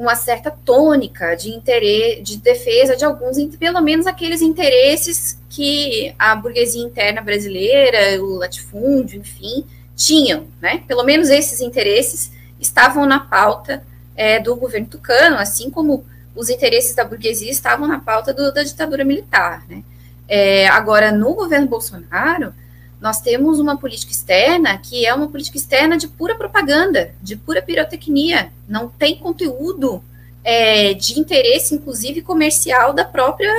uma 0.00 0.16
certa 0.16 0.50
tônica 0.50 1.34
de 1.34 1.50
interesse, 1.50 2.22
de 2.22 2.38
defesa 2.38 2.96
de 2.96 3.04
alguns, 3.04 3.36
pelo 3.56 3.82
menos 3.82 4.06
aqueles 4.06 4.40
interesses 4.40 5.38
que 5.50 6.14
a 6.18 6.34
burguesia 6.34 6.82
interna 6.82 7.20
brasileira, 7.20 8.22
o 8.22 8.36
latifúndio, 8.36 9.20
enfim, 9.20 9.66
tinham, 9.94 10.46
né? 10.58 10.82
Pelo 10.88 11.04
menos 11.04 11.28
esses 11.28 11.60
interesses 11.60 12.32
estavam 12.58 13.04
na 13.04 13.20
pauta 13.20 13.84
é, 14.16 14.40
do 14.40 14.56
governo 14.56 14.86
tucano, 14.86 15.36
assim 15.36 15.68
como 15.68 16.02
os 16.34 16.48
interesses 16.48 16.94
da 16.94 17.04
burguesia 17.04 17.50
estavam 17.50 17.86
na 17.86 17.98
pauta 17.98 18.32
do, 18.32 18.50
da 18.54 18.62
ditadura 18.62 19.04
militar, 19.04 19.64
né? 19.68 19.82
É, 20.26 20.66
agora, 20.68 21.12
no 21.12 21.34
governo 21.34 21.66
Bolsonaro, 21.66 22.54
nós 23.00 23.20
temos 23.20 23.58
uma 23.58 23.78
política 23.78 24.12
externa 24.12 24.76
que 24.76 25.06
é 25.06 25.14
uma 25.14 25.28
política 25.28 25.56
externa 25.56 25.96
de 25.96 26.06
pura 26.06 26.34
propaganda, 26.34 27.14
de 27.22 27.34
pura 27.34 27.62
pirotecnia, 27.62 28.52
não 28.68 28.88
tem 28.88 29.16
conteúdo 29.16 30.04
é, 30.44 30.92
de 30.94 31.18
interesse, 31.18 31.74
inclusive 31.74 32.22
comercial, 32.22 32.92
da 32.92 33.04
própria 33.04 33.52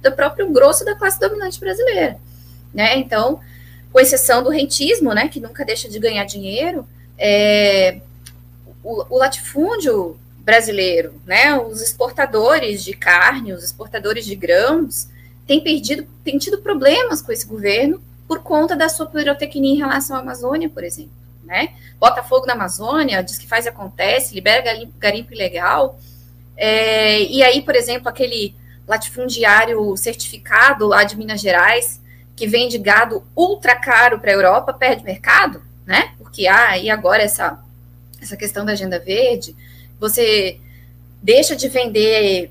do 0.00 0.12
próprio 0.12 0.48
grosso 0.52 0.84
da 0.84 0.94
classe 0.94 1.18
dominante 1.18 1.58
brasileira, 1.58 2.18
né? 2.72 2.96
Então, 2.98 3.40
com 3.92 3.98
exceção 3.98 4.44
do 4.44 4.50
rentismo, 4.50 5.12
né, 5.12 5.26
que 5.26 5.40
nunca 5.40 5.64
deixa 5.64 5.88
de 5.88 5.98
ganhar 5.98 6.24
dinheiro, 6.24 6.86
é, 7.18 8.00
o, 8.84 9.16
o 9.16 9.18
latifúndio 9.18 10.16
brasileiro, 10.38 11.14
né, 11.26 11.58
os 11.58 11.82
exportadores 11.82 12.84
de 12.84 12.92
carne, 12.92 13.52
os 13.52 13.64
exportadores 13.64 14.24
de 14.24 14.36
grãos, 14.36 15.08
têm 15.46 15.60
perdido, 15.60 16.06
têm 16.22 16.38
tido 16.38 16.58
problemas 16.58 17.20
com 17.20 17.32
esse 17.32 17.46
governo 17.46 18.00
por 18.28 18.42
conta 18.42 18.76
da 18.76 18.90
sua 18.90 19.06
pirotecnia 19.06 19.74
em 19.74 19.78
relação 19.78 20.14
à 20.14 20.20
Amazônia, 20.20 20.68
por 20.68 20.84
exemplo. 20.84 21.10
Né? 21.42 21.70
Bota 21.98 22.22
fogo 22.22 22.46
na 22.46 22.52
Amazônia, 22.52 23.22
diz 23.22 23.38
que 23.38 23.48
faz 23.48 23.64
e 23.64 23.70
acontece, 23.70 24.34
libera 24.34 24.60
garimpo, 24.60 24.92
garimpo 24.98 25.32
ilegal. 25.32 25.98
É, 26.54 27.22
e 27.22 27.42
aí, 27.42 27.62
por 27.62 27.74
exemplo, 27.74 28.06
aquele 28.06 28.54
latifundiário 28.86 29.96
certificado 29.96 30.86
lá 30.86 31.04
de 31.04 31.16
Minas 31.16 31.40
Gerais, 31.40 32.02
que 32.36 32.46
vende 32.46 32.76
gado 32.76 33.24
ultra 33.34 33.74
caro 33.74 34.18
para 34.18 34.30
a 34.30 34.34
Europa, 34.34 34.72
perde 34.74 35.02
mercado, 35.02 35.62
né? 35.86 36.12
Porque, 36.18 36.46
ah, 36.46 36.76
e 36.76 36.90
agora 36.90 37.22
essa, 37.22 37.58
essa 38.20 38.36
questão 38.36 38.64
da 38.64 38.72
agenda 38.72 38.98
verde, 38.98 39.56
você 39.98 40.60
deixa 41.22 41.56
de 41.56 41.68
vender 41.68 42.50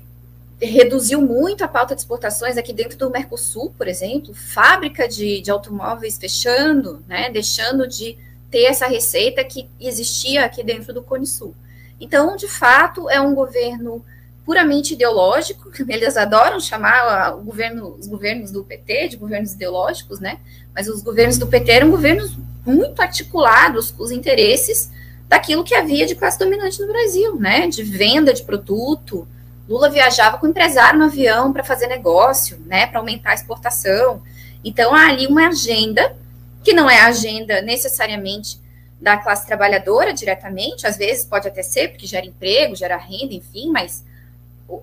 reduziu 0.60 1.20
muito 1.22 1.62
a 1.62 1.68
pauta 1.68 1.94
de 1.94 2.00
exportações 2.00 2.56
aqui 2.56 2.72
dentro 2.72 2.98
do 2.98 3.10
Mercosul, 3.10 3.72
por 3.76 3.86
exemplo, 3.86 4.34
fábrica 4.34 5.06
de, 5.06 5.40
de 5.40 5.50
automóveis 5.50 6.18
fechando, 6.18 7.02
né, 7.06 7.30
deixando 7.30 7.86
de 7.86 8.18
ter 8.50 8.64
essa 8.64 8.86
receita 8.86 9.44
que 9.44 9.68
existia 9.80 10.44
aqui 10.44 10.64
dentro 10.64 10.92
do 10.92 11.02
Cone 11.02 11.26
Sul. 11.26 11.54
Então, 12.00 12.36
de 12.36 12.48
fato, 12.48 13.08
é 13.08 13.20
um 13.20 13.34
governo 13.34 14.04
puramente 14.44 14.94
ideológico, 14.94 15.70
eles 15.88 16.16
adoram 16.16 16.58
chamar 16.58 17.36
o 17.36 17.42
governo, 17.42 17.96
os 17.98 18.06
governos 18.06 18.50
do 18.50 18.64
PT 18.64 19.08
de 19.08 19.16
governos 19.16 19.52
ideológicos, 19.52 20.18
né? 20.18 20.38
Mas 20.74 20.88
os 20.88 21.02
governos 21.02 21.38
do 21.38 21.46
PT 21.46 21.70
eram 21.70 21.90
governos 21.90 22.36
muito 22.64 23.00
articulados 23.00 23.90
com 23.90 24.02
os 24.02 24.10
interesses 24.10 24.90
daquilo 25.28 25.62
que 25.62 25.74
havia 25.74 26.06
de 26.06 26.14
classe 26.14 26.38
dominante 26.38 26.80
no 26.80 26.88
Brasil, 26.88 27.36
né? 27.36 27.68
De 27.68 27.82
venda 27.82 28.32
de 28.32 28.42
produto, 28.42 29.28
Lula 29.68 29.90
viajava 29.90 30.38
com 30.38 30.46
o 30.46 30.50
empresário 30.50 30.98
no 30.98 31.04
avião 31.04 31.52
para 31.52 31.62
fazer 31.62 31.86
negócio, 31.86 32.58
né, 32.66 32.86
para 32.86 33.00
aumentar 33.00 33.30
a 33.32 33.34
exportação. 33.34 34.22
Então 34.64 34.94
há 34.94 35.08
ali 35.08 35.26
uma 35.26 35.48
agenda 35.48 36.16
que 36.64 36.72
não 36.72 36.88
é 36.88 37.00
a 37.00 37.06
agenda 37.06 37.60
necessariamente 37.60 38.58
da 39.00 39.16
classe 39.16 39.46
trabalhadora 39.46 40.12
diretamente, 40.12 40.86
às 40.86 40.96
vezes 40.96 41.24
pode 41.24 41.46
até 41.46 41.62
ser, 41.62 41.88
porque 41.88 42.06
gera 42.06 42.26
emprego, 42.26 42.74
gera 42.74 42.96
renda, 42.96 43.32
enfim, 43.32 43.70
mas 43.70 44.04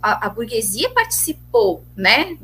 a, 0.01 0.27
a 0.27 0.29
burguesia 0.29 0.89
participou, 0.91 1.83
né, 1.95 2.37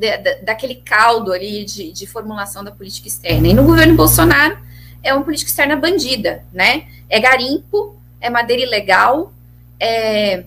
daquele 0.43 0.75
caldo 0.75 1.31
ali 1.31 1.63
de, 1.63 1.91
de 1.91 2.05
formulação 2.05 2.63
da 2.63 2.71
política 2.71 3.07
externa. 3.07 3.47
E 3.47 3.53
no 3.53 3.63
governo 3.63 3.95
Bolsonaro 3.95 4.57
é 5.01 5.13
uma 5.13 5.23
política 5.23 5.49
externa 5.49 5.75
bandida, 5.75 6.43
né, 6.51 6.87
é 7.09 7.19
garimpo, 7.19 7.95
é 8.19 8.29
madeira 8.29 8.63
ilegal, 8.63 9.31
é, 9.79 10.43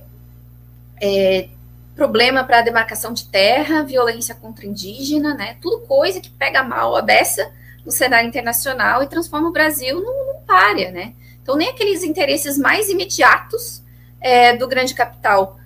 é 1.00 1.48
problema 1.94 2.44
para 2.44 2.62
demarcação 2.62 3.12
de 3.12 3.26
terra, 3.26 3.82
violência 3.82 4.34
contra 4.34 4.66
indígena, 4.66 5.34
né? 5.34 5.56
Tudo 5.60 5.86
coisa 5.86 6.20
que 6.20 6.30
pega 6.30 6.62
mal 6.62 6.96
a 6.96 7.02
beça 7.02 7.50
no 7.84 7.92
cenário 7.92 8.28
internacional 8.28 9.02
e 9.02 9.06
transforma 9.06 9.48
o 9.48 9.52
Brasil 9.52 10.00
num, 10.00 10.34
num 10.34 10.92
né? 10.92 11.14
Então, 11.42 11.56
nem 11.56 11.68
aqueles 11.68 12.02
interesses 12.02 12.58
mais 12.58 12.88
imediatos 12.88 13.82
é, 14.20 14.56
do 14.56 14.66
grande 14.66 14.94
capital 14.94 15.58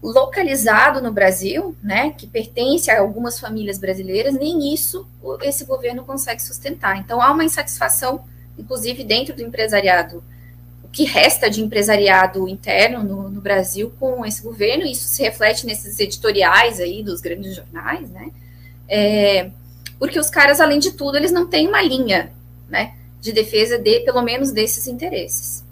localizado 0.00 1.02
no 1.02 1.10
Brasil, 1.10 1.76
né, 1.82 2.10
que 2.10 2.24
pertence 2.24 2.88
a 2.88 3.00
algumas 3.00 3.40
famílias 3.40 3.78
brasileiras, 3.78 4.34
nem 4.34 4.72
isso 4.72 5.08
esse 5.42 5.64
governo 5.64 6.04
consegue 6.04 6.40
sustentar. 6.40 6.96
Então, 6.98 7.20
há 7.20 7.32
uma 7.32 7.44
insatisfação, 7.44 8.24
inclusive 8.56 9.02
dentro 9.02 9.34
do 9.34 9.42
empresariado 9.42 10.22
o 10.88 10.90
que 10.90 11.04
resta 11.04 11.50
de 11.50 11.62
empresariado 11.62 12.48
interno 12.48 13.04
no, 13.04 13.28
no, 13.28 13.40
Brasil 13.40 13.92
com 14.00 14.24
esse 14.24 14.42
governo, 14.42 14.84
isso 14.86 15.04
se 15.04 15.22
reflete 15.22 15.66
nesses 15.66 15.98
editoriais 16.00 16.80
aí 16.80 17.02
dos 17.02 17.20
grandes 17.20 17.54
jornais, 17.54 18.10
né? 18.10 18.30
É, 18.88 19.50
porque 19.98 20.18
os 20.18 20.30
caras, 20.30 20.60
além 20.60 20.78
de 20.78 20.92
tudo, 20.92 21.16
eles 21.16 21.30
não 21.30 21.46
têm 21.46 21.68
uma 21.68 21.82
linha, 21.82 22.32
né, 22.68 22.94
de 23.20 23.32
defesa 23.32 23.78
de, 23.78 24.00
pelo 24.00 24.22
menos, 24.22 24.50
desses 24.50 24.86
interesses. 24.86 25.62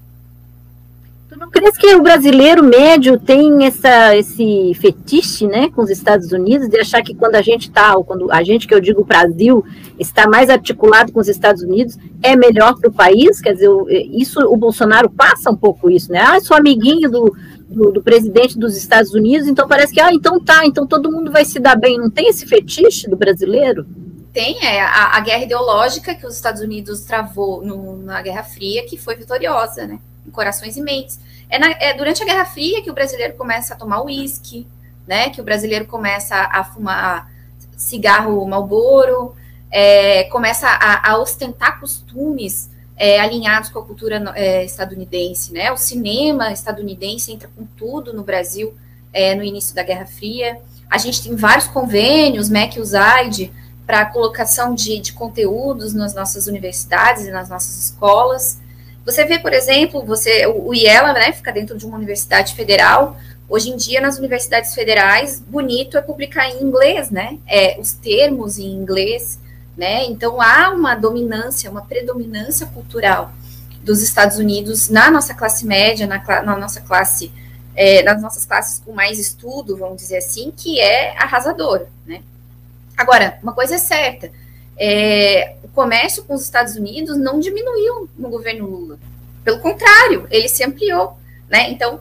Tu 1.36 1.40
não 1.40 1.50
crees 1.50 1.76
que 1.76 1.94
o 1.94 2.02
brasileiro 2.02 2.64
médio 2.64 3.20
tem 3.20 3.66
essa, 3.66 4.16
esse 4.16 4.72
fetiche, 4.80 5.46
né, 5.46 5.68
com 5.68 5.82
os 5.82 5.90
Estados 5.90 6.32
Unidos, 6.32 6.66
de 6.66 6.80
achar 6.80 7.02
que 7.02 7.14
quando 7.14 7.34
a 7.34 7.42
gente 7.42 7.68
está, 7.68 7.94
ou 7.94 8.02
quando 8.02 8.32
a 8.32 8.42
gente, 8.42 8.66
que 8.66 8.74
eu 8.74 8.80
digo 8.80 9.04
Brasil, 9.04 9.62
está 9.98 10.26
mais 10.26 10.48
articulado 10.48 11.12
com 11.12 11.20
os 11.20 11.28
Estados 11.28 11.62
Unidos, 11.62 11.98
é 12.22 12.34
melhor 12.34 12.80
para 12.80 12.88
o 12.88 12.92
país? 12.92 13.38
Quer 13.38 13.52
dizer, 13.52 13.68
isso 14.12 14.40
o 14.50 14.56
Bolsonaro 14.56 15.10
passa 15.10 15.50
um 15.50 15.56
pouco 15.56 15.90
isso, 15.90 16.10
né? 16.10 16.20
Ah, 16.20 16.40
sou 16.40 16.56
amiguinho 16.56 17.10
do, 17.10 17.36
do, 17.68 17.92
do, 17.92 18.02
presidente 18.02 18.58
dos 18.58 18.74
Estados 18.74 19.12
Unidos, 19.12 19.46
então 19.46 19.68
parece 19.68 19.92
que, 19.92 20.00
ah, 20.00 20.14
então 20.14 20.42
tá, 20.42 20.64
então 20.64 20.86
todo 20.86 21.12
mundo 21.12 21.30
vai 21.30 21.44
se 21.44 21.60
dar 21.60 21.76
bem. 21.76 21.98
Não 21.98 22.08
tem 22.08 22.30
esse 22.30 22.46
fetiche 22.46 23.10
do 23.10 23.16
brasileiro? 23.16 23.86
Tem, 24.32 24.56
é 24.64 24.80
a, 24.80 25.18
a 25.18 25.20
guerra 25.20 25.44
ideológica 25.44 26.14
que 26.14 26.26
os 26.26 26.34
Estados 26.34 26.62
Unidos 26.62 27.02
travou 27.02 27.62
no, 27.62 27.98
na 27.98 28.22
Guerra 28.22 28.42
Fria, 28.42 28.86
que 28.86 28.96
foi 28.96 29.16
vitoriosa, 29.16 29.86
né? 29.86 29.98
Em 30.26 30.30
corações 30.30 30.76
e 30.76 30.82
mentes. 30.82 31.18
É, 31.48 31.58
na, 31.58 31.70
é, 31.72 31.94
durante 31.94 32.22
a 32.22 32.26
Guerra 32.26 32.44
Fria 32.44 32.82
que 32.82 32.90
o 32.90 32.94
brasileiro 32.94 33.34
começa 33.34 33.74
a 33.74 33.76
tomar 33.76 34.02
uísque, 34.02 34.66
né? 35.06 35.30
Que 35.30 35.40
o 35.40 35.44
brasileiro 35.44 35.86
começa 35.86 36.34
a 36.34 36.64
fumar 36.64 37.30
cigarro 37.76 38.44
Marlboro, 38.46 39.34
é, 39.70 40.24
começa 40.24 40.66
a, 40.66 41.12
a, 41.12 41.18
ostentar 41.18 41.78
costumes 41.78 42.70
é, 42.96 43.20
alinhados 43.20 43.68
com 43.68 43.78
a 43.78 43.84
cultura 43.84 44.32
é, 44.34 44.64
estadunidense, 44.64 45.52
né? 45.52 45.70
O 45.70 45.76
cinema 45.76 46.50
estadunidense 46.52 47.32
entra 47.32 47.48
com 47.54 47.64
tudo 47.76 48.12
no 48.12 48.22
Brasil 48.22 48.74
é, 49.12 49.34
no 49.34 49.44
início 49.44 49.74
da 49.74 49.82
Guerra 49.82 50.06
Fria. 50.06 50.58
A 50.90 50.98
gente 50.98 51.22
tem 51.22 51.36
vários 51.36 51.66
convênios, 51.66 52.48
MEC 52.48 52.78
e 52.78 52.80
USAID, 52.80 53.52
para 53.86 54.06
colocação 54.06 54.74
de, 54.74 54.98
de 54.98 55.12
conteúdos 55.12 55.94
nas 55.94 56.14
nossas 56.14 56.46
universidades 56.46 57.26
e 57.26 57.30
nas 57.30 57.48
nossas 57.48 57.76
escolas. 57.84 58.58
Você 59.06 59.24
vê, 59.24 59.38
por 59.38 59.52
exemplo, 59.52 60.04
você 60.04 60.46
o 60.48 60.74
IELA, 60.74 61.12
né, 61.12 61.32
fica 61.32 61.52
dentro 61.52 61.78
de 61.78 61.86
uma 61.86 61.96
universidade 61.96 62.56
federal. 62.56 63.16
Hoje 63.48 63.70
em 63.70 63.76
dia, 63.76 64.00
nas 64.00 64.18
universidades 64.18 64.74
federais, 64.74 65.38
bonito 65.38 65.96
é 65.96 66.02
publicar 66.02 66.48
em 66.50 66.60
inglês, 66.60 67.08
né? 67.08 67.38
É, 67.46 67.78
os 67.78 67.92
termos 67.92 68.58
em 68.58 68.66
inglês, 68.66 69.38
né? 69.76 70.04
Então 70.06 70.42
há 70.42 70.70
uma 70.70 70.96
dominância, 70.96 71.70
uma 71.70 71.82
predominância 71.82 72.66
cultural 72.66 73.32
dos 73.84 74.02
Estados 74.02 74.38
Unidos 74.38 74.88
na 74.88 75.08
nossa 75.08 75.32
classe 75.32 75.64
média, 75.64 76.08
na, 76.08 76.18
na 76.42 76.56
nossa 76.56 76.80
classe, 76.80 77.30
é, 77.76 78.02
nas 78.02 78.20
nossas 78.20 78.44
classes 78.44 78.82
com 78.84 78.92
mais 78.92 79.20
estudo, 79.20 79.76
vamos 79.76 79.98
dizer 79.98 80.16
assim, 80.16 80.50
que 80.50 80.80
é 80.80 81.16
arrasadora, 81.16 81.88
né? 82.04 82.22
Agora, 82.96 83.38
uma 83.40 83.52
coisa 83.52 83.76
é 83.76 83.78
certa, 83.78 84.32
é, 84.76 85.56
o 85.62 85.68
comércio 85.68 86.24
com 86.24 86.34
os 86.34 86.42
Estados 86.42 86.76
Unidos 86.76 87.16
não 87.16 87.40
diminuiu 87.40 88.08
no 88.16 88.28
governo 88.28 88.66
Lula. 88.66 88.98
Pelo 89.44 89.60
contrário, 89.60 90.26
ele 90.30 90.48
se 90.48 90.64
ampliou. 90.64 91.16
Né? 91.48 91.70
Então, 91.70 92.00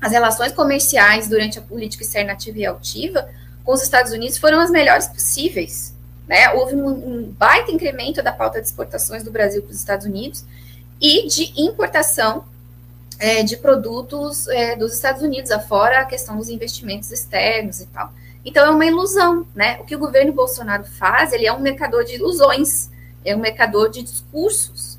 as 0.00 0.12
relações 0.12 0.52
comerciais 0.52 1.28
durante 1.28 1.58
a 1.58 1.62
política 1.62 2.02
externa 2.02 2.32
ativa 2.32 2.58
e 2.58 2.66
altiva 2.66 3.28
com 3.64 3.72
os 3.72 3.82
Estados 3.82 4.12
Unidos 4.12 4.38
foram 4.38 4.58
as 4.60 4.70
melhores 4.70 5.06
possíveis. 5.06 5.94
Né? 6.26 6.50
Houve 6.50 6.74
um, 6.74 6.88
um 6.88 7.22
baita 7.38 7.70
incremento 7.70 8.22
da 8.22 8.32
pauta 8.32 8.60
de 8.60 8.66
exportações 8.66 9.22
do 9.22 9.30
Brasil 9.30 9.62
para 9.62 9.70
os 9.70 9.76
Estados 9.76 10.06
Unidos 10.06 10.44
e 11.00 11.26
de 11.26 11.52
importação 11.60 12.44
é, 13.18 13.42
de 13.42 13.56
produtos 13.58 14.48
é, 14.48 14.74
dos 14.74 14.94
Estados 14.94 15.22
Unidos, 15.22 15.50
afora 15.50 16.00
a 16.00 16.04
questão 16.06 16.38
dos 16.38 16.48
investimentos 16.48 17.12
externos 17.12 17.80
e 17.80 17.86
tal. 17.86 18.12
Então 18.44 18.64
é 18.66 18.70
uma 18.70 18.86
ilusão, 18.86 19.46
né? 19.54 19.78
O 19.80 19.84
que 19.84 19.94
o 19.94 19.98
governo 19.98 20.32
Bolsonaro 20.32 20.84
faz, 20.84 21.32
ele 21.32 21.46
é 21.46 21.52
um 21.52 21.60
mercador 21.60 22.04
de 22.04 22.14
ilusões, 22.14 22.90
é 23.24 23.36
um 23.36 23.40
mercador 23.40 23.90
de 23.90 24.02
discursos. 24.02 24.98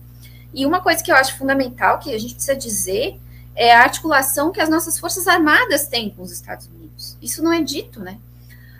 E 0.54 0.66
uma 0.66 0.82
coisa 0.82 1.04
que 1.04 1.12
eu 1.12 1.16
acho 1.16 1.38
fundamental 1.38 2.00
que 2.00 2.14
a 2.14 2.20
gente 2.20 2.34
precisa 2.34 2.56
dizer 2.56 3.20
é 3.56 3.74
a 3.74 3.82
articulação 3.82 4.52
que 4.52 4.62
as 4.62 4.70
nossas 4.70 5.00
forças 5.00 5.28
armadas 5.28 5.88
têm 5.88 6.10
com 6.10 6.22
os 6.22 6.32
Estados 6.32 6.68
Unidos. 6.68 7.18
Isso 7.22 7.44
não 7.44 7.52
é 7.52 7.62
dito, 7.62 8.00
né? 8.00 8.18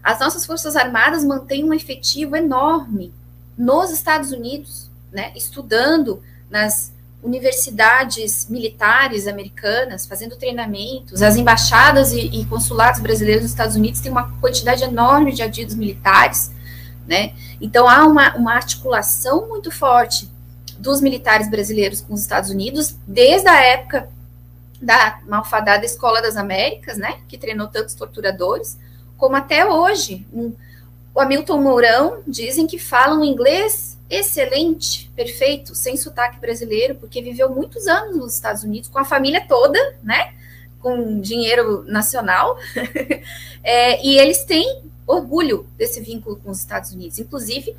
As 0.04 0.20
nossas 0.20 0.46
forças 0.46 0.76
armadas 0.76 1.24
mantêm 1.24 1.64
um 1.64 1.74
efetivo 1.74 2.36
enorme 2.36 3.14
nos 3.58 3.92
Estados 3.92 4.32
Unidos, 4.32 4.90
né? 5.12 5.32
Estudando 5.36 6.22
nas 6.50 6.92
universidades 7.24 8.48
militares 8.50 9.28
americanas 9.28 10.06
fazendo 10.06 10.36
treinamentos, 10.36 11.22
as 11.22 11.36
embaixadas 11.36 12.14
e, 12.14 12.22
e, 12.22 12.46
consulados 12.46 13.00
brasileiros 13.00 13.44
nos 13.44 13.52
Estados 13.52 13.76
Unidos 13.76 14.02
têm 14.02 14.12
uma 14.12 14.32
quantidade 14.40 14.84
enorme 14.84 15.32
de 15.32 15.44
adidos 15.44 15.76
militares, 15.76 16.52
né? 17.08 17.34
Então 17.60 17.88
há 17.88 18.06
uma, 18.06 18.36
uma 18.36 18.54
articulação 18.54 19.48
muito 19.48 19.70
forte 19.72 20.30
dos 20.80 21.00
militares 21.00 21.50
brasileiros 21.50 22.02
com 22.02 22.14
os 22.14 22.22
Estados 22.22 22.50
Unidos 22.50 22.96
desde 23.08 23.48
a 23.48 23.62
época 23.62 24.10
da 24.82 25.20
malfadada 25.28 25.86
Escola 25.86 26.22
das 26.22 26.36
Américas, 26.36 26.98
né? 26.98 27.20
Que 27.28 27.38
treinou 27.38 27.68
tantos 27.68 27.94
torturadores, 27.94 28.78
como 29.16 29.36
até 29.36 29.64
hoje. 29.66 30.26
Um, 30.34 30.54
o 31.14 31.20
Hamilton 31.20 31.62
Mourão 31.62 32.24
dizem 32.26 32.66
que 32.66 32.80
falam 32.80 33.24
inglês 33.24 33.98
excelente, 34.12 35.10
perfeito, 35.16 35.74
sem 35.74 35.96
sotaque 35.96 36.38
brasileiro, 36.38 36.96
porque 36.96 37.22
viveu 37.22 37.50
muitos 37.50 37.88
anos 37.88 38.18
nos 38.18 38.34
Estados 38.34 38.62
Unidos 38.62 38.90
com 38.90 39.00
a 39.00 39.06
família 39.06 39.46
toda, 39.48 39.80
né? 40.04 40.34
Com 40.82 41.22
dinheiro 41.22 41.84
nacional. 41.86 42.58
é, 43.64 44.06
e 44.06 44.20
eles 44.20 44.44
têm 44.44 44.84
orgulho 45.08 45.66
desse 45.78 46.02
vínculo 46.02 46.36
com 46.36 46.52
os 46.52 46.60
Estados 46.60 46.92
Unidos. 46.92 47.20
Inclusive, 47.20 47.74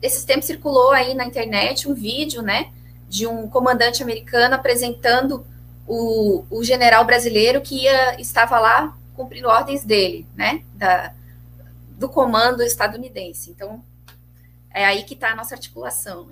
esses 0.00 0.24
tempos 0.24 0.46
circulou 0.46 0.90
aí 0.90 1.14
na 1.14 1.26
internet 1.26 1.86
um 1.86 1.94
vídeo, 1.94 2.40
né? 2.40 2.72
De 3.06 3.26
um 3.26 3.46
comandante 3.46 4.02
americano 4.02 4.54
apresentando 4.54 5.46
o, 5.86 6.44
o 6.48 6.64
general 6.64 7.04
brasileiro 7.04 7.60
que 7.60 7.82
ia, 7.82 8.18
estava 8.18 8.58
lá 8.58 8.96
cumprindo 9.14 9.48
ordens 9.48 9.84
dele, 9.84 10.26
né? 10.34 10.62
Da, 10.74 11.12
do 11.98 12.08
comando 12.08 12.62
estadunidense. 12.62 13.50
Então, 13.50 13.84
é 14.74 14.84
aí 14.84 15.04
que 15.04 15.14
está 15.14 15.30
a 15.30 15.36
nossa 15.36 15.54
articulação. 15.54 16.28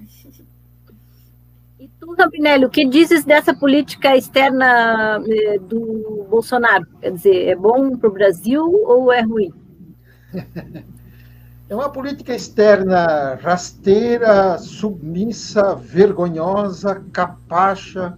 E 1.78 1.88
tu, 1.99 2.14
Rampinelli, 2.14 2.64
o 2.64 2.70
que 2.70 2.84
dizes 2.84 3.24
dessa 3.24 3.55
política 3.55 4.16
externa 4.16 5.22
eh, 5.26 5.59
do 5.59 6.26
Bolsonaro? 6.28 6.86
Quer 7.01 7.12
dizer, 7.12 7.49
é 7.49 7.57
bom 7.57 7.97
para 7.97 8.11
o 8.11 8.12
Brasil 8.12 8.62
ou 8.62 9.12
é 9.12 9.20
ruim? 9.22 9.53
É 11.70 11.74
uma 11.74 11.88
política 11.88 12.34
externa 12.34 13.36
rasteira, 13.36 14.59
submissa, 14.59 15.74
vergonhosa, 15.74 17.03
capacha. 17.11 18.12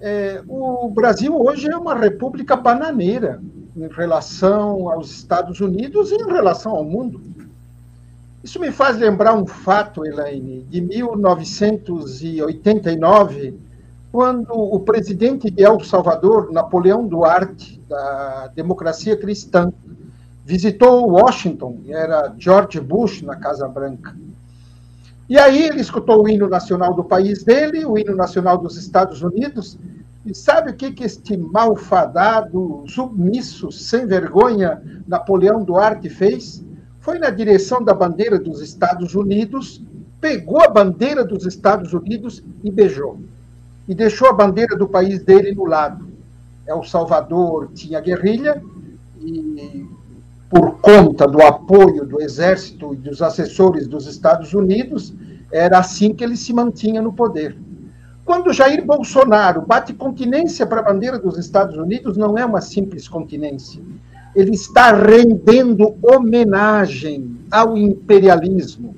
É, 0.00 0.40
o 0.46 0.88
Brasil 0.88 1.36
hoje 1.36 1.68
é 1.68 1.76
uma 1.76 1.96
república 1.96 2.54
bananeira 2.54 3.42
em 3.76 3.88
relação 3.88 4.88
aos 4.88 5.10
Estados 5.10 5.58
Unidos 5.60 6.12
e 6.12 6.14
em 6.14 6.26
relação 6.28 6.76
ao 6.76 6.84
mundo. 6.84 7.20
Isso 8.44 8.60
me 8.60 8.70
faz 8.70 8.96
lembrar 8.98 9.34
um 9.34 9.46
fato, 9.46 10.04
Elaine, 10.04 10.66
de 10.68 10.82
1989, 10.82 13.58
quando 14.12 14.52
o 14.52 14.78
presidente 14.80 15.50
de 15.50 15.64
El 15.64 15.80
Salvador, 15.80 16.52
Napoleão 16.52 17.08
Duarte, 17.08 17.80
da 17.88 18.48
democracia 18.48 19.16
cristã, 19.16 19.72
visitou 20.44 21.08
Washington, 21.08 21.78
era 21.88 22.34
George 22.36 22.78
Bush 22.80 23.22
na 23.22 23.36
Casa 23.36 23.66
Branca. 23.66 24.14
E 25.26 25.38
aí 25.38 25.62
ele 25.62 25.80
escutou 25.80 26.22
o 26.22 26.28
hino 26.28 26.46
nacional 26.46 26.92
do 26.92 27.02
país 27.02 27.44
dele, 27.44 27.86
o 27.86 27.96
hino 27.96 28.14
nacional 28.14 28.58
dos 28.58 28.76
Estados 28.76 29.22
Unidos, 29.22 29.78
e 30.26 30.34
sabe 30.34 30.72
o 30.72 30.74
que, 30.74 30.92
que 30.92 31.04
este 31.04 31.34
malfadado, 31.34 32.84
submisso, 32.88 33.72
sem 33.72 34.06
vergonha, 34.06 34.82
Napoleão 35.08 35.64
Duarte 35.64 36.10
fez? 36.10 36.62
Foi 37.04 37.18
na 37.18 37.28
direção 37.28 37.84
da 37.84 37.92
bandeira 37.92 38.38
dos 38.38 38.62
Estados 38.62 39.14
Unidos, 39.14 39.82
pegou 40.22 40.62
a 40.62 40.68
bandeira 40.68 41.22
dos 41.22 41.44
Estados 41.44 41.92
Unidos 41.92 42.42
e 42.64 42.70
beijou. 42.70 43.20
E 43.86 43.94
deixou 43.94 44.26
a 44.26 44.32
bandeira 44.32 44.74
do 44.74 44.88
país 44.88 45.22
dele 45.22 45.54
no 45.54 45.66
lado. 45.66 46.08
El 46.66 46.82
Salvador 46.82 47.68
tinha 47.74 48.00
guerrilha 48.00 48.62
e 49.20 49.86
por 50.48 50.78
conta 50.80 51.28
do 51.28 51.42
apoio 51.42 52.06
do 52.06 52.22
exército 52.22 52.94
e 52.94 52.96
dos 52.96 53.20
assessores 53.20 53.86
dos 53.86 54.06
Estados 54.06 54.54
Unidos, 54.54 55.12
era 55.52 55.80
assim 55.80 56.14
que 56.14 56.24
ele 56.24 56.38
se 56.38 56.54
mantinha 56.54 57.02
no 57.02 57.12
poder. 57.12 57.54
Quando 58.24 58.50
Jair 58.50 58.82
Bolsonaro 58.82 59.60
bate 59.60 59.92
continência 59.92 60.66
para 60.66 60.80
a 60.80 60.84
bandeira 60.84 61.18
dos 61.18 61.36
Estados 61.36 61.76
Unidos, 61.76 62.16
não 62.16 62.38
é 62.38 62.46
uma 62.46 62.62
simples 62.62 63.06
continência. 63.06 63.82
Ele 64.34 64.52
está 64.52 64.92
rendendo 64.92 65.94
homenagem 66.02 67.36
ao 67.50 67.76
imperialismo. 67.76 68.96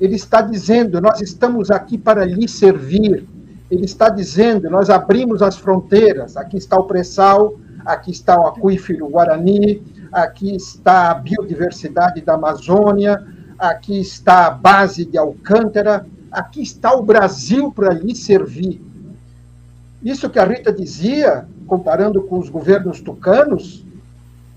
Ele 0.00 0.14
está 0.14 0.40
dizendo: 0.40 1.00
nós 1.00 1.20
estamos 1.20 1.70
aqui 1.70 1.98
para 1.98 2.24
lhe 2.24 2.48
servir. 2.48 3.26
Ele 3.70 3.84
está 3.84 4.08
dizendo: 4.08 4.70
nós 4.70 4.88
abrimos 4.88 5.42
as 5.42 5.56
fronteiras. 5.56 6.36
Aqui 6.36 6.56
está 6.56 6.78
o 6.78 6.84
pré-sal, 6.84 7.58
aqui 7.84 8.10
está 8.10 8.40
o 8.40 8.46
aquífero 8.46 9.08
Guarani, 9.08 9.82
aqui 10.12 10.54
está 10.54 11.10
a 11.10 11.14
biodiversidade 11.14 12.20
da 12.22 12.34
Amazônia, 12.34 13.26
aqui 13.58 14.00
está 14.00 14.46
a 14.46 14.50
base 14.50 15.04
de 15.04 15.18
Alcântara, 15.18 16.06
aqui 16.30 16.62
está 16.62 16.94
o 16.94 17.02
Brasil 17.02 17.70
para 17.72 17.92
lhe 17.92 18.14
servir. 18.14 18.80
Isso 20.02 20.30
que 20.30 20.38
a 20.38 20.44
Rita 20.44 20.72
dizia, 20.72 21.44
comparando 21.66 22.22
com 22.22 22.38
os 22.38 22.48
governos 22.48 23.00
tucanos, 23.00 23.84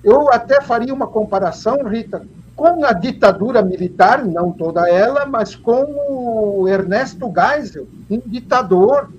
eu 0.03 0.31
até 0.31 0.61
faria 0.61 0.93
uma 0.93 1.07
comparação, 1.07 1.83
Rita, 1.83 2.25
com 2.55 2.83
a 2.85 2.91
ditadura 2.93 3.61
militar, 3.61 4.25
não 4.25 4.51
toda 4.51 4.89
ela, 4.89 5.25
mas 5.25 5.55
com 5.55 5.83
o 6.09 6.67
Ernesto 6.67 7.31
Geisel, 7.33 7.87
um 8.09 8.19
ditador, 8.25 9.09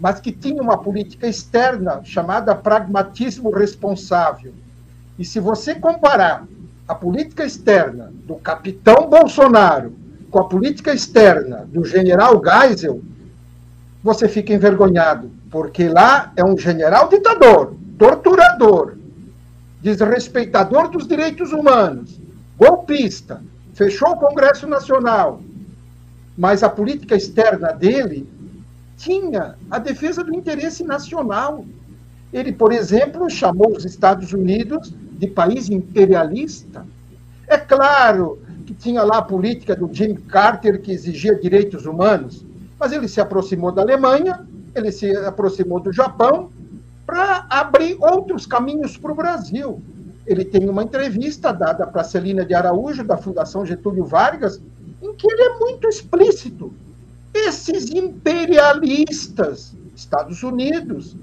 mas 0.00 0.20
que 0.20 0.30
tinha 0.30 0.62
uma 0.62 0.78
política 0.78 1.26
externa 1.26 2.00
chamada 2.04 2.54
pragmatismo 2.54 3.50
responsável. 3.50 4.52
E 5.18 5.24
se 5.24 5.40
você 5.40 5.74
comparar 5.74 6.44
a 6.86 6.94
política 6.94 7.44
externa 7.44 8.12
do 8.24 8.36
capitão 8.36 9.08
Bolsonaro 9.08 9.92
com 10.30 10.38
a 10.38 10.44
política 10.44 10.92
externa 10.92 11.66
do 11.66 11.84
general 11.84 12.40
Geisel, 12.42 13.00
você 14.02 14.28
fica 14.28 14.52
envergonhado, 14.52 15.30
porque 15.50 15.88
lá 15.88 16.32
é 16.36 16.44
um 16.44 16.56
general 16.56 17.08
ditador, 17.08 17.74
torturador, 17.98 18.97
desrespeitador 19.80 20.88
dos 20.88 21.06
direitos 21.06 21.52
humanos, 21.52 22.20
golpista, 22.56 23.42
fechou 23.74 24.10
o 24.10 24.16
Congresso 24.16 24.66
Nacional, 24.66 25.40
mas 26.36 26.62
a 26.62 26.68
política 26.68 27.16
externa 27.16 27.72
dele 27.72 28.28
tinha 28.96 29.54
a 29.70 29.78
defesa 29.78 30.24
do 30.24 30.34
interesse 30.34 30.82
nacional. 30.82 31.64
Ele, 32.32 32.52
por 32.52 32.72
exemplo, 32.72 33.30
chamou 33.30 33.76
os 33.76 33.84
Estados 33.84 34.32
Unidos 34.32 34.92
de 35.12 35.28
país 35.28 35.70
imperialista. 35.70 36.84
É 37.46 37.56
claro 37.56 38.40
que 38.66 38.74
tinha 38.74 39.02
lá 39.02 39.18
a 39.18 39.22
política 39.22 39.74
do 39.74 39.88
Jim 39.92 40.14
Carter 40.14 40.80
que 40.82 40.92
exigia 40.92 41.34
direitos 41.34 41.86
humanos, 41.86 42.44
mas 42.78 42.92
ele 42.92 43.08
se 43.08 43.20
aproximou 43.20 43.72
da 43.72 43.82
Alemanha, 43.82 44.46
ele 44.74 44.92
se 44.92 45.10
aproximou 45.16 45.80
do 45.80 45.92
Japão 45.92 46.50
para 47.08 47.46
abrir 47.48 47.96
outros 47.98 48.44
caminhos 48.44 48.98
para 48.98 49.10
o 49.10 49.14
Brasil. 49.14 49.80
Ele 50.26 50.44
tem 50.44 50.68
uma 50.68 50.82
entrevista 50.82 51.54
dada 51.54 51.86
para 51.86 52.04
Celina 52.04 52.44
de 52.44 52.52
Araújo, 52.52 53.02
da 53.02 53.16
Fundação 53.16 53.64
Getúlio 53.64 54.04
Vargas, 54.04 54.60
em 55.00 55.14
que 55.14 55.26
ele 55.26 55.40
é 55.40 55.58
muito 55.58 55.88
explícito. 55.88 56.70
Esses 57.32 57.88
imperialistas, 57.88 59.74
Estados 59.96 60.42
Unidos, 60.42 61.16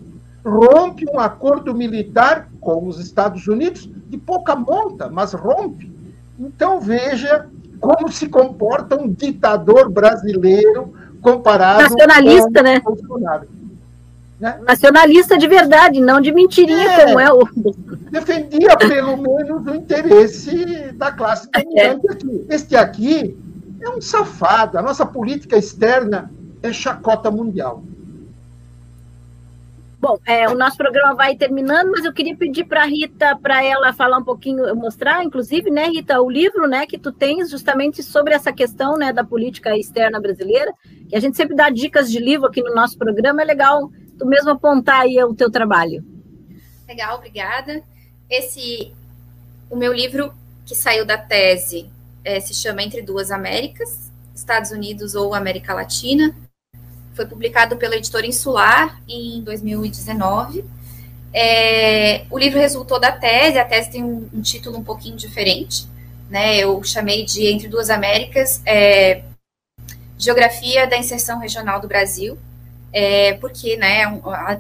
rompe 0.44 1.06
um 1.08 1.20
acordo 1.20 1.72
militar 1.76 2.50
com 2.60 2.88
os 2.88 3.00
Estados 3.00 3.48
Unidos 3.48 3.88
de 4.10 4.18
pouca 4.18 4.56
monta, 4.56 5.08
mas 5.08 5.34
rompe. 5.34 5.94
Então 6.40 6.82
veja 6.82 7.48
como 7.80 8.12
se 8.12 8.28
comporta 8.28 9.00
um 9.00 9.08
ditador 9.08 9.88
brasileiro 9.92 10.96
comparado 11.22 11.84
nacionalista, 11.84 12.64
né? 12.64 12.80
Bolsonaro. 12.80 13.48
Né? 14.40 14.60
Nacionalista 14.68 15.38
de 15.38 15.48
verdade, 15.48 16.02
não 16.02 16.20
de 16.20 16.32
mentirinha 16.32 16.92
é, 16.92 17.06
como 17.06 17.20
é 17.20 17.32
o 17.32 17.48
defendia 18.12 18.76
pelo 18.78 19.16
menos 19.22 19.66
o 19.66 19.76
interesse 19.76 20.92
da 20.94 21.12
classe 21.12 21.50
dominante 21.52 22.08
aqui. 22.10 22.46
Este 22.50 22.76
aqui 22.76 23.38
é 23.82 23.90
um 23.90 24.02
safado. 24.02 24.78
A 24.78 24.82
nossa 24.82 25.06
política 25.06 25.58
externa 25.58 26.32
é 26.62 26.74
chacota 26.74 27.30
mundial. 27.32 27.84
Bom, 30.00 30.20
é, 30.26 30.48
o 30.48 30.56
nosso 30.56 30.78
programa 30.78 31.16
vai 31.16 31.36
terminando, 31.36 31.90
mas 31.90 32.06
eu 32.06 32.14
queria 32.14 32.36
pedir 32.36 32.66
para 32.66 32.84
a 32.84 32.86
Rita, 32.86 33.36
para 33.42 33.64
ela 33.64 33.92
falar 33.92 34.20
um 34.20 34.24
pouquinho, 34.24 34.76
mostrar, 34.76 35.24
inclusive, 35.24 35.72
né, 35.72 35.88
Rita, 35.88 36.22
o 36.22 36.30
livro, 36.30 36.68
né, 36.68 36.86
que 36.86 36.98
tu 36.98 37.12
tens 37.12 37.50
justamente 37.50 38.04
sobre 38.04 38.36
essa 38.36 38.54
questão, 38.54 38.98
né, 38.98 39.12
da 39.12 39.24
política 39.24 39.76
externa 39.76 40.20
brasileira, 40.20 40.72
que 41.10 41.16
a 41.16 41.20
gente 41.20 41.36
sempre 41.36 41.56
dá 41.56 41.72
dicas 41.72 42.12
de 42.12 42.20
livro 42.20 42.46
aqui 42.46 42.62
no 42.62 42.76
nosso 42.76 43.00
programa, 43.00 43.42
é 43.42 43.46
legal 43.46 43.90
tu 44.18 44.26
mesmo 44.26 44.51
apontar 44.51 45.01
aí 45.01 45.22
o 45.24 45.34
teu 45.34 45.51
trabalho. 45.51 46.03
Legal, 46.88 47.18
obrigada. 47.18 47.84
Esse, 48.30 48.93
o 49.70 49.76
meu 49.76 49.93
livro 49.93 50.34
que 50.66 50.76
saiu 50.76 51.05
da 51.05 51.18
tese 51.18 51.89
é, 52.24 52.39
se 52.39 52.53
chama 52.53 52.82
Entre 52.82 53.01
Duas 53.01 53.32
Américas, 53.32 54.11
Estados 54.36 54.72
Unidos 54.72 55.16
ou 55.16 55.34
América 55.34 55.74
Latina, 55.74 56.36
foi 57.13 57.26
publicado 57.26 57.78
pela 57.78 57.95
editora 57.95 58.26
Insular 58.26 59.01
em 59.07 59.41
2019. 59.41 60.66
É, 61.34 62.26
o 62.30 62.38
livro 62.38 62.59
resultou 62.59 62.99
da 62.99 63.11
tese, 63.11 63.57
a 63.57 63.66
tese 63.66 63.91
tem 63.91 64.03
um, 64.03 64.30
um, 64.34 64.41
título 64.41 64.78
um 64.78 64.84
pouquinho 64.84 65.16
diferente, 65.16 65.88
né? 66.30 66.57
Eu 66.57 66.84
chamei 66.84 67.24
de 67.26 67.45
Entre 67.47 67.68
Duas 67.68 67.89
Américas, 67.89 68.61
é, 68.66 69.24
Geografia 70.18 70.88
da 70.88 70.97
Inserção 70.97 71.39
Regional 71.39 71.80
do 71.80 71.88
Brasil, 71.88 72.38
é, 72.98 73.34
porque 73.34 73.76
né, 73.76 74.04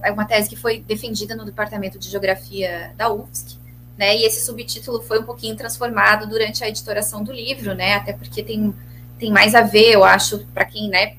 é 0.03 0.11
uma 0.11 0.25
tese 0.25 0.49
que 0.49 0.57
foi 0.57 0.81
defendida 0.81 1.37
no 1.37 1.45
Departamento 1.45 1.97
de 1.97 2.09
Geografia 2.09 2.91
da 2.97 3.09
UFSC, 3.09 3.57
né? 3.97 4.13
E 4.13 4.25
esse 4.25 4.45
subtítulo 4.45 5.01
foi 5.01 5.21
um 5.21 5.23
pouquinho 5.23 5.55
transformado 5.55 6.27
durante 6.27 6.61
a 6.61 6.67
editoração 6.67 7.23
do 7.23 7.31
livro, 7.31 7.73
né? 7.73 7.93
Até 7.93 8.11
porque 8.11 8.43
tem, 8.43 8.75
tem 9.17 9.31
mais 9.31 9.55
a 9.55 9.61
ver, 9.61 9.93
eu 9.93 10.03
acho, 10.03 10.39
para 10.47 10.65
quem 10.65 10.89
né, 10.89 11.15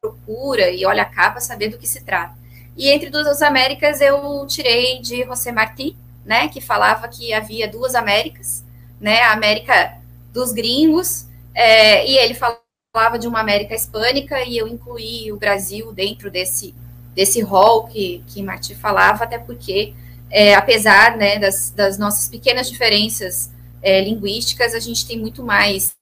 procura 0.00 0.68
e 0.68 0.84
olha 0.84 1.04
a 1.04 1.06
capa, 1.06 1.38
saber 1.38 1.68
do 1.68 1.78
que 1.78 1.86
se 1.86 2.02
trata. 2.02 2.36
E 2.76 2.88
entre 2.88 3.10
duas 3.10 3.42
Américas 3.42 4.00
eu 4.00 4.44
tirei 4.48 5.00
de 5.00 5.22
José 5.22 5.52
Martí, 5.52 5.96
né, 6.24 6.48
que 6.48 6.60
falava 6.60 7.06
que 7.06 7.32
havia 7.32 7.68
duas 7.68 7.94
Américas, 7.94 8.64
né, 9.00 9.20
a 9.20 9.32
América 9.32 9.98
dos 10.32 10.50
gringos, 10.50 11.26
é, 11.54 12.04
e 12.10 12.18
ele 12.18 12.34
falava 12.34 12.65
de 13.18 13.28
uma 13.28 13.40
América 13.40 13.74
hispânica, 13.74 14.42
e 14.42 14.56
eu 14.56 14.66
incluí 14.66 15.30
o 15.30 15.36
Brasil 15.36 15.92
dentro 15.92 16.30
desse, 16.30 16.74
desse 17.14 17.40
rol 17.40 17.84
que, 17.84 18.24
que 18.28 18.42
Martí 18.42 18.74
falava, 18.74 19.24
até 19.24 19.38
porque, 19.38 19.94
é, 20.30 20.54
apesar 20.54 21.16
né, 21.16 21.38
das, 21.38 21.70
das 21.70 21.98
nossas 21.98 22.28
pequenas 22.28 22.70
diferenças 22.70 23.50
é, 23.82 24.00
linguísticas, 24.00 24.74
a 24.74 24.80
gente 24.80 25.06
tem 25.06 25.18
muito 25.18 25.42
mais 25.42 25.94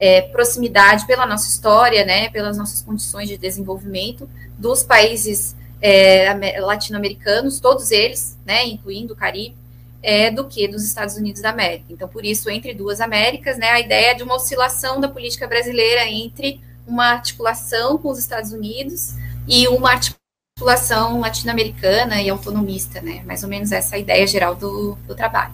é, 0.00 0.22
proximidade 0.22 1.06
pela 1.06 1.26
nossa 1.26 1.48
história, 1.48 2.04
né, 2.04 2.30
pelas 2.30 2.56
nossas 2.56 2.82
condições 2.82 3.28
de 3.28 3.36
desenvolvimento 3.36 4.28
dos 4.56 4.82
países 4.82 5.54
é, 5.80 6.60
latino-americanos, 6.60 7.60
todos 7.60 7.90
eles, 7.90 8.36
né, 8.44 8.66
incluindo 8.66 9.14
o 9.14 9.16
Caribe, 9.16 9.56
é, 10.02 10.30
do 10.30 10.46
que 10.46 10.68
dos 10.68 10.84
Estados 10.84 11.16
Unidos 11.16 11.42
da 11.42 11.50
América. 11.50 11.86
Então, 11.90 12.08
por 12.08 12.24
isso, 12.24 12.48
entre 12.50 12.74
duas 12.74 13.00
Américas, 13.00 13.58
né, 13.58 13.70
a 13.70 13.80
ideia 13.80 14.14
de 14.14 14.22
uma 14.22 14.36
oscilação 14.36 15.00
da 15.00 15.08
política 15.08 15.46
brasileira 15.46 16.06
entre 16.06 16.60
uma 16.86 17.12
articulação 17.12 17.98
com 17.98 18.08
os 18.10 18.18
Estados 18.18 18.52
Unidos 18.52 19.14
e 19.46 19.68
uma 19.68 19.90
articulação 19.90 21.20
latino-americana 21.20 22.22
e 22.22 22.30
autonomista, 22.30 23.00
né, 23.00 23.22
mais 23.26 23.42
ou 23.42 23.48
menos 23.48 23.72
essa 23.72 23.94
é 23.94 23.98
a 23.98 24.00
ideia 24.00 24.26
geral 24.26 24.54
do, 24.54 24.96
do 25.06 25.14
trabalho. 25.14 25.52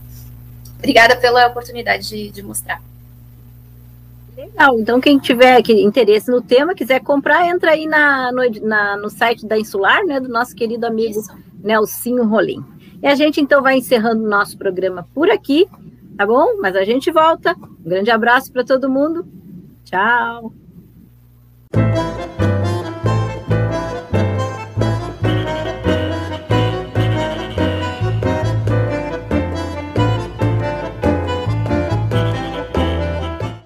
Obrigada 0.78 1.16
pela 1.16 1.46
oportunidade 1.46 2.08
de, 2.08 2.30
de 2.30 2.42
mostrar. 2.42 2.82
Legal. 4.36 4.78
Então, 4.80 5.00
quem 5.00 5.18
tiver 5.18 5.62
interesse 5.70 6.30
no 6.30 6.42
tema, 6.42 6.74
quiser 6.74 7.00
comprar, 7.00 7.46
entra 7.46 7.70
aí 7.70 7.86
na, 7.86 8.32
no, 8.32 8.42
na, 8.66 8.96
no 8.96 9.08
site 9.08 9.46
da 9.46 9.56
Insular, 9.56 10.04
né, 10.04 10.18
do 10.20 10.28
nosso 10.28 10.54
querido 10.54 10.86
amigo 10.86 11.20
Isso. 11.20 11.32
Nelsinho 11.62 12.24
Rolim. 12.26 12.62
E 13.04 13.06
a 13.06 13.14
gente 13.14 13.38
então 13.38 13.60
vai 13.60 13.76
encerrando 13.76 14.24
o 14.24 14.28
nosso 14.30 14.56
programa 14.56 15.06
por 15.12 15.28
aqui, 15.28 15.68
tá 16.16 16.26
bom? 16.26 16.56
Mas 16.58 16.74
a 16.74 16.84
gente 16.84 17.12
volta. 17.12 17.54
Um 17.84 17.90
grande 17.90 18.10
abraço 18.10 18.50
para 18.50 18.64
todo 18.64 18.88
mundo. 18.88 19.26
Tchau. 19.84 20.50